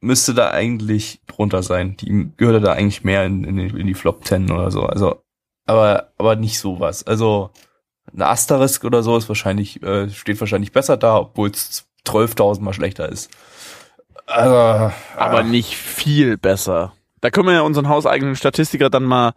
[0.00, 1.96] müsste da eigentlich drunter sein.
[1.96, 4.82] Die gehört da eigentlich mehr in, in, die- in die Flop 10 oder so.
[4.84, 5.22] Also,
[5.66, 7.06] aber, aber nicht sowas.
[7.06, 7.50] Also,
[8.14, 12.72] ein Asterisk oder so ist wahrscheinlich, äh, steht wahrscheinlich besser da, obwohl es 12.000 mal
[12.72, 13.30] schlechter ist.
[14.26, 16.92] Also, Aber nicht viel besser.
[17.20, 19.34] Da können wir ja unseren hauseigenen Statistiker dann mal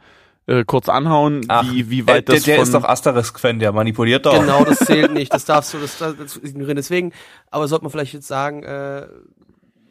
[0.50, 2.64] äh, kurz anhauen, Ach, wie, wie der, weit der, das der von...
[2.64, 4.40] ist doch Asterisk-Fan, der manipuliert doch.
[4.40, 5.32] Genau, das zählt nicht.
[5.34, 6.76] Das darfst du, das, das, das ignorieren.
[6.76, 7.14] Deswegen,
[7.52, 9.08] aber sollte man vielleicht jetzt sagen, äh,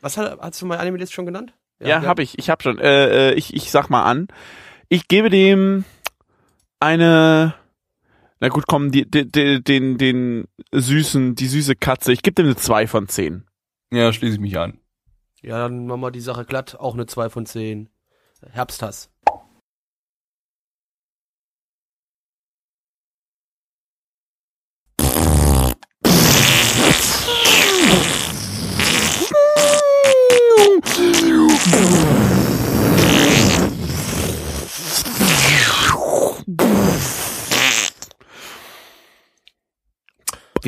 [0.00, 1.54] was hat, hast du mal Anime-List schon genannt?
[1.80, 2.38] ja, hab ich.
[2.38, 2.78] Ich hab schon.
[2.78, 4.26] Äh, äh, ich, ich sag mal an.
[4.88, 5.84] Ich gebe dem
[6.80, 7.54] eine...
[8.40, 12.12] Na gut, komm, die, die, die, den, den süßen, die süße Katze.
[12.12, 13.44] Ich gebe dem eine 2 von 10.
[13.92, 14.78] Ja, schließe ich mich an.
[15.40, 16.76] Ja, dann machen wir die Sache glatt.
[16.78, 17.88] Auch eine 2 von 10.
[18.52, 19.11] Herbsthass.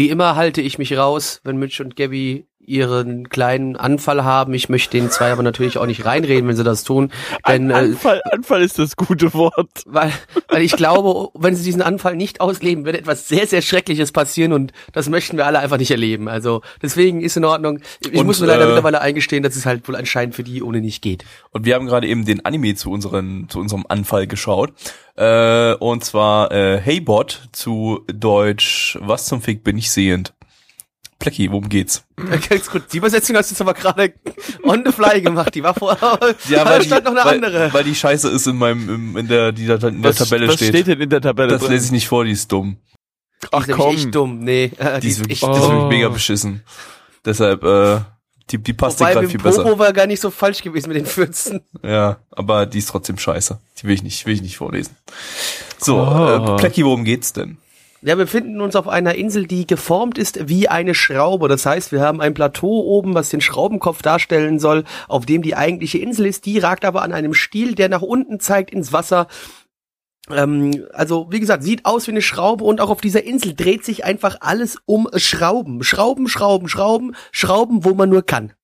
[0.00, 4.54] Wie immer halte ich mich raus, wenn Mitch und Gabby ihren kleinen Anfall haben.
[4.54, 7.10] Ich möchte den zwei aber natürlich auch nicht reinreden, wenn sie das tun.
[7.48, 9.82] Denn, An, äh, Anfall, Anfall ist das gute Wort.
[9.86, 10.12] weil,
[10.48, 14.52] weil ich glaube, wenn sie diesen Anfall nicht ausleben, wird etwas sehr, sehr Schreckliches passieren
[14.52, 16.28] und das möchten wir alle einfach nicht erleben.
[16.28, 17.80] Also deswegen ist in Ordnung.
[18.00, 20.62] Ich Und, muss mir leider äh, mittlerweile eingestehen, dass es halt wohl anscheinend für die
[20.62, 21.24] ohne nicht geht.
[21.50, 24.72] Und wir haben gerade eben den Anime zu unseren, zu unserem Anfall geschaut.
[25.16, 30.34] Äh, und zwar äh, Heybot zu Deutsch, was zum Fick bin ich sehend?
[31.20, 32.02] Plecki, worum geht's?
[32.48, 34.14] Ganz gut, die Übersetzung hast du jetzt aber gerade
[34.64, 35.54] on the fly gemacht.
[35.54, 36.18] Die war vorher,
[36.48, 37.72] Ja, da weil stand die, noch eine weil, andere.
[37.72, 40.48] Weil die Scheiße ist in meinem, im, in der, die da in der Was, Tabelle
[40.48, 40.70] was steht.
[40.70, 41.70] steht denn in der Tabelle Das drin?
[41.72, 42.78] lese ich nicht vor, die ist dumm.
[43.52, 43.94] Ach die ist komm.
[43.94, 44.38] echt dumm.
[44.40, 45.88] Nee, äh, Die, ist wirklich, echt die ist wirklich Oh.
[45.88, 46.62] mega beschissen.
[47.24, 48.00] Deshalb, äh,
[48.50, 49.78] die, die passt dir gerade viel dem Popo besser.
[49.78, 51.60] war gar nicht so falsch gewesen mit den 14.
[51.82, 53.60] Ja, aber die ist trotzdem scheiße.
[53.78, 54.96] Die will ich nicht, will ich nicht vorlesen.
[55.78, 56.54] So, Oh.
[56.54, 57.58] äh, Plecki, worum geht's denn?
[58.02, 61.48] Ja, wir befinden uns auf einer Insel, die geformt ist wie eine Schraube.
[61.48, 65.54] Das heißt, wir haben ein Plateau oben, was den Schraubenkopf darstellen soll, auf dem die
[65.54, 66.46] eigentliche Insel ist.
[66.46, 69.26] Die ragt aber an einem Stiel, der nach unten zeigt ins Wasser.
[70.30, 73.84] Ähm, also, wie gesagt, sieht aus wie eine Schraube und auch auf dieser Insel dreht
[73.84, 75.82] sich einfach alles um Schrauben.
[75.82, 78.54] Schrauben, Schrauben, Schrauben, Schrauben, wo man nur kann.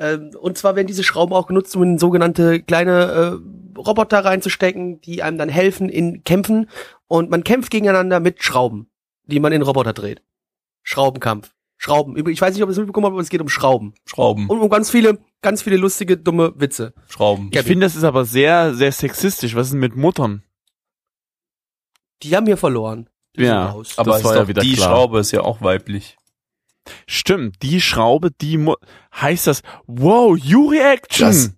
[0.00, 5.00] Ähm, und zwar werden diese Schrauben auch genutzt, um in sogenannte kleine äh, Roboter reinzustecken,
[5.00, 6.68] die einem dann helfen in Kämpfen.
[7.08, 8.90] Und man kämpft gegeneinander mit Schrauben,
[9.24, 10.22] die man in Roboter dreht.
[10.82, 11.54] Schraubenkampf.
[11.76, 12.16] Schrauben.
[12.28, 13.94] Ich weiß nicht, ob ihr es mitbekommen habt, aber es geht um Schrauben.
[14.04, 16.92] Schrauben, Und um ganz viele, ganz viele lustige, dumme Witze.
[17.08, 17.50] Schrauben.
[17.52, 19.54] Ich finde, das ist aber sehr, sehr sexistisch.
[19.54, 20.42] Was ist denn mit Muttern?
[22.22, 23.08] Die haben hier verloren.
[23.36, 23.68] Die Ja.
[23.68, 24.88] aber das ist war ja doch, wieder die klar.
[24.88, 26.16] Schraube ist ja auch weiblich.
[27.06, 28.74] Stimmt, die Schraube, die Mu
[29.14, 31.26] heißt das, wow, You-Reaction.
[31.28, 31.52] Das-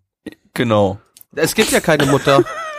[0.53, 0.99] Genau.
[1.35, 2.45] Es gibt ja keine Mutter.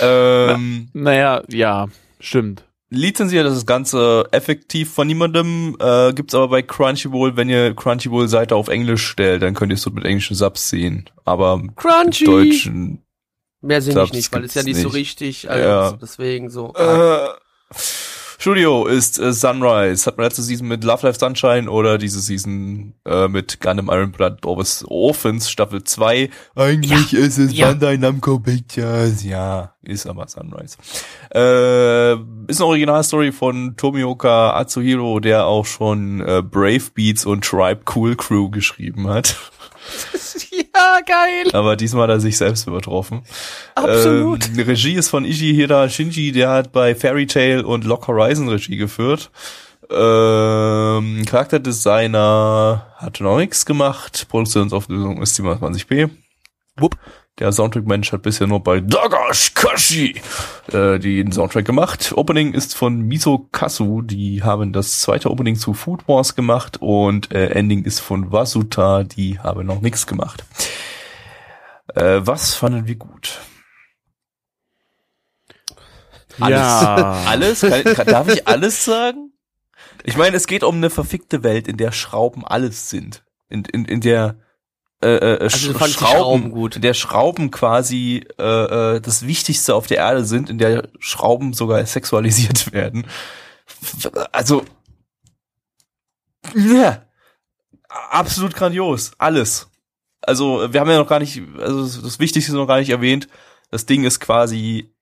[0.00, 1.86] Ähm, Naja, ja,
[2.20, 2.64] stimmt.
[2.90, 8.54] lizenziert ist das Ganze effektiv von niemandem, äh, gibt's aber bei Crunchyroll, wenn ihr Crunchyroll-Seite
[8.54, 11.08] auf Englisch stellt, dann könnt ihr es so mit englischen Subs sehen.
[11.24, 12.24] Aber mit Crunchy.
[12.24, 13.02] deutschen,
[13.62, 14.96] Mehr sehe ich nicht, weil es ja gibt's nicht so nicht.
[14.96, 15.50] richtig.
[15.50, 15.92] Also Ja.
[16.00, 16.72] Deswegen so.
[16.74, 17.28] äh,
[18.38, 20.06] Studio ist äh, Sunrise.
[20.06, 24.12] Hat man letzte Season mit Love Life Sunshine oder diese Season äh, mit Gundam Iron
[24.12, 26.30] Blood Orphans Orphans Staffel 2.
[26.54, 27.68] Eigentlich ist es ja.
[27.68, 29.24] Bandai Namco Pictures.
[29.24, 30.76] Ja, ist aber Sunrise.
[31.34, 32.14] Äh,
[32.48, 38.16] ist eine Originalstory von Tomioka Atsuhiro, der auch schon äh, Brave Beats und Tribe Cool
[38.16, 39.36] Crew geschrieben hat.
[40.86, 41.50] ja, geil.
[41.52, 43.22] Aber diesmal hat er sich selbst übertroffen.
[43.74, 44.48] Absolut.
[44.48, 48.76] Ähm, Regie ist von Ishihira Shinji, der hat bei Fairy Tail und Lock Horizon Regie
[48.76, 49.30] geführt.
[49.90, 54.26] Ähm, Charakterdesigner hat noch nichts gemacht.
[54.28, 56.10] Produktionsauflösung ist 720p.
[56.76, 56.96] Wupp.
[57.38, 60.22] Der Soundtrack-Mensch hat bisher nur bei Dagash Kashi
[60.72, 62.14] äh, den Soundtrack gemacht.
[62.16, 64.00] Opening ist von Miso Kasu.
[64.00, 69.04] Die haben das zweite Opening zu Food Wars gemacht und äh, Ending ist von Wasuta.
[69.04, 70.46] Die haben noch nichts gemacht.
[71.94, 73.38] Äh, was fanden wir gut?
[76.40, 76.58] Alles.
[76.58, 77.22] Ja.
[77.26, 77.60] Alles?
[77.60, 79.32] Kann, kann, darf ich alles sagen?
[80.04, 83.24] Ich meine, es geht um eine verfickte Welt, in der Schrauben alles sind.
[83.48, 84.38] In, in, in der
[85.02, 89.98] äh, äh, Also Sch- Schrauben in der Schrauben quasi äh, äh, das Wichtigste auf der
[89.98, 93.06] Erde sind, in der Schrauben sogar sexualisiert werden.
[94.32, 94.64] Also
[96.54, 97.02] ja,
[98.10, 99.68] absolut grandios, alles.
[100.22, 103.28] Also wir haben ja noch gar nicht, also das Wichtigste noch gar nicht erwähnt.
[103.70, 104.92] Das Ding ist quasi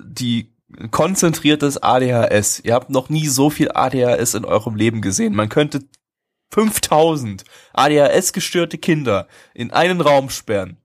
[0.00, 0.54] die
[0.90, 2.60] konzentriertes ADHS.
[2.60, 5.34] Ihr habt noch nie so viel ADHS in eurem Leben gesehen.
[5.34, 5.80] Man könnte
[6.50, 7.44] 5000
[7.74, 10.78] ADHS-gestörte Kinder in einen Raum sperren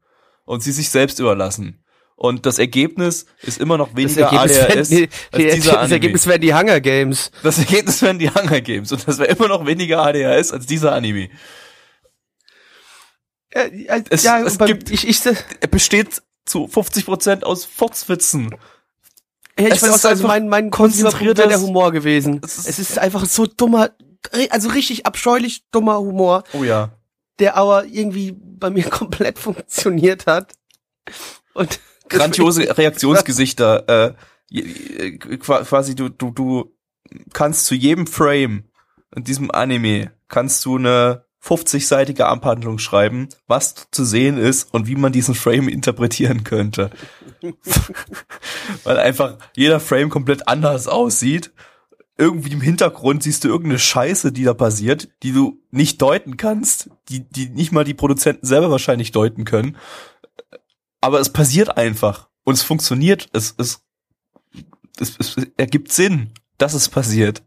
[0.45, 1.79] und sie sich selbst überlassen.
[2.15, 5.07] Und das Ergebnis ist immer noch Das weniger ADHS wären die, als die,
[5.55, 5.93] dieser das Anime.
[5.95, 7.31] Ergebnis wären die Hunger Games.
[7.41, 10.93] Das Ergebnis wären die Hunger Games und das wäre immer noch weniger ADHS als dieser
[10.93, 11.29] Anime.
[13.49, 18.55] Äh, äh, Es- ja, es gibt- ich, ich, Er besteht zu 50% aus Furzwitzen.
[19.59, 22.41] Ja, ich Es so, also mein, mein konzentrierter Humor gewesen.
[22.43, 23.91] Es ist- Es ist einfach so dummer,
[24.49, 26.91] also richtig abscheulich dummer Humor, Oh ja.
[27.39, 30.53] der aber irgendwie bei mir komplett funktioniert hat.
[31.53, 34.15] Und grandiose Reaktionsgesichter.
[34.51, 36.71] Äh, qua- quasi du du du
[37.33, 38.63] kannst zu jedem Frame
[39.15, 44.95] in diesem Anime kannst du eine 50-seitige Abhandlung schreiben, was zu sehen ist und wie
[44.95, 46.89] man diesen Frame interpretieren könnte.
[48.83, 51.51] Weil einfach jeder Frame komplett anders aussieht.
[52.17, 56.89] Irgendwie im Hintergrund siehst du irgendeine Scheiße, die da passiert, die du nicht deuten kannst,
[57.09, 59.77] die, die nicht mal die Produzenten selber wahrscheinlich deuten können
[61.03, 63.27] aber es passiert einfach und es funktioniert.
[63.33, 63.83] Es, es,
[64.97, 67.43] es, es ergibt Sinn, dass es passiert.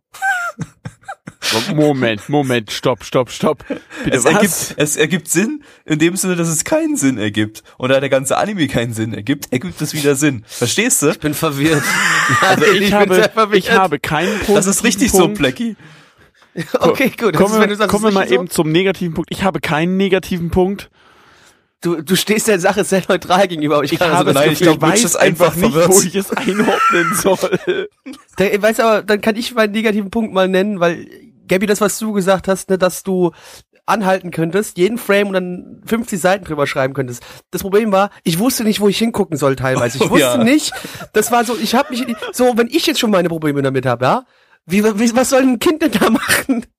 [1.75, 3.65] Moment, Moment, stopp, stopp, stopp.
[4.05, 4.33] Bitte Es was?
[4.33, 7.63] ergibt, es ergibt Sinn in dem Sinne, dass es keinen Sinn ergibt.
[7.79, 10.45] Und da der ganze Anime keinen Sinn ergibt, ergibt es wieder Sinn.
[10.47, 11.11] Verstehst du?
[11.11, 11.83] ich bin verwirrt.
[12.41, 13.59] also ich, bin habe, sehr verwirrt.
[13.59, 14.59] ich habe keinen Punkt.
[14.59, 15.77] Das ist richtig so, Plecky.
[16.81, 17.35] Okay, gut.
[17.35, 19.31] das Kommen, ist, wenn wir, du sagst, kommen wir mal richtig eben zum negativen Punkt.
[19.31, 20.91] Ich habe keinen negativen Punkt.
[21.85, 21.97] So.
[21.97, 23.77] Du, du stehst der Sache sehr neutral gegenüber.
[23.77, 25.93] aber Ich, Ich kann habe also nein, ich glaub, Witch weiß ist einfach nicht, verwirrt.
[25.93, 27.89] wo ich es einordnen soll.
[28.37, 31.07] Da, weißt du, aber dann kann ich meinen negativen Punkt mal nennen, weil
[31.49, 33.33] Gabby, das, was du gesagt hast, ne, dass du
[33.87, 37.23] anhalten könntest, jeden Frame und dann 50 Seiten drüber schreiben könntest.
[37.53, 39.99] Das Problem war, ich wusste nicht, wo ich hingucken soll teilweise.
[39.99, 40.45] Ich Oh, wusste ja.
[40.45, 40.73] nicht,
[41.13, 44.05] das war so, ich habe mich, so, wenn ich jetzt schon meine Probleme damit habe,
[44.05, 44.25] ja,
[44.67, 46.67] wie, wie, was soll ein Kind denn da machen?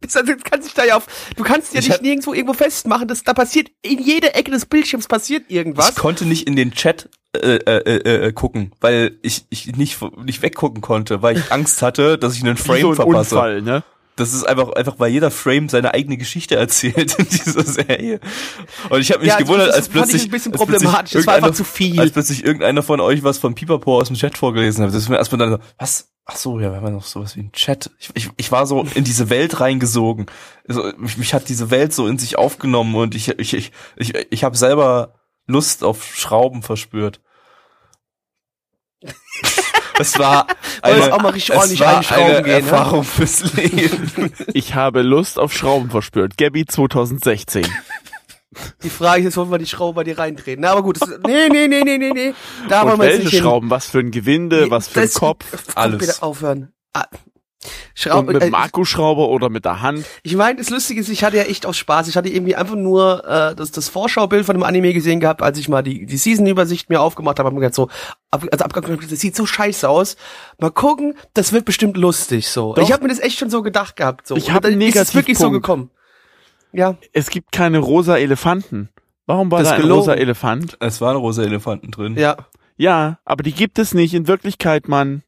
[0.00, 3.08] Das das kann sich da ja auf, du kannst ja Ich nicht nirgendwo irgendwo festmachen,
[3.08, 5.90] das, da passiert, in jeder Ecke des Bildschirms passiert irgendwas.
[5.90, 9.98] Ich konnte nicht in den Chat äh, äh, äh, äh, gucken, weil ich, ich nicht,
[10.24, 13.34] nicht weggucken konnte, weil ich Angst hatte, dass ich einen Wie Frame so ein verpasse.
[13.34, 13.82] Unfall, ne?
[14.18, 18.18] Das ist einfach, einfach, weil jeder Frame seine eigene Geschichte erzählt in dieser Serie.
[18.90, 21.12] Und ich habe mich Ja, gewundert, als plötzlich, ein bisschen problematisch.
[21.12, 22.00] Das war einfach zu viel.
[22.00, 24.92] Als plötzlich irgendeiner von euch was von Pipapo aus dem Chat vorgelesen hat.
[24.92, 26.10] Das ist mir erstmal dann so, was?
[26.24, 27.92] Ach so, ja, wir haben ja noch sowas wie einen Chat.
[28.00, 30.26] Ich, ich, ich war so in diese Welt reingesogen.
[30.68, 34.14] Also, mich, mich hat diese Welt so in sich aufgenommen und ich, ich, ich, ich,
[34.30, 35.14] ich habe selber
[35.46, 37.20] Lust auf Schrauben verspürt.
[39.98, 40.46] Es war
[40.82, 42.52] eine, auch mal richtig es ordentlich war einschrauben eine gehen, ne?
[42.70, 44.32] Erfahrung fürs Leben.
[44.54, 46.36] Ich habe Lust auf Schrauben verspürt.
[46.36, 47.66] Gabby 2016.
[48.82, 50.62] Die Frage ist, jetzt wollen wir die Schraube bei dir reintreten.
[50.62, 52.34] Na, aber gut, das, nee, nee, nee, nee, nee, nee.
[52.68, 53.42] Da Und wollen wir jetzt welche nicht hin.
[53.42, 53.70] Schrauben?
[53.70, 54.70] Was für ein Gewinde?
[54.70, 55.44] Was für ein Das- Kopf?
[55.74, 55.98] Alles.
[55.98, 56.72] Bitte aufhören.
[56.94, 57.04] Ah.
[57.64, 60.04] Und Schrauben, mit äh, dem Akkuschrauber oder mit der Hand?
[60.22, 62.06] ich meine, das Lustige ist, ich hatte ja echt auch Spaß.
[62.06, 65.58] Ich hatte irgendwie einfach nur äh, das, das Vorschaubild von dem Anime gesehen gehabt, als
[65.58, 67.48] ich mal die, die Season-Übersicht mir aufgemacht habe.
[67.48, 67.88] Hab mir gedacht so,
[68.30, 70.16] ab, also abgeguckt, das sieht so scheiße aus.
[70.60, 72.74] Mal gucken, das wird bestimmt lustig so.
[72.74, 72.82] Doch.
[72.82, 74.28] Ich habe mir das echt schon so gedacht gehabt.
[74.28, 74.36] So.
[74.36, 75.90] Ich Und hab dann einen ist es wirklich so gekommen.
[76.72, 78.88] Ja, Es gibt keine rosa Elefanten.
[79.26, 80.00] Warum war Das da ein gelogen.
[80.02, 80.76] rosa Elefant?
[80.80, 82.16] Es waren rosa Elefanten drin.
[82.16, 82.36] ja.
[82.80, 85.24] Ja, aber die gibt es nicht in Wirklichkeit, Mann.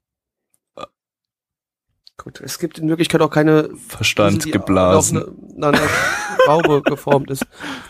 [2.22, 5.22] Gut, es gibt in Wirklichkeit auch keine Verstand die geblasen.
[5.22, 5.88] Auf eine, eine
[6.44, 7.46] Schraube geformt ist.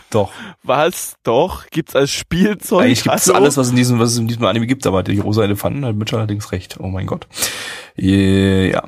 [0.09, 0.31] Doch.
[0.63, 1.15] Was?
[1.23, 1.67] Doch?
[1.67, 2.83] Gibt's als Spielzeug?
[2.83, 3.39] Eigentlich gibt's Hallo?
[3.39, 5.95] alles, was in diesem, was es in diesem Anime gibt, aber die rosa Elefanten hat
[5.95, 6.77] Mitch allerdings recht.
[6.79, 7.27] Oh mein Gott.
[7.97, 8.83] Ja.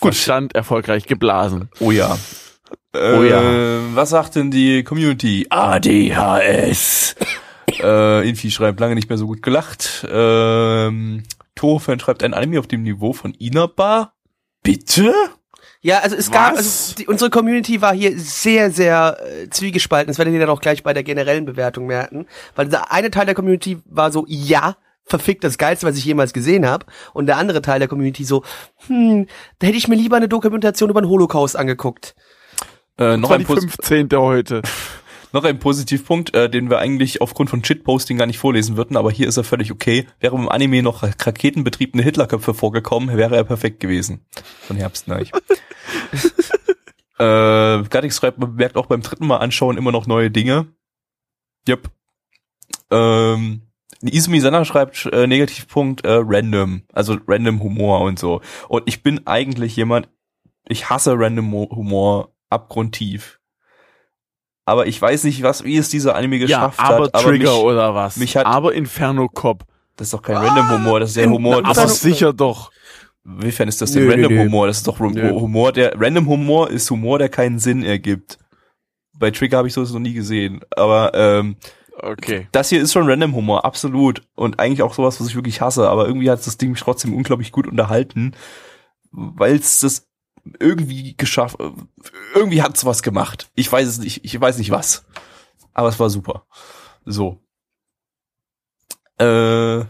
[0.00, 0.14] Gut.
[0.14, 1.70] Verstand erfolgreich geblasen.
[1.80, 2.18] Oh ja.
[2.92, 3.40] Oh äh, ja.
[3.94, 5.46] Was sagt denn die Community?
[5.48, 7.16] ADHS.
[7.80, 10.06] äh, Infi schreibt lange nicht mehr so gut gelacht.
[10.10, 11.22] Ähm,
[11.54, 14.12] Toho-Fan schreibt ein Anime auf dem Niveau von Inaba.
[14.66, 15.14] Bitte?
[15.80, 16.58] Ja, also es gab, Was?
[16.58, 20.08] also die, unsere Community war hier sehr, sehr äh, zwiegespalten.
[20.08, 22.26] Das werdet ihr dann auch gleich bei der generellen Bewertung merken.
[22.56, 26.32] Weil der eine Teil der Community war so, ja, verfickt das Geilste, was ich jemals
[26.32, 26.86] gesehen habe.
[27.12, 28.42] Und der andere Teil der Community so,
[28.88, 29.28] hm,
[29.60, 32.16] da hätte ich mir lieber eine Dokumentation über den Holocaust angeguckt.
[32.98, 34.08] Äh, noch, war ein die Pos 15.
[34.18, 34.62] heute.
[35.36, 39.10] noch ein Positivpunkt, äh, den wir eigentlich aufgrund von Shitposting gar nicht vorlesen würden, aber
[39.10, 40.06] hier ist er völlig okay.
[40.18, 44.24] Wäre im Anime noch raketenbetriebene Hitlerköpfe vorgekommen, wäre er perfekt gewesen.
[44.66, 45.26] Von Herbst nein.
[47.18, 50.66] äh, Gattix schreibt, man bemerkt auch beim dritten Mal anschauen immer noch neue Dinge.
[51.68, 51.90] Yep.
[52.90, 53.62] Ähm,
[54.02, 58.40] Izumi Sana schreibt äh, Negativpunkt äh, random, also random Humor und so.
[58.68, 60.08] Und ich bin eigentlich jemand,
[60.68, 63.40] ich hasse random Mo- Humor abgrundtief.
[64.66, 67.14] Aber ich weiß nicht, was, wie es dieser Anime Ja, geschafft aber hat.
[67.14, 68.16] Aber Trigger mich, oder was?
[68.16, 69.64] mich hat- aber Inferno Cop.
[69.96, 71.62] das ist doch kein random Humor, das ist der Humor.
[71.62, 72.70] Das Aber ist, sicher doch.
[73.24, 74.40] inwiefern ist das denn Nö, random nö.
[74.44, 74.66] Humor?
[74.66, 75.30] Das ist doch Nö.
[75.30, 78.38] Humor, der random Humor ist Humor, der keinen Sinn ergibt.
[79.18, 80.60] Bei Trigger habe ich sowas noch nie gesehen.
[80.76, 81.56] Aber ähm,
[81.98, 82.46] Okay.
[82.52, 84.20] das hier ist schon Random Humor, absolut.
[84.34, 85.88] Und eigentlich auch sowas, was ich wirklich hasse.
[85.88, 88.32] Aber irgendwie hat das Ding mich trotzdem unglaublich gut unterhalten,
[89.12, 90.05] weil es das
[90.58, 91.58] irgendwie geschafft,
[92.34, 93.50] irgendwie hat es was gemacht.
[93.54, 95.04] Ich weiß es nicht, ich weiß nicht was.
[95.72, 96.46] Aber es war super.
[97.04, 97.40] So.
[99.18, 99.84] Äh,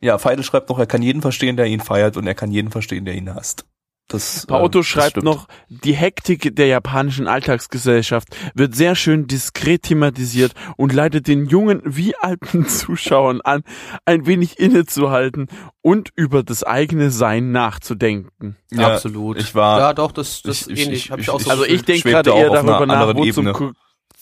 [0.00, 2.70] ja, Feidel schreibt noch, er kann jeden verstehen, der ihn feiert und er kann jeden
[2.70, 3.66] verstehen, der ihn hasst.
[4.08, 9.82] Das, Paoto äh, das schreibt noch, die Hektik der japanischen Alltagsgesellschaft wird sehr schön diskret
[9.82, 13.62] thematisiert und leitet den jungen wie alten Zuschauern an,
[14.04, 15.48] ein wenig innezuhalten
[15.82, 18.56] und über das eigene Sein nachzudenken.
[18.70, 19.38] Ja, Absolut.
[19.38, 21.04] Ich war, ja, doch, das, das ich- ich- ähnlich.
[21.06, 23.72] ich- hab ich auch so Also ich denke gerade eher darüber nach, wo zum, Ebene.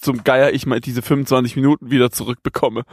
[0.01, 2.85] Zum Geier ich mal diese 25 Minuten wieder zurückbekomme.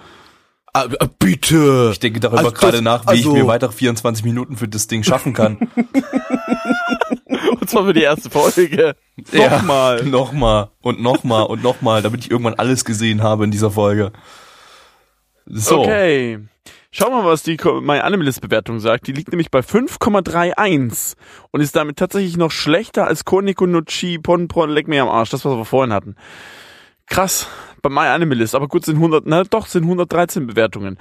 [0.74, 1.90] Ah, äh, bitte.
[1.92, 4.88] Ich denke darüber Also gerade nach, wie also- ich mir weitere 24 Minuten für das
[4.88, 5.58] Ding schaffen kann.
[7.60, 8.96] Und zwar für die erste Folge.
[9.32, 9.58] Ja.
[9.58, 10.04] Nochmal.
[10.06, 14.12] nochmal und nochmal und nochmal, damit ich irgendwann alles gesehen habe in dieser Folge.
[15.46, 15.82] So.
[15.82, 16.40] Okay.
[16.90, 19.06] Schauen wir mal, was die Ko- My Animalist Bewertung sagt.
[19.06, 21.14] Die liegt nämlich bei 5,31
[21.52, 25.10] und ist damit tatsächlich noch schlechter als Koniko no Chi Pon Pon Leck mir am
[25.10, 25.30] Arsch.
[25.30, 26.16] Das, was wir vorhin hatten.
[27.06, 27.48] Krass.
[27.82, 28.56] Bei My Animalist.
[28.56, 30.98] Aber gut, sind 100, na doch, sind 113 Bewertungen.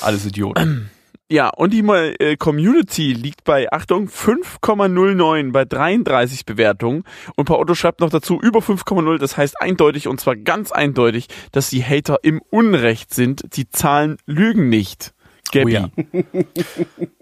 [0.00, 0.90] Alles Idioten.
[1.30, 7.04] Ja, und die äh, Community liegt bei, Achtung, 5,09 bei 33 Bewertungen.
[7.36, 9.18] Und Paotto schreibt noch dazu über 5,0.
[9.18, 13.56] Das heißt eindeutig, und zwar ganz eindeutig, dass die Hater im Unrecht sind.
[13.56, 15.14] Die Zahlen lügen nicht.
[15.50, 15.78] Gabby.
[15.78, 15.90] Oh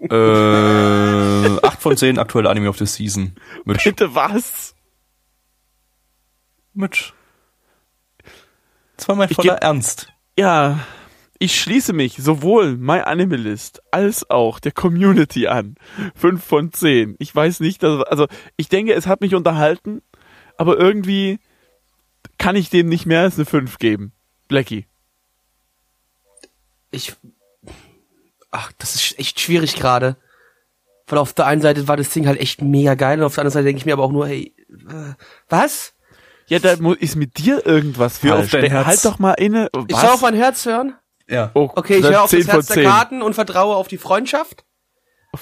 [0.09, 1.55] ja.
[1.55, 3.35] äh, 8 von 10 aktuelle Anime of the Season.
[3.63, 4.75] Mit, Bitte was?
[6.73, 7.13] mit.
[9.03, 10.13] Das war mein Ich voller Ernst.
[10.39, 10.79] Ja,
[11.37, 15.75] ich schließe mich sowohl My Animalist als auch der Community an.
[16.15, 17.17] Fünf von zehn.
[17.19, 20.01] Ich weiß nicht, dass, also ich denke, es hat mich unterhalten,
[20.55, 21.39] aber irgendwie
[22.37, 24.13] kann ich dem nicht mehr als eine fünf geben.
[24.47, 24.87] Blackie.
[26.89, 27.13] ich,
[28.51, 30.15] ach, das ist echt schwierig gerade.
[31.07, 33.41] Weil auf der einen Seite war das Ding halt echt mega geil und auf der
[33.41, 35.13] anderen Seite denke ich mir aber auch nur, hey, äh,
[35.49, 35.93] was?
[36.47, 38.85] Ja, da ist mit dir irgendwas Hör auf dein Der- Herz.
[38.87, 39.69] Halt doch mal inne.
[39.87, 40.01] Ich Was?
[40.01, 40.95] soll auf mein Herz hören.
[41.29, 41.51] Ja.
[41.53, 42.83] oh, Okay, ich höre auf das 10 von Herz der 10.
[42.85, 44.65] Karten und vertraue auf die Freundschaft.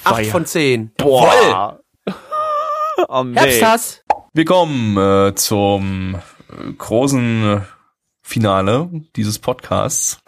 [0.03, 0.25] Acht Feier.
[0.31, 0.91] von zehn.
[0.95, 1.81] Boah.
[3.09, 3.37] oh, nee.
[3.39, 4.03] Herbsthass.
[4.33, 6.15] Wir kommen äh, zum
[6.49, 7.65] äh, großen
[8.21, 10.19] Finale dieses Podcasts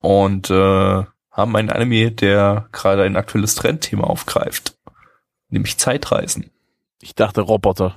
[0.00, 0.54] und äh,
[1.30, 4.76] haben einen Anime, der gerade ein aktuelles Trendthema aufgreift,
[5.50, 6.50] nämlich Zeitreisen
[7.00, 7.96] Ich dachte Roboter.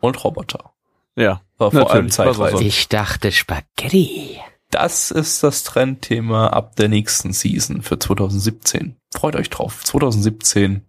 [0.00, 0.72] und Roboter.
[1.16, 1.40] Ja.
[1.58, 2.60] Aber vor allem sonst.
[2.60, 4.38] Ich dachte Spaghetti.
[4.70, 8.96] Das ist das Trendthema ab der nächsten Season für 2017.
[9.14, 9.84] Freut euch drauf.
[9.84, 10.84] 2017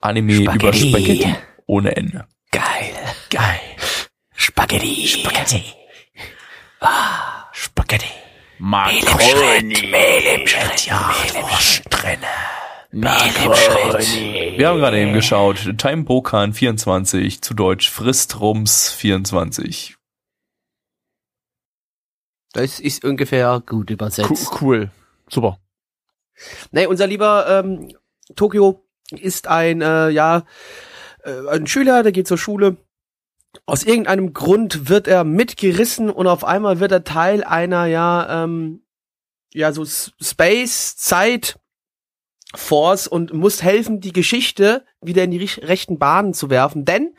[0.00, 0.88] Anime über Spaghetti.
[0.88, 1.34] Spaghetti
[1.66, 2.26] ohne Ende.
[2.50, 2.92] Geil.
[3.30, 3.60] Geil.
[4.34, 5.06] Spaghetti.
[5.06, 5.62] Spaghetti.
[6.80, 8.08] Ah, Spaghetti.
[8.58, 9.86] Macaroni.
[9.86, 12.26] Mehl im Schritt, ja, Wurst drinne.
[12.92, 14.54] Macaroni.
[14.56, 15.78] Wir haben gerade eben geschaut.
[15.78, 19.96] Time Bokan 24, zu Deutsch Fristrums 24.
[22.52, 24.50] Das ist ungefähr gut Cool, übersetzt.
[24.60, 24.90] cool.
[25.28, 25.58] Super.
[26.72, 27.92] Nee, unser lieber ähm,
[28.34, 30.44] Tokio ist ein, äh, ja,
[31.22, 32.76] äh, ein Schüler, der geht zur Schule.
[33.66, 38.82] Aus irgendeinem Grund wird er mitgerissen und auf einmal wird er Teil einer, ja, ähm,
[39.52, 41.58] ja, so Space, Zeit,
[42.54, 46.84] Force und muss helfen, die Geschichte wieder in die rechten Bahnen zu werfen.
[46.84, 47.14] Denn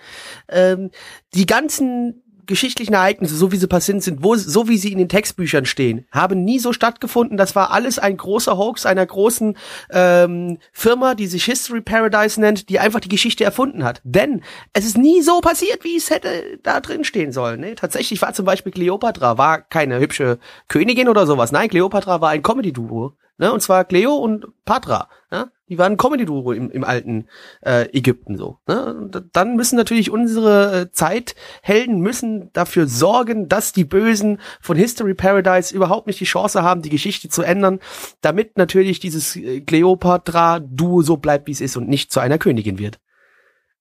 [0.49, 0.91] ähm,
[1.33, 5.09] die ganzen geschichtlichen Ereignisse, so wie sie passiert sind, wo, so wie sie in den
[5.09, 7.37] Textbüchern stehen, haben nie so stattgefunden.
[7.37, 9.57] Das war alles ein großer Hoax einer großen
[9.89, 14.01] ähm, Firma, die sich History Paradise nennt, die einfach die Geschichte erfunden hat.
[14.03, 14.41] Denn
[14.73, 17.61] es ist nie so passiert, wie es hätte da drin stehen sollen.
[17.61, 17.75] Ne?
[17.75, 20.37] Tatsächlich war zum Beispiel Cleopatra, war keine hübsche
[20.67, 21.51] Königin oder sowas.
[21.51, 23.15] Nein, Cleopatra war ein Comedy-Duo.
[23.41, 23.51] Ne?
[23.51, 25.09] Und zwar Cleo und Patra.
[25.31, 25.51] Ne?
[25.67, 27.27] Die waren Comedy-Duo im, im alten
[27.65, 28.59] äh, Ägypten so.
[28.67, 28.93] Ne?
[28.93, 35.15] Und dann müssen natürlich unsere äh, Zeithelden müssen dafür sorgen, dass die Bösen von History
[35.15, 37.79] Paradise überhaupt nicht die Chance haben, die Geschichte zu ändern,
[38.21, 42.77] damit natürlich dieses äh, Cleopatra-Duo so bleibt, wie es ist und nicht zu einer Königin
[42.77, 42.99] wird.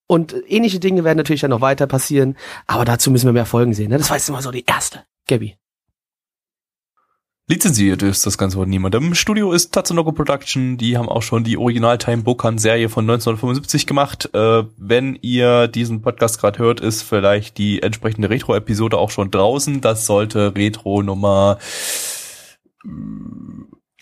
[0.07, 2.37] Und ähnliche Dinge werden natürlich dann noch weiter passieren,
[2.67, 3.91] aber dazu müssen wir mehr Folgen sehen.
[3.91, 3.99] Ne?
[3.99, 5.05] Das war jetzt immer so die erste.
[5.29, 5.60] Gabby.
[7.51, 9.13] Lizenziert ist das Ganze von niemandem.
[9.17, 10.77] Studio ist Tatsunoko Production.
[10.77, 14.31] Die haben auch schon die Original Time Bokan Serie von 1975 gemacht.
[14.33, 19.81] Äh, wenn ihr diesen Podcast gerade hört, ist vielleicht die entsprechende Retro-Episode auch schon draußen.
[19.81, 21.59] Das sollte Retro Nummer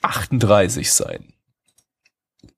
[0.03, 1.33] 38 sein.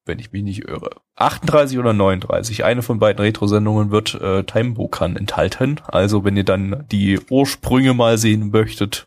[0.05, 0.91] Wenn ich mich nicht irre.
[1.15, 2.65] 38 oder 39.
[2.65, 5.81] Eine von beiden Retro-Sendungen wird äh, Time Bokan enthalten.
[5.87, 9.07] Also wenn ihr dann die Ursprünge mal sehen möchtet,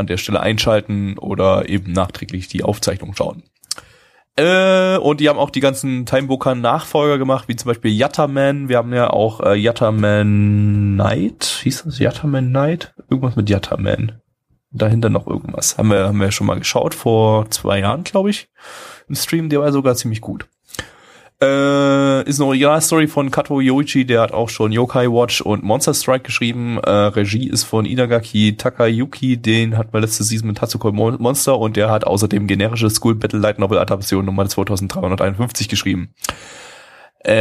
[0.00, 3.42] an der Stelle einschalten oder eben nachträglich die Aufzeichnung schauen.
[4.36, 8.68] Äh, und die haben auch die ganzen Timebookern Nachfolger gemacht, wie zum Beispiel Yattaman.
[8.68, 11.60] Wir haben ja auch äh, Yattaman Night.
[11.62, 12.94] Hieß das Yattaman Night?
[13.10, 14.20] Irgendwas mit Yattaman.
[14.70, 15.78] Dahinter noch irgendwas.
[15.78, 18.48] Haben wir, haben wir schon mal geschaut, vor zwei Jahren, glaube ich.
[19.08, 20.46] Im Stream, der war sogar ziemlich gut.
[21.42, 25.94] Äh, ist eine Originalstory von Kato Yoichi, der hat auch schon Yokai Watch und Monster
[25.94, 26.76] Strike geschrieben.
[26.78, 31.76] Äh, Regie ist von Inagaki Takayuki, den hat man letzte Season mit Tatsuko Monster und
[31.76, 36.12] der hat außerdem generische School Battle Light Novel Adaption Nummer 2351 geschrieben.
[37.24, 37.40] Äh,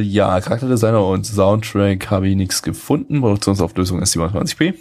[0.00, 3.20] ja, Charakterdesigner und Soundtrack habe ich nichts gefunden.
[3.20, 4.74] Produktionsauflösung ist 27p.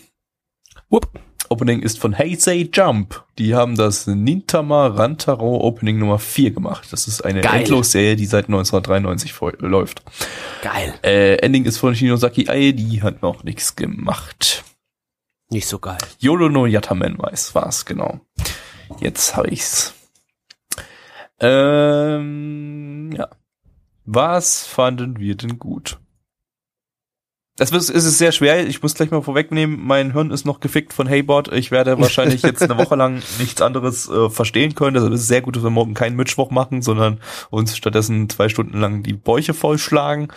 [0.89, 1.09] Whoop.
[1.49, 3.23] Opening ist von Heisei Jump.
[3.37, 6.87] Die haben das Nintama Rantaro Opening Nummer 4 gemacht.
[6.91, 7.41] Das ist eine.
[7.43, 10.03] Endlosserie, die seit 1993 voll- läuft.
[10.61, 10.93] Geil.
[11.03, 14.63] Äh, Ending ist von Shinosaki Ai, die hat noch nichts gemacht.
[15.49, 15.97] Nicht so geil.
[16.19, 18.19] Yolo no Yatamen weiß, war's, genau.
[18.99, 19.93] Jetzt habe ich's.
[21.39, 23.29] Ähm, ja.
[24.05, 25.99] Was fanden wir denn gut?
[27.57, 28.67] Das ist, ist es sehr schwer.
[28.67, 31.51] Ich muss gleich mal vorwegnehmen, mein Hirn ist noch gefickt von Heybot.
[31.51, 34.95] Ich werde wahrscheinlich jetzt eine Woche lang nichts anderes äh, verstehen können.
[34.95, 38.47] Also es ist sehr gut, dass wir morgen keinen Mittwoch machen, sondern uns stattdessen zwei
[38.47, 40.27] Stunden lang die Bäuche vollschlagen.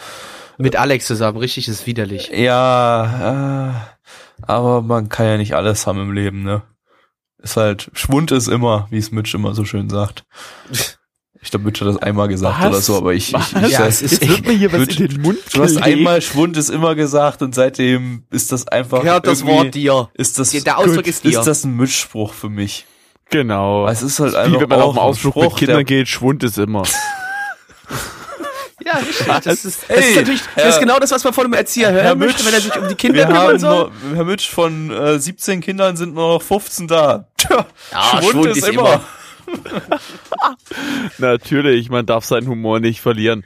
[0.56, 2.30] Mit Alex zusammen, richtig ist widerlich.
[2.34, 6.62] Ja, äh, aber man kann ja nicht alles haben im Leben, ne?
[7.38, 10.24] Ist halt, Schwund ist immer, wie es Mitch immer so schön sagt.
[11.42, 12.68] Ich glaube, Mitch hat das einmal gesagt Was?
[12.68, 13.52] oder so, aber ich, ich, Was?
[13.64, 15.78] ich Ja, es ist Jetzt wird mir hier was Wird- in den Mund Du hast
[15.78, 19.02] einmal Schwund ist immer gesagt und seitdem ist das einfach.
[19.02, 20.10] Hört das Wort dir.
[20.14, 21.38] Ist das, Der Ausdruck ist dir.
[21.38, 22.86] ist das ein Mitspruch für mich?
[23.30, 23.86] Genau.
[23.88, 25.76] Es ist halt Wie einfach wenn man auch auf einen ein Ausflug Spruch, mit Kindern
[25.76, 26.82] der- geht, Schwund ist immer.
[28.82, 29.26] Ja, richtig.
[29.44, 31.52] Das ist, das Hey, ist natürlich, das Herr- ist genau das, was man von einem
[31.52, 33.90] Erzieher hören Herr möchte, wenn er sich um die Kinder kümmern soll.
[34.02, 37.26] nur, Herr Mitch, von äh, 17 Kindern sind nur noch 15 da.
[37.36, 38.80] Tja, Ja, Schwund, Schwund ist, ist immer.
[38.80, 39.00] immer.
[41.18, 43.44] Natürlich, man darf seinen Humor nicht verlieren.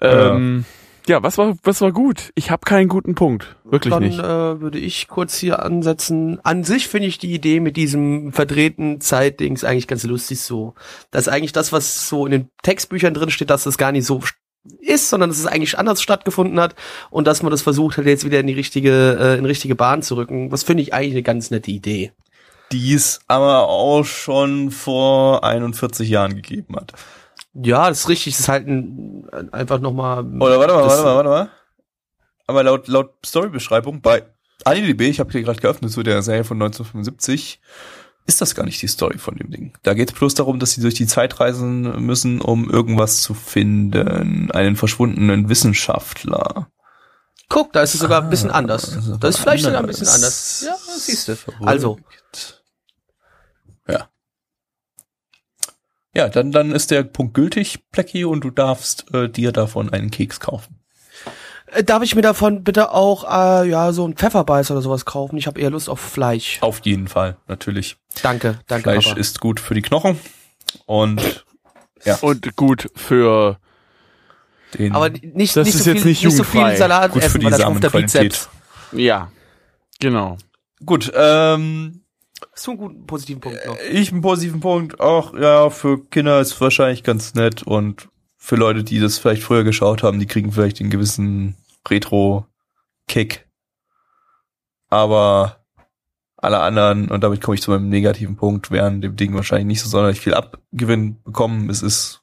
[0.00, 0.64] Ähm,
[1.06, 2.30] ja, was war, was war gut?
[2.34, 3.56] Ich habe keinen guten Punkt.
[3.64, 4.18] Wirklich Dann nicht.
[4.18, 6.38] äh, würde ich kurz hier ansetzen.
[6.44, 10.74] An sich finde ich die Idee mit diesem verdrehten Zeitdings eigentlich ganz lustig so.
[11.10, 14.20] Dass eigentlich das, was so in den Textbüchern drin steht, dass das gar nicht so
[14.80, 16.74] ist, sondern dass es eigentlich anders stattgefunden hat
[17.10, 20.02] und dass man das versucht hat, jetzt wieder in die richtige, äh, in richtige Bahn
[20.02, 20.50] zu rücken.
[20.50, 22.12] Das finde ich eigentlich eine ganz nette Idee.
[22.72, 26.92] Die es aber auch schon vor 41 Jahren gegeben hat.
[27.54, 28.34] Ja, das ist richtig.
[28.34, 30.24] Das ist halt ein, einfach nochmal.
[30.40, 31.50] Oder warte mal, warte mal, warte mal.
[32.46, 34.24] Aber laut, laut Storybeschreibung bei
[34.66, 37.60] IMDb, ich habe hier gerade geöffnet zu der Serie von 1975,
[38.26, 39.72] ist das gar nicht die Story von dem Ding.
[39.82, 43.34] Da geht es bloß darum, dass sie durch die Zeit reisen müssen, um irgendwas zu
[43.34, 44.50] finden.
[44.52, 46.68] Einen verschwundenen Wissenschaftler.
[47.48, 48.96] Guck, da ist es sogar ein bisschen Ah, anders.
[49.18, 49.98] Das ist vielleicht sogar ein anders.
[49.98, 50.64] bisschen anders.
[50.66, 51.36] Ja, siehst du.
[51.64, 51.98] Also,
[53.88, 54.08] Ja.
[56.14, 60.10] Ja, dann, dann ist der Punkt gültig, Plecky, und du darfst äh, dir davon einen
[60.10, 60.80] Keks kaufen.
[61.66, 65.36] Äh, Darf ich mir davon bitte auch äh, ja so ein Pfefferbeiß oder sowas kaufen?
[65.36, 66.58] Ich habe eher Lust auf Fleisch.
[66.62, 67.96] Auf jeden Fall, natürlich.
[68.22, 68.82] Danke, danke.
[68.90, 69.20] Fleisch Papa.
[69.20, 70.18] ist gut für die Knochen
[70.86, 71.44] und
[72.22, 73.58] Und gut für
[74.78, 76.76] den aber nicht, Das nicht, ist so jetzt viel, nicht nicht so viel.
[76.76, 77.90] Salat gut für essen, die weil da schrumpft der.
[77.90, 78.48] Bizeps.
[78.92, 79.30] ja,
[80.00, 80.38] genau.
[80.84, 81.99] Gut, ähm,
[82.52, 83.76] Hast du einen guten positiven Punkt noch?
[83.90, 85.00] ich einen positiven Punkt.
[85.00, 89.64] Auch, ja, für Kinder ist wahrscheinlich ganz nett und für Leute, die das vielleicht früher
[89.64, 91.56] geschaut haben, die kriegen vielleicht den gewissen
[91.88, 92.46] Retro
[93.06, 93.46] Kick.
[94.88, 95.64] Aber
[96.36, 99.82] alle anderen, und damit komme ich zu meinem negativen Punkt, werden dem Ding wahrscheinlich nicht
[99.82, 101.68] so sonderlich viel Abgewinn bekommen.
[101.68, 102.22] Es ist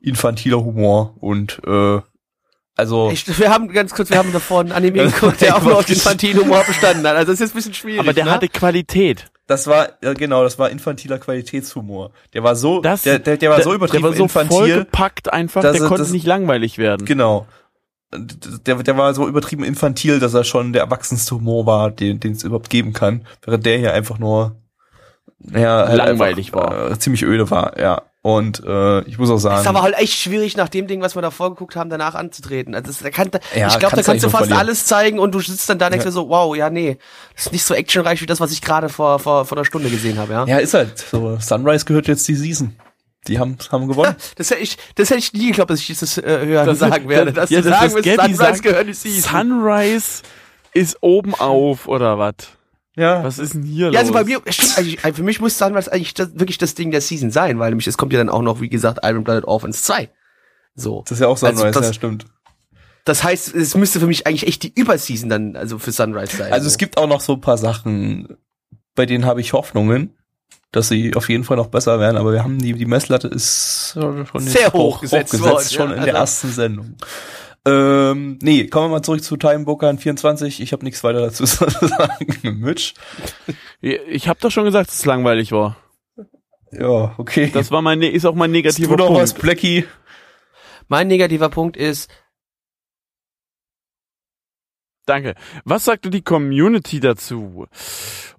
[0.00, 2.00] infantiler Humor und äh,
[2.74, 5.78] also Ich, wir haben ganz kurz, wir haben davor einen Anime geguckt, der auch nur
[5.78, 7.16] auf den Humor bestanden hat.
[7.16, 8.00] Also das ist jetzt ein bisschen schwierig.
[8.00, 8.30] Aber der ne?
[8.30, 9.31] hatte Qualität.
[9.52, 12.10] Das war genau, das war infantiler Qualitätshumor.
[12.34, 14.56] Der war so, Das, der, der, der war so übertrieben der war so infantil.
[14.58, 17.04] vollgepackt einfach, dass der er- konnte das- nicht langweilig werden.
[17.06, 17.46] Genau.
[18.14, 22.32] Der, der war so übertrieben infantil, dass er schon der erwachsenste Humor war, den den
[22.32, 23.24] es überhaupt geben kann.
[23.42, 24.56] Während der hier einfach nur
[25.52, 28.02] ja, halt Langweilig einfach, Äh, ziemlich öde war, ja.
[28.24, 31.16] Und äh, ich muss auch sagen, ist aber halt echt schwierig, nach dem Ding, was
[31.16, 32.72] wir da vorgeguckt haben, danach anzutreten.
[32.72, 34.60] Also das, da kann, Ja, ich glaube, da kannst du fast verlieren.
[34.60, 36.98] alles zeigen und du sitzt dann da und denkst dir so, wow, ja, nee,
[37.34, 39.90] das ist nicht so actionreich wie das, was ich gerade vor, vor, vor einer Stunde
[39.90, 40.46] gesehen habe, ja.
[40.46, 41.36] ja, ist halt so.
[41.40, 42.76] Sunrise gehört jetzt die Season.
[43.26, 44.14] Die haben haben gewonnen.
[44.36, 47.08] Das hätte ich, das hätte ich nie geglaubt, dass ich das äh, hören Das- sagen
[47.08, 47.32] werde.
[47.32, 49.32] das- Dass ja, du das- sagen das wirst, Sunrise sagt, gehört die Season.
[49.50, 50.22] Sunrise
[50.74, 52.34] ist oben auf, oder was?
[52.96, 53.24] Ja.
[53.24, 53.98] Was ist denn hier Ja, los?
[54.00, 56.90] also bei mir, stimmt eigentlich, also für mich muss Sunrise eigentlich das, wirklich das Ding
[56.90, 59.44] der Season sein, weil nämlich es kommt ja dann auch noch, wie gesagt, Iron Blooded
[59.44, 60.10] Orphans 2.
[60.74, 61.02] So.
[61.02, 62.26] Das ist ja auch Sunrise, Also das- ja, stimmt.
[63.04, 66.52] Das heißt, es müsste für mich eigentlich echt die Überseason dann, also für Sunrise sein.
[66.52, 66.68] Also so.
[66.68, 68.36] es gibt auch noch so ein paar Sachen,
[68.94, 70.16] bei denen habe ich Hoffnungen,
[70.70, 73.90] dass sie auf jeden Fall noch besser werden, aber wir haben die, die Messlatte ist
[73.94, 76.94] schon Sehr hoch gesetzt worden, schon ja, in der also- ersten Sendung.
[77.64, 80.60] Ähm, nee, kommen wir mal zurück zu Time Booker 24.
[80.60, 82.58] Ich habe nichts weiter dazu zu sagen.
[82.60, 82.94] Mitch.
[83.80, 85.76] Ich habe doch schon gesagt, dass es langweilig war.
[86.72, 87.50] Ja, okay.
[87.52, 89.22] Das war mein, ne- ist auch mein negativer du noch Punkt.
[89.22, 89.84] was, Blackie?
[90.88, 92.10] mein negativer Punkt ist,
[95.04, 95.34] Danke.
[95.64, 97.66] Was sagte die Community dazu?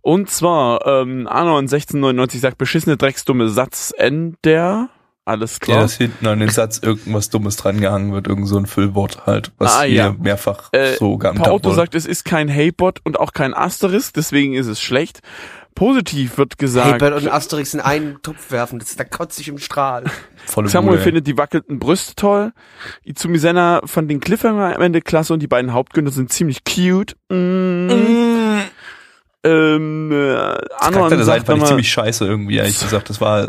[0.02, 4.90] Und zwar, ähm, Anon 1699 sagt, beschissene drecksdumme Satzender.
[5.26, 5.80] Alles Ja, klar.
[5.82, 9.74] dass hinten an den Satz irgendwas Dummes drangehangen wird, irgend so ein Füllwort halt, was
[9.78, 10.16] Ah, wir ja.
[10.20, 11.76] mehrfach Äh, so gehandhabt Pauto wurde.
[11.78, 15.20] sagt, es ist kein Heybot und auch kein Asterisk, deswegen ist es schlecht.
[15.76, 19.58] Positiv wird gesagt, Hey, und Asterix in einen Topf werfen, das, da kotzt sich im
[19.58, 20.04] Strahl.
[20.46, 21.04] Volle Samuel Bude.
[21.04, 22.52] findet die wackelnden Brüste toll.
[23.04, 27.16] Izumi Senna fand den Cliffhanger am Ende klasse und die beiden Hauptgötter sind ziemlich cute.
[27.30, 27.90] Mm.
[29.46, 33.10] Ähm, äh, Das Anon sagt fand ich nochmal, ziemlich scheiße irgendwie, ehrlich gesagt.
[33.10, 33.48] Das war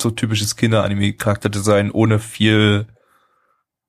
[0.00, 2.86] so typisches Kinder-Anime-Charakterdesign ohne viel,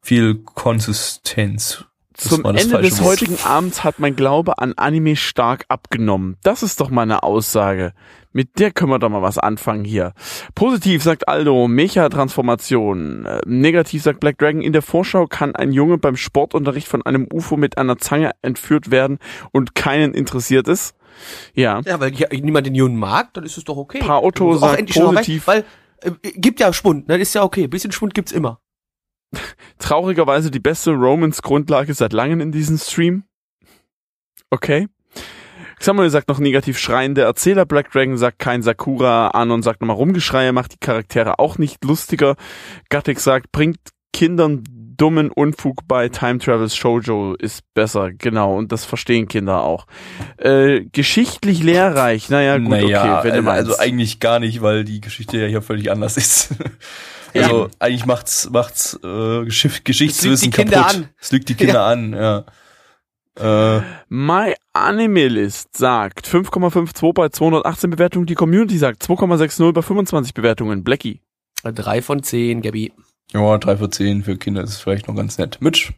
[0.01, 1.85] viel Konsistenz.
[2.15, 3.21] Das zum Ende des Wort.
[3.21, 6.37] heutigen Abends hat mein Glaube an Anime stark abgenommen.
[6.43, 7.93] Das ist doch mal eine Aussage.
[8.31, 10.13] Mit der können wir doch mal was anfangen hier.
[10.53, 13.25] Positiv sagt Aldo, Mecha-Transformation.
[13.25, 17.27] Äh, Negativ sagt Black Dragon, in der Vorschau kann ein Junge beim Sportunterricht von einem
[17.31, 19.17] UFO mit einer Zange entführt werden
[19.51, 20.95] und keinen interessiert ist.
[21.53, 21.81] Ja.
[21.85, 23.99] Ja, weil hier niemand den Jungen mag, dann ist es doch okay.
[23.99, 25.47] Paoto Auch sagt positiv.
[25.47, 25.65] Recht, weil
[26.21, 27.17] gibt ja Schwund, ne?
[27.17, 27.67] Ist ja okay.
[27.67, 28.59] Bisschen Schwund gibt's immer.
[29.79, 33.23] Traurigerweise die beste Romans-Grundlage seit langem in diesem Stream.
[34.49, 34.87] Okay.
[35.79, 40.53] Samuel sagt noch negativ schreiende Erzähler, Black Dragon sagt kein Sakura, Anon sagt nochmal Rumgeschreie,
[40.53, 42.37] macht die Charaktere auch nicht lustiger.
[42.89, 43.79] Gattek sagt, bringt
[44.13, 44.63] Kindern
[44.97, 49.87] dummen Unfug bei Time Travels Shoujo ist besser, genau, und das verstehen Kinder auch.
[50.37, 53.81] Äh, geschichtlich lehrreich, naja, gut, naja, okay, wenn du also meinst.
[53.81, 56.49] eigentlich gar nicht, weil die Geschichte ja hier völlig anders ist.
[57.35, 60.95] Also eigentlich macht's macht's äh, Geschicht, Geschichtswissen die Kinder kaputt.
[60.95, 61.09] an.
[61.19, 62.45] Es lügt die Kinder an, ja.
[63.39, 68.25] Äh, My Animalist sagt 5,52 bei 218 Bewertungen.
[68.27, 70.83] Die Community sagt 2,60 bei 25 Bewertungen.
[70.83, 71.21] Blackie.
[71.63, 72.91] Drei von zehn, Gabi.
[73.31, 75.57] Ja, drei von zehn für Kinder ist vielleicht noch ganz nett.
[75.61, 75.93] Mitch?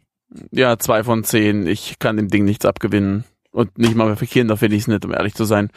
[0.50, 1.66] Ja, zwei von zehn.
[1.66, 3.24] Ich kann dem Ding nichts abgewinnen.
[3.52, 5.70] Und nicht mal für Kinder finde ich es nicht, um ehrlich zu sein.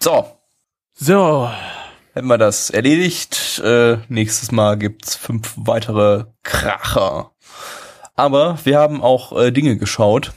[0.00, 0.26] So,
[0.94, 1.50] So.
[2.14, 3.60] hätten wir das erledigt.
[3.64, 7.32] Äh, nächstes Mal gibt's fünf weitere Kracher.
[8.14, 10.32] Aber wir haben auch äh, Dinge geschaut.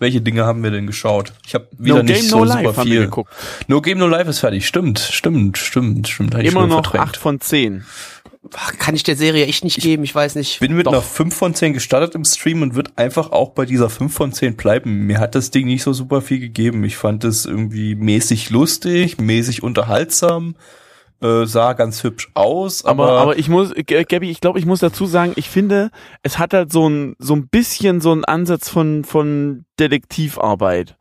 [0.00, 1.32] Welche Dinge haben wir denn geschaut?
[1.46, 3.02] Ich habe wieder no nicht Game, so No super viel.
[3.04, 3.32] geguckt.
[3.68, 4.66] No Game No Life ist fertig.
[4.66, 6.34] Stimmt, stimmt, stimmt, stimmt.
[6.34, 6.94] Immer noch.
[6.94, 7.84] 8 von 10.
[8.50, 10.60] Kann ich der Serie echt nicht geben, ich weiß nicht.
[10.60, 10.92] bin mit Doch.
[10.92, 14.32] einer 5 von 10 gestartet im Stream und wird einfach auch bei dieser 5 von
[14.32, 15.06] 10 bleiben.
[15.06, 16.84] Mir hat das Ding nicht so super viel gegeben.
[16.84, 20.56] Ich fand es irgendwie mäßig lustig, mäßig unterhaltsam,
[21.22, 24.80] äh, sah ganz hübsch aus, aber, Aber, aber ich muss, Gabby, ich glaube, ich muss
[24.80, 25.90] dazu sagen, ich finde,
[26.22, 30.96] es hat halt so ein, so ein bisschen so einen Ansatz von, von Detektivarbeit.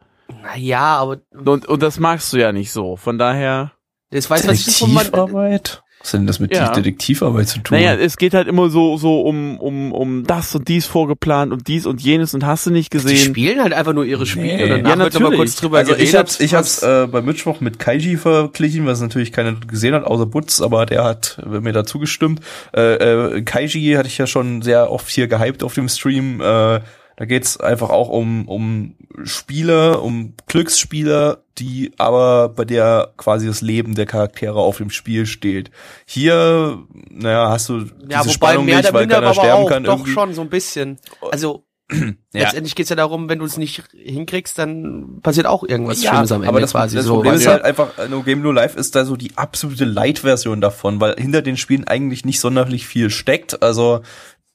[0.56, 2.96] Ja, aber Und, und das magst du ja nicht so.
[2.96, 3.74] Von daher.
[4.12, 5.82] das weiß was ich von man, Detektivarbeit?
[6.04, 6.70] Was hat denn das mit Ja.
[6.74, 7.78] Detektivarbeit zu tun?
[7.78, 11.70] Naja, es geht halt immer so, so um, um, um das und dies vorgeplant und
[11.70, 13.18] dies und jenes und hast du nicht die gesehen.
[13.18, 14.47] spielen halt einfach nur ihre Spiele.
[14.58, 14.68] Nee.
[14.68, 15.38] danach Ja, noch mal natürlich.
[15.38, 16.16] kurz drüber also ich geredet.
[16.20, 20.26] hab's, ich hab's äh, bei Mittwoch mit Kaiji verglichen, was natürlich keiner gesehen hat, außer
[20.26, 22.41] Butz, aber der hat mir dazu gestimmt.
[22.76, 26.41] Äh, äh, Kaiji hatte ich ja schon sehr oft hier gehypt auf dem Stream.
[26.41, 26.82] Äh,
[27.16, 33.61] Da geht's einfach auch um, um Spiele, um Glücksspiele, die aber bei der quasi das
[33.61, 35.70] Leben der Charaktere auf dem Spiel steht.
[36.05, 39.84] Hier, naja, hast du diese Ja, Spannung nicht, weil keiner aber sterben auch, kann.
[39.84, 40.11] doch irgendwie.
[40.11, 40.99] schon so ein bisschen.
[41.32, 41.66] Also
[42.34, 46.41] letztendlich geht's ja darum, wenn du es nicht hinkriegst, dann passiert auch irgendwas Schlimmes am
[46.41, 46.95] Ende aber das, quasi.
[46.95, 47.51] das so, Problem ist du?
[47.51, 51.16] halt einfach, äh, No Game No Life ist da so die absolute Light-Version davon, weil
[51.18, 53.61] hinter den Spielen eigentlich nicht sonderlich viel steckt.
[53.61, 54.01] Also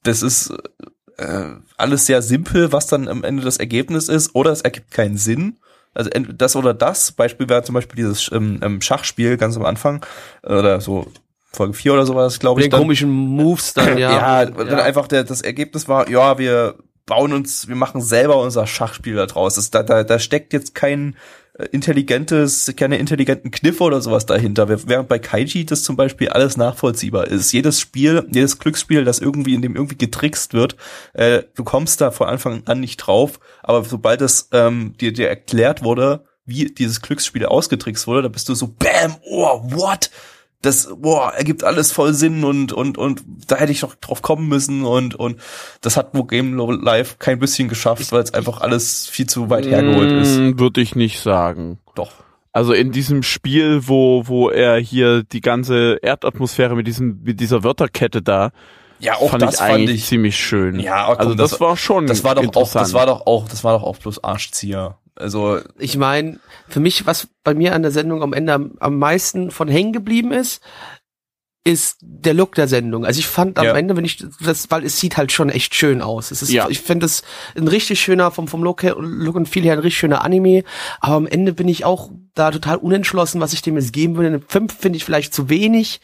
[0.02, 0.52] das ist
[1.18, 1.44] äh,
[1.76, 5.58] alles sehr simpel, was dann am Ende das Ergebnis ist, oder es ergibt keinen Sinn.
[5.94, 7.12] Also das oder das.
[7.12, 10.04] Beispiel wäre zum Beispiel dieses ähm, ähm, Schachspiel ganz am Anfang
[10.42, 11.06] oder so
[11.50, 12.66] Folge 4 oder sowas, glaube ich.
[12.66, 12.80] den Dann.
[12.80, 14.42] komischen Moves dann, ja.
[14.42, 18.66] Ja, dann einfach der, das Ergebnis war, ja, wir bauen uns, wir machen selber unser
[18.66, 19.54] Schachspiel da draus.
[19.54, 21.16] Das, da, da, da steckt jetzt kein
[21.72, 24.68] intelligentes, keine intelligenten Kniffe oder sowas dahinter.
[24.68, 27.52] Während bei Kaiji das zum Beispiel alles nachvollziehbar ist.
[27.52, 30.76] Jedes Spiel, jedes Glücksspiel, das irgendwie in dem irgendwie getrickst wird,
[31.14, 35.28] äh, du kommst da von Anfang an nicht drauf, aber sobald es ähm, dir, dir
[35.28, 40.11] erklärt wurde, wie dieses Glücksspiel ausgetrickst wurde, da bist du so, bam, oh, what?
[40.62, 44.48] Das, boah, ergibt alles voll Sinn und, und, und da hätte ich doch drauf kommen
[44.48, 45.40] müssen und, und
[45.82, 49.66] das hat wo Game Live kein bisschen geschafft, weil es einfach alles viel zu weit
[49.66, 50.36] hergeholt ist.
[50.38, 51.78] Mm, Würde ich nicht sagen.
[51.94, 52.11] Doch.
[52.52, 57.62] Also in diesem Spiel, wo, wo er hier die ganze Erdatmosphäre mit diesem, mit dieser
[57.62, 58.50] Wörterkette da,
[58.98, 60.06] Ja, auch fand das ich fand eigentlich ich.
[60.06, 60.80] ziemlich schön.
[60.80, 63.26] Ja, aber komm, also das, das- war schon Das war doch auch, das war doch
[63.26, 64.98] auch, das war doch auch bloß Arschzieher.
[65.18, 66.38] Also, Ich meine,
[66.68, 69.92] für mich, was bei mir an der Sendung am Ende am, am meisten von hängen
[69.92, 70.60] geblieben ist,
[71.64, 73.04] ist der Look der Sendung.
[73.04, 73.76] Also ich fand am Ja.
[73.76, 76.30] Ende, wenn ich das, weil es sieht halt schon echt schön aus.
[76.30, 76.66] Es ist, Ja.
[76.70, 77.22] ich finde es
[77.56, 80.62] ein richtig schöner vom vom Look, her, Look und Feel her ein richtig schöner Anime.
[81.00, 84.28] Aber am Ende bin ich auch da total unentschlossen, was ich dem jetzt geben würde.
[84.28, 86.00] Eine 5 finde ich vielleicht zu wenig.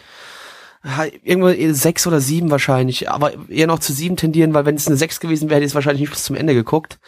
[1.22, 4.98] Irgendwo sechs oder sieben wahrscheinlich, aber eher noch zu sieben tendieren, weil wenn es eine
[4.98, 6.98] sechs gewesen wäre, hätte ich es wahrscheinlich nicht bis zum Ende geguckt.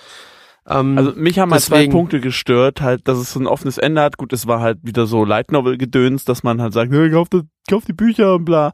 [0.69, 3.79] Ähm, Also mich haben halt zwei Deswegen- Punkte gestört, halt, dass es so ein offenes
[3.79, 4.17] Ende hat.
[4.19, 7.29] Gut, es war halt wieder so Light Novel Gedöns, dass man halt sagt, hey, kauf,
[7.29, 8.73] das, kauf die Bücher und bla.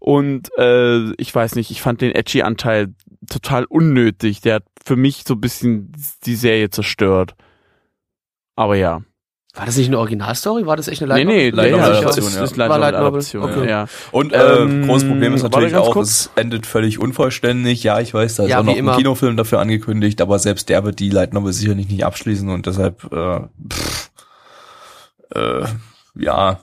[0.00, 2.94] Und äh, ich weiß nicht, ich fand den edgy Anteil
[3.28, 4.40] total unnötig.
[4.40, 5.92] Der hat für mich so ein bisschen
[6.24, 7.34] die Serie zerstört.
[8.56, 9.02] Aber ja.
[9.54, 10.66] War das nicht eine Originalstory?
[10.66, 12.42] War das echt eine Nee, nee, Light Novel ja, Adaption, ist, ja.
[12.42, 13.68] ist Light Novel Light Novel, Adaption, okay.
[13.68, 13.86] ja.
[14.10, 16.08] und äh, Ähm, großes Problem ist natürlich auch, kurz.
[16.08, 17.84] es endet völlig unvollständig.
[17.84, 18.92] Ja, ich weiß, da ist Ja, auch noch immer.
[18.92, 22.66] ein Kinofilm dafür angekündigt, aber selbst der wird die Light Novel sicherlich nicht abschließen und
[22.66, 23.40] deshalb, äh,
[23.72, 24.10] pff,
[25.34, 25.64] äh,
[26.16, 26.60] ja,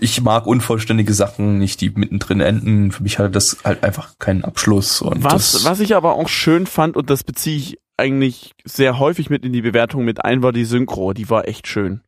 [0.00, 2.92] ich mag unvollständige Sachen nicht, die mittendrin enden.
[2.92, 5.00] Für mich hatte das halt einfach keinen Abschluss.
[5.00, 9.30] Und Was, was ich aber auch schön fand, und das beziehe ich eigentlich sehr häufig
[9.30, 11.12] mit in die Bewertung mit ein, war die Synchro.
[11.14, 12.00] Die war echt schön.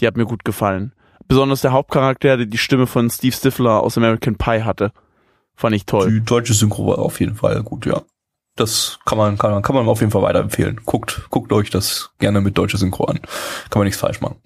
[0.00, 0.94] Die hat mir gut gefallen.
[1.28, 4.92] Besonders der Hauptcharakter, der die Stimme von Steve Stifler aus American Pie hatte.
[5.54, 6.10] Fand ich toll.
[6.10, 8.02] Die deutsche Synchro war auf jeden Fall gut, ja.
[8.56, 10.80] Das kann man, kann man, kann man auf jeden Fall weiterempfehlen.
[10.84, 13.20] Guckt, guckt euch das gerne mit deutscher Synchro an.
[13.70, 14.36] Kann man nichts falsch machen.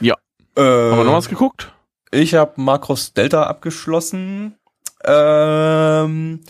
[0.00, 0.14] Ja.
[0.56, 1.72] Äh, Haben wir noch was geguckt?
[2.10, 4.54] Ich habe Macros Delta abgeschlossen.
[5.04, 6.40] Ähm,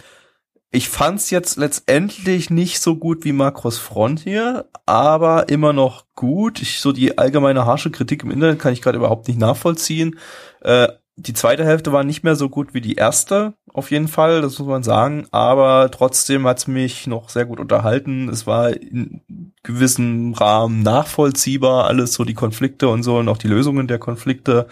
[0.71, 6.61] ich fand's jetzt letztendlich nicht so gut wie Macros Frontier, aber immer noch gut.
[6.61, 10.19] Ich, so die allgemeine harsche Kritik im Internet kann ich gerade überhaupt nicht nachvollziehen.
[10.61, 14.41] Äh, die zweite Hälfte war nicht mehr so gut wie die erste, auf jeden Fall,
[14.41, 15.27] das muss man sagen.
[15.31, 18.29] Aber trotzdem hat's mich noch sehr gut unterhalten.
[18.29, 23.49] Es war in gewissem Rahmen nachvollziehbar, alles so die Konflikte und so und auch die
[23.49, 24.69] Lösungen der Konflikte.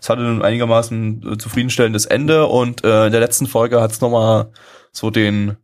[0.00, 4.10] Es hatte ein einigermaßen äh, zufriedenstellendes Ende und äh, in der letzten Folge hat's noch
[4.10, 4.52] mal
[4.98, 5.56] so den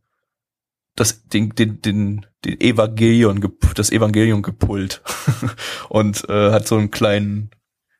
[0.96, 5.02] das den den den den Evangelion das Evangelion gepult
[5.88, 7.50] und äh, hat so einen kleinen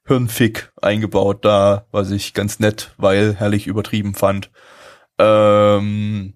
[0.06, 4.50] Hirnfick eingebaut da, was ich ganz nett, weil herrlich übertrieben fand.
[5.18, 6.34] Ähm,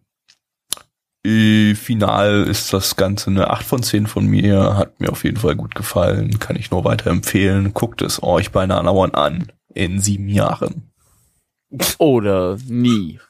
[1.24, 5.36] äh, final ist das Ganze eine 8 von 10 von mir, hat mir auf jeden
[5.36, 7.74] Fall gut gefallen, kann ich nur weiterempfehlen.
[7.74, 10.90] Guckt es euch bei Nanauern an in sieben Jahren.
[11.98, 13.20] Oder nie.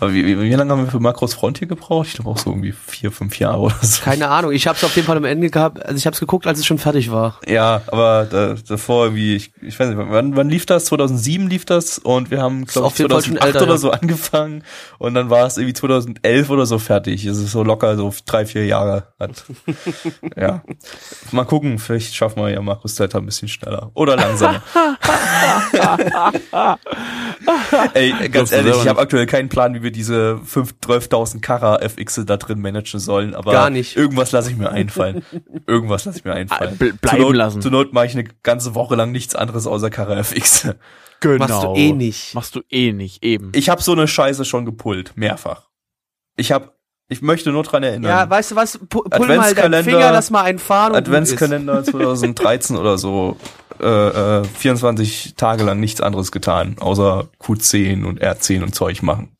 [0.00, 2.08] Aber wie, wie, wie lange haben wir für Macros Frontier gebraucht?
[2.08, 4.02] Ich glaube auch so irgendwie vier, fünf Jahre oder so.
[4.02, 6.20] Keine Ahnung, ich habe es auf jeden Fall am Ende gehabt, also ich habe es
[6.20, 7.38] geguckt, als es schon fertig war.
[7.46, 10.86] Ja, aber da, davor irgendwie, ich, ich weiß nicht, wann, wann lief das?
[10.86, 13.78] 2007 lief das und wir haben, glaube ich, jeden Fall schon 2008 älter, oder ja.
[13.78, 14.64] so angefangen
[14.98, 17.24] und dann war es irgendwie 2011 oder so fertig.
[17.24, 19.44] Es ist so locker, so drei, vier Jahre hat.
[20.36, 20.62] ja.
[21.30, 24.62] Mal gucken, vielleicht schaffen wir ja Markus Zeit ein bisschen schneller oder langsamer.
[27.94, 32.22] Ey, ganz ehrlich, ich habe aktuell keinen Plan, wie wir diese 5 12.000 Kara FX
[32.26, 33.96] da drin managen sollen, aber Gar nicht.
[33.96, 35.22] irgendwas lasse ich mir einfallen.
[35.66, 36.78] irgendwas lasse ich mir einfallen.
[36.78, 37.62] Ble- bleiben zur Not, lassen.
[37.62, 40.68] Zur Not mache ich eine ganze Woche lang nichts anderes außer Kara FX.
[41.20, 41.38] Genau.
[41.46, 42.34] Machst du eh nicht.
[42.34, 43.52] Machst du eh nicht, eben.
[43.54, 45.68] Ich habe so eine Scheiße schon gepullt, mehrfach.
[46.36, 46.72] Ich habe
[47.08, 48.10] Ich möchte nur dran erinnern.
[48.10, 48.80] Ja, weißt du was?
[48.80, 50.94] Pu- Pull mal deinen Adventskalender- Finger, lass mal einen fahren.
[50.94, 53.36] Adventskalender 2013 oder so.
[53.80, 59.36] Äh, äh, 24 Tage lang nichts anderes getan, außer Q10 und R10 und Zeug machen.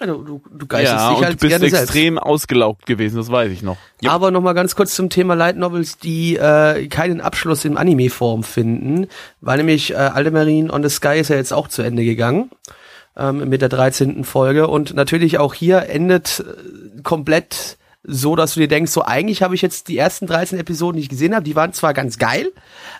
[0.00, 1.82] Ja, Du, du, geistest Ja, dich und halt du bist gerne selbst.
[1.82, 3.76] extrem ausgelaugt gewesen, das weiß ich noch.
[4.04, 8.42] Aber noch mal ganz kurz zum Thema Light Novels, die äh, keinen Abschluss in Anime-Form
[8.42, 9.06] finden,
[9.40, 12.50] weil nämlich äh, Aldemarine on the Sky ist ja jetzt auch zu Ende gegangen
[13.16, 14.24] ähm, mit der 13.
[14.24, 19.42] Folge und natürlich auch hier endet äh, komplett so, dass du dir denkst, so eigentlich
[19.42, 22.18] habe ich jetzt die ersten 13 Episoden, die ich gesehen habe, die waren zwar ganz
[22.18, 22.50] geil,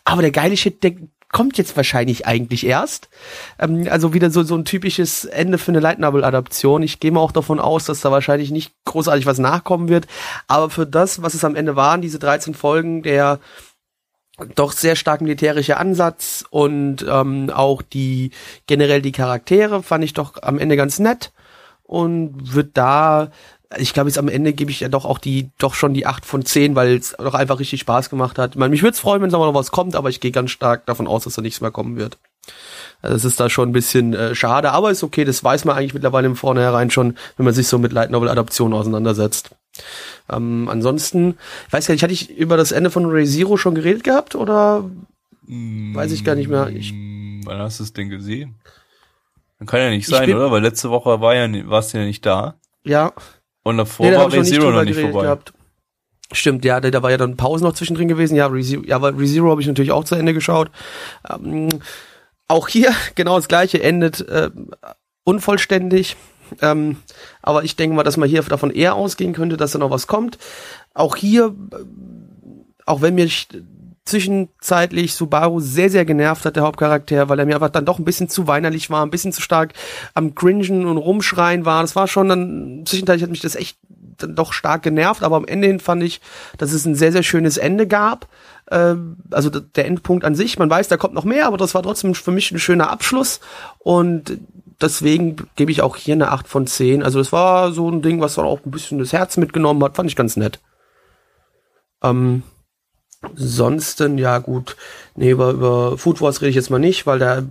[0.05, 0.93] aber der geile Shit, der
[1.33, 3.09] kommt jetzt wahrscheinlich eigentlich erst.
[3.59, 6.83] Ähm, also wieder so, so ein typisches Ende für eine Light Novel Adaption.
[6.83, 10.07] Ich gehe mal auch davon aus, dass da wahrscheinlich nicht großartig was nachkommen wird.
[10.47, 13.41] Aber für das, was es am Ende waren, diese 13 Folgen, der
[14.55, 18.31] doch sehr stark militärische Ansatz und ähm, auch die
[18.67, 21.33] generell die Charaktere fand ich doch am Ende ganz nett
[21.83, 23.31] und wird da
[23.79, 26.25] ich glaube jetzt am Ende gebe ich ja doch auch die doch schon die 8
[26.25, 28.53] von 10, weil es doch einfach richtig Spaß gemacht hat.
[28.53, 30.31] Ich meine, mich würde es freuen, wenn da mal noch was kommt, aber ich gehe
[30.33, 32.19] ganz stark davon aus, dass da nichts mehr kommen wird.
[33.03, 35.77] Also das ist da schon ein bisschen äh, schade, aber ist okay, das weiß man
[35.77, 39.51] eigentlich mittlerweile im Vornherein schon, wenn man sich so mit Light Novel Adaptionen auseinandersetzt.
[40.31, 41.37] Ähm, ansonsten,
[41.67, 44.35] ich weiß gar nicht, hatte ich über das Ende von Ray Zero schon geredet gehabt
[44.37, 44.85] oder
[45.47, 46.69] weiß ich gar nicht mehr.
[46.69, 48.55] Ich, Mm, Wann hast du es denn gesehen?
[49.59, 50.51] Dann kann ja nicht sein, bin- oder?
[50.53, 52.55] Weil letzte Woche war ja, warst du ja nicht da.
[52.85, 53.13] ja,
[53.63, 55.23] Und davor nee, da war habe ich noch nicht vorbei.
[55.23, 55.53] gehabt.
[56.33, 58.37] Stimmt, ja, da, da war ja dann Pause noch zwischendrin gewesen.
[58.37, 60.71] Ja, ReZero, ja, aber ReZero habe ich natürlich auch zu Ende geschaut.
[61.29, 61.69] Ähm,
[62.49, 64.51] auch hier genau das gleiche endet äh,
[65.25, 66.17] unvollständig.
[66.61, 66.97] Ähm,
[67.41, 70.07] aber ich denke mal, dass man hier davon eher ausgehen könnte, dass da noch was
[70.07, 70.39] kommt.
[70.95, 71.77] Auch hier, äh,
[72.85, 73.49] auch wenn mich
[74.05, 78.05] zwischenzeitlich Subaru sehr, sehr genervt hat, der Hauptcharakter, weil er mir einfach dann doch ein
[78.05, 79.75] bisschen zu weinerlich war, ein bisschen zu stark
[80.15, 81.83] am Cringen und Rumschreien war.
[81.83, 83.79] Das war schon dann, zwischenzeitlich hat mich das echt
[84.19, 86.21] dann doch stark genervt, aber am Ende hin fand ich,
[86.59, 88.29] dass es ein sehr, sehr schönes Ende gab.
[88.71, 91.83] Ähm, also der Endpunkt an sich, man weiß, da kommt noch mehr, aber das war
[91.83, 93.41] trotzdem für mich ein schöner Abschluss
[93.79, 94.39] und
[94.81, 97.03] deswegen gebe ich auch hier eine 8 von 10.
[97.03, 99.97] Also das war so ein Ding, was dann auch ein bisschen das Herz mitgenommen hat,
[99.97, 100.61] fand ich ganz nett.
[102.03, 102.43] Ähm,
[103.23, 104.77] Ansonsten, ja gut,
[105.15, 107.43] nee, über, über Food Wars rede ich jetzt mal nicht, weil da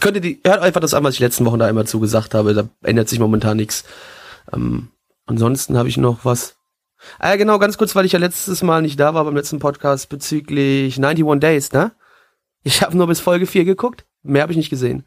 [0.00, 2.68] könnte die, hört einfach das an, was ich letzten Wochen da immer zugesagt habe, da
[2.82, 3.84] ändert sich momentan nichts.
[4.52, 4.88] Ähm,
[5.26, 6.56] ansonsten habe ich noch was.
[7.18, 10.08] Ah genau, ganz kurz, weil ich ja letztes Mal nicht da war beim letzten Podcast
[10.08, 11.92] bezüglich 91 Days, ne?
[12.62, 15.04] Ich habe nur bis Folge 4 geguckt, mehr habe ich nicht gesehen.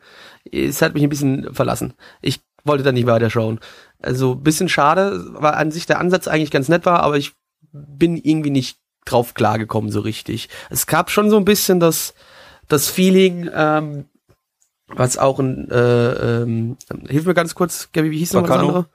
[0.52, 1.94] Es hat mich ein bisschen verlassen.
[2.22, 3.60] Ich wollte da nicht weiter schauen.
[4.02, 7.34] Also bisschen schade, weil an sich der Ansatz eigentlich ganz nett war, aber ich
[7.72, 10.50] bin irgendwie nicht drauf klargekommen so richtig.
[10.70, 12.14] Es gab schon so ein bisschen das,
[12.68, 14.06] das Feeling, ähm,
[14.88, 16.78] was auch ein, äh, ähm,
[17.08, 18.68] hilf mir ganz kurz, Gabi, wie hieß noch das Bacano?
[18.68, 18.86] andere?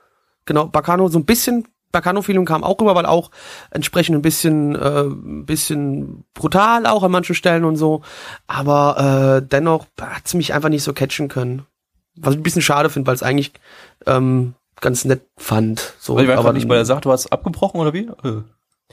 [0.45, 3.31] Genau, Bacano, so ein bisschen Bacano-Feeling kam auch rüber, weil auch
[3.71, 8.03] entsprechend ein bisschen, äh, ein bisschen brutal auch an manchen Stellen und so.
[8.47, 11.65] Aber äh, dennoch hat's mich einfach nicht so catchen können.
[12.17, 13.53] Was ich ein bisschen schade finde, weil es eigentlich
[14.07, 15.95] ähm, ganz nett fand.
[15.99, 18.11] So, Weil ich war aber nicht bei der Sache, du hast abgebrochen oder wie?
[18.23, 18.43] Äh,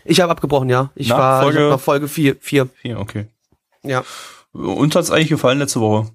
[0.03, 0.89] ich habe abgebrochen, ja.
[0.95, 2.69] Ich Nach war Folge- ich nach Folge 4, 4.
[2.81, 3.27] Hier, okay.
[3.83, 4.03] Ja.
[4.53, 6.09] Uns hat's eigentlich gefallen letzte Woche.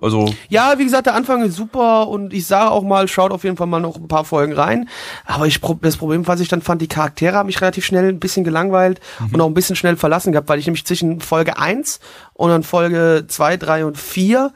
[0.00, 3.44] Also, Ja, wie gesagt, der Anfang ist super und ich sage auch mal, schaut auf
[3.44, 4.88] jeden Fall mal noch ein paar Folgen rein.
[5.26, 8.18] Aber ich, das Problem, was ich dann fand, die Charaktere haben mich relativ schnell ein
[8.18, 9.00] bisschen gelangweilt
[9.32, 12.00] und auch ein bisschen schnell verlassen gehabt, weil ich nämlich zwischen Folge 1
[12.32, 14.52] und dann Folge 2, 3 und 4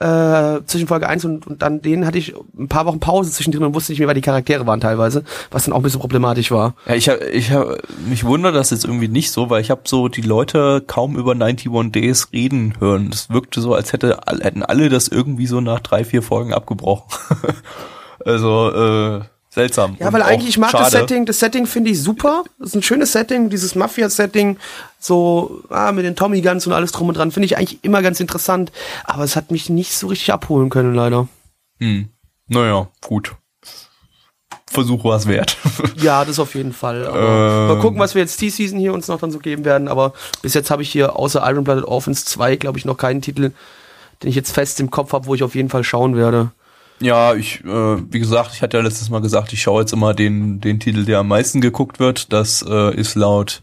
[0.00, 3.64] äh, zwischen Folge 1 und, und dann denen hatte ich ein paar Wochen Pause zwischendrin
[3.64, 6.50] und wusste nicht mehr, wer die Charaktere waren teilweise, was dann auch ein bisschen problematisch
[6.50, 6.74] war.
[6.86, 7.76] ja, ich hab, ich hab,
[8.08, 11.32] mich wundert das jetzt irgendwie nicht so, weil ich habe so die Leute kaum über
[11.32, 13.10] 91 Days reden hören.
[13.12, 17.04] Es wirkte so, als hätte, hätten alle das irgendwie so nach drei, vier Folgen abgebrochen.
[18.24, 19.20] also, äh,
[19.50, 19.96] seltsam.
[19.98, 20.98] Ja, weil eigentlich, ich mag das schade.
[20.98, 22.44] Setting, das Setting finde ich super.
[22.58, 24.56] Das ist ein schönes Setting, dieses Mafia-Setting,
[24.98, 28.02] so ah, mit den Tommy Guns und alles drum und dran, finde ich eigentlich immer
[28.02, 28.72] ganz interessant.
[29.04, 31.28] Aber es hat mich nicht so richtig abholen können, leider.
[31.78, 32.08] Hm.
[32.48, 33.34] Naja, gut.
[34.70, 35.56] Versuch war es wert.
[35.96, 37.06] Ja, das auf jeden Fall.
[37.06, 37.68] Aber Ähm.
[37.68, 39.86] mal gucken, was wir jetzt T-Season hier uns noch dann so geben werden.
[39.88, 43.20] Aber bis jetzt habe ich hier außer Iron Blooded Orphans 2, glaube ich, noch keinen
[43.20, 43.50] Titel,
[44.22, 46.52] den ich jetzt fest im Kopf habe, wo ich auf jeden Fall schauen werde.
[47.00, 50.12] Ja, ich, äh, wie gesagt, ich hatte ja letztes Mal gesagt, ich schaue jetzt immer
[50.12, 52.32] den, den Titel, der am meisten geguckt wird.
[52.32, 53.62] Das äh, ist laut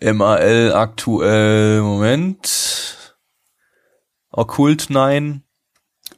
[0.00, 3.14] MAL aktuell, Moment,
[4.30, 5.42] Okkult 9.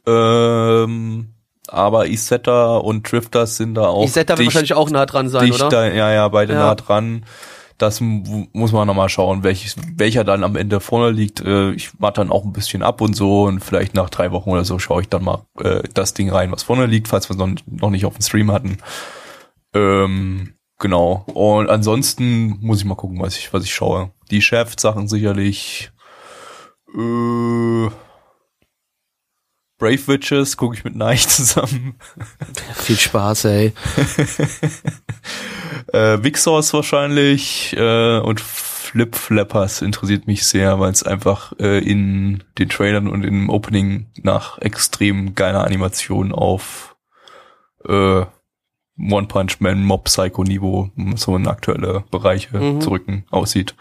[0.07, 1.33] Ähm,
[1.67, 5.29] aber Isetta und Drifters sind da auch ich Set da wird wahrscheinlich auch nah dran
[5.29, 5.93] sein, dicht oder?
[5.93, 6.59] Ja, ja, beide Ja.
[6.59, 7.25] nah dran.
[7.77, 11.41] Das muss man nochmal schauen, welches, welcher dann am Ende vorne liegt.
[11.41, 14.49] Äh, ich warte dann auch ein bisschen ab und so und vielleicht nach drei Wochen
[14.49, 17.33] oder so schaue ich dann mal äh, das Ding rein, was vorne liegt, falls wir
[17.33, 18.77] es noch, noch nicht auf dem Stream hatten.
[19.73, 21.25] Ähm, genau.
[21.33, 24.11] Und ansonsten muss ich mal gucken, was ich, was ich schaue.
[24.31, 25.91] Die Chef-Sachen sicherlich.
[26.95, 27.89] Äh,
[29.77, 31.95] Brave Witches gucke ich mit Neich zusammen.
[32.75, 33.73] Viel Spaß, ey.
[35.93, 42.43] äh, Vixors wahrscheinlich äh, und Flip Flappers interessiert mich sehr, weil es einfach äh, in
[42.57, 46.95] den Trailern und im Opening nach extrem geiler Animation auf
[47.85, 47.91] äh,
[48.97, 52.79] One Punch Man Mob Psycho Niveau so in aktuelle Bereiche Mhm.
[52.79, 53.75] zu rücken aussieht.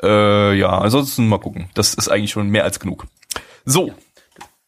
[0.00, 1.68] Äh, ja, ansonsten mal gucken.
[1.74, 3.06] Das ist eigentlich schon mehr als genug.
[3.64, 3.92] So,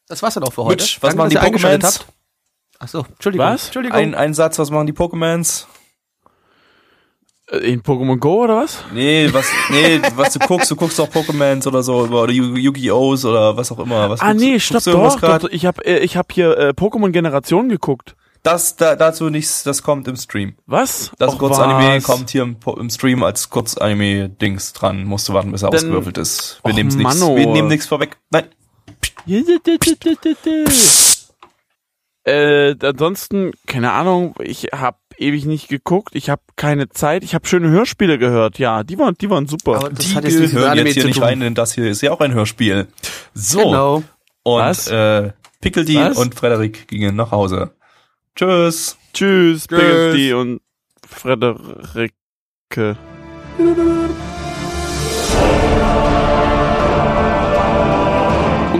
[0.08, 0.82] Das war's dann auch für heute.
[0.82, 1.82] Mitch, was Danke, machen die Pokémons?
[1.84, 2.06] habt.
[2.78, 3.46] Ach so, Entschuldigung.
[3.46, 3.64] Was?
[3.66, 3.96] Entschuldigung.
[3.98, 5.66] ein, ein Satz, was machen die Pokémons?
[7.50, 8.78] Äh, In Pokémon Go oder was?
[8.92, 13.24] Nee, was, nee, was du guckst, du guckst auch Pokémons oder so, oder Yu- Yu-Gi-Ohs
[13.24, 14.10] oder was auch immer.
[14.10, 15.44] Was Ah guckst, nee, stopp, doch, grad?
[15.44, 18.16] doch, ich hab, äh, ich hab hier äh, Pokémon Generation geguckt.
[18.42, 20.54] Das, da, dazu nichts, das kommt im Stream.
[20.66, 21.12] Was?
[21.18, 22.04] Das Och, Kurzanime was?
[22.04, 25.04] kommt hier im, im Stream als Kurzanime-Dings dran.
[25.04, 26.60] Musst du warten, bis er Dann- ausgewürfelt ist.
[26.62, 27.36] Wir nehmen nichts, Manno.
[27.36, 28.18] wir nehmen nichts vorweg.
[28.30, 28.44] Nein.
[32.24, 37.46] Äh, ansonsten, keine Ahnung, ich hab ewig nicht geguckt, ich hab keine Zeit, ich hab
[37.46, 39.76] schöne Hörspiele gehört, ja, die waren, die waren super.
[39.76, 42.00] Aber das Die hat jetzt nichts Anime jetzt hier nicht rein, denn das hier ist
[42.00, 42.88] ja auch ein Hörspiel.
[43.34, 43.58] So.
[43.58, 44.02] Genau.
[44.42, 44.88] Und, Was?
[44.88, 46.16] äh, Pickledy Was?
[46.16, 47.72] und Frederik gingen nach Hause.
[48.36, 48.96] Tschüss.
[49.12, 49.78] Tschüss, Tschüss.
[49.80, 50.60] Piggledy und
[51.06, 52.96] Frederike.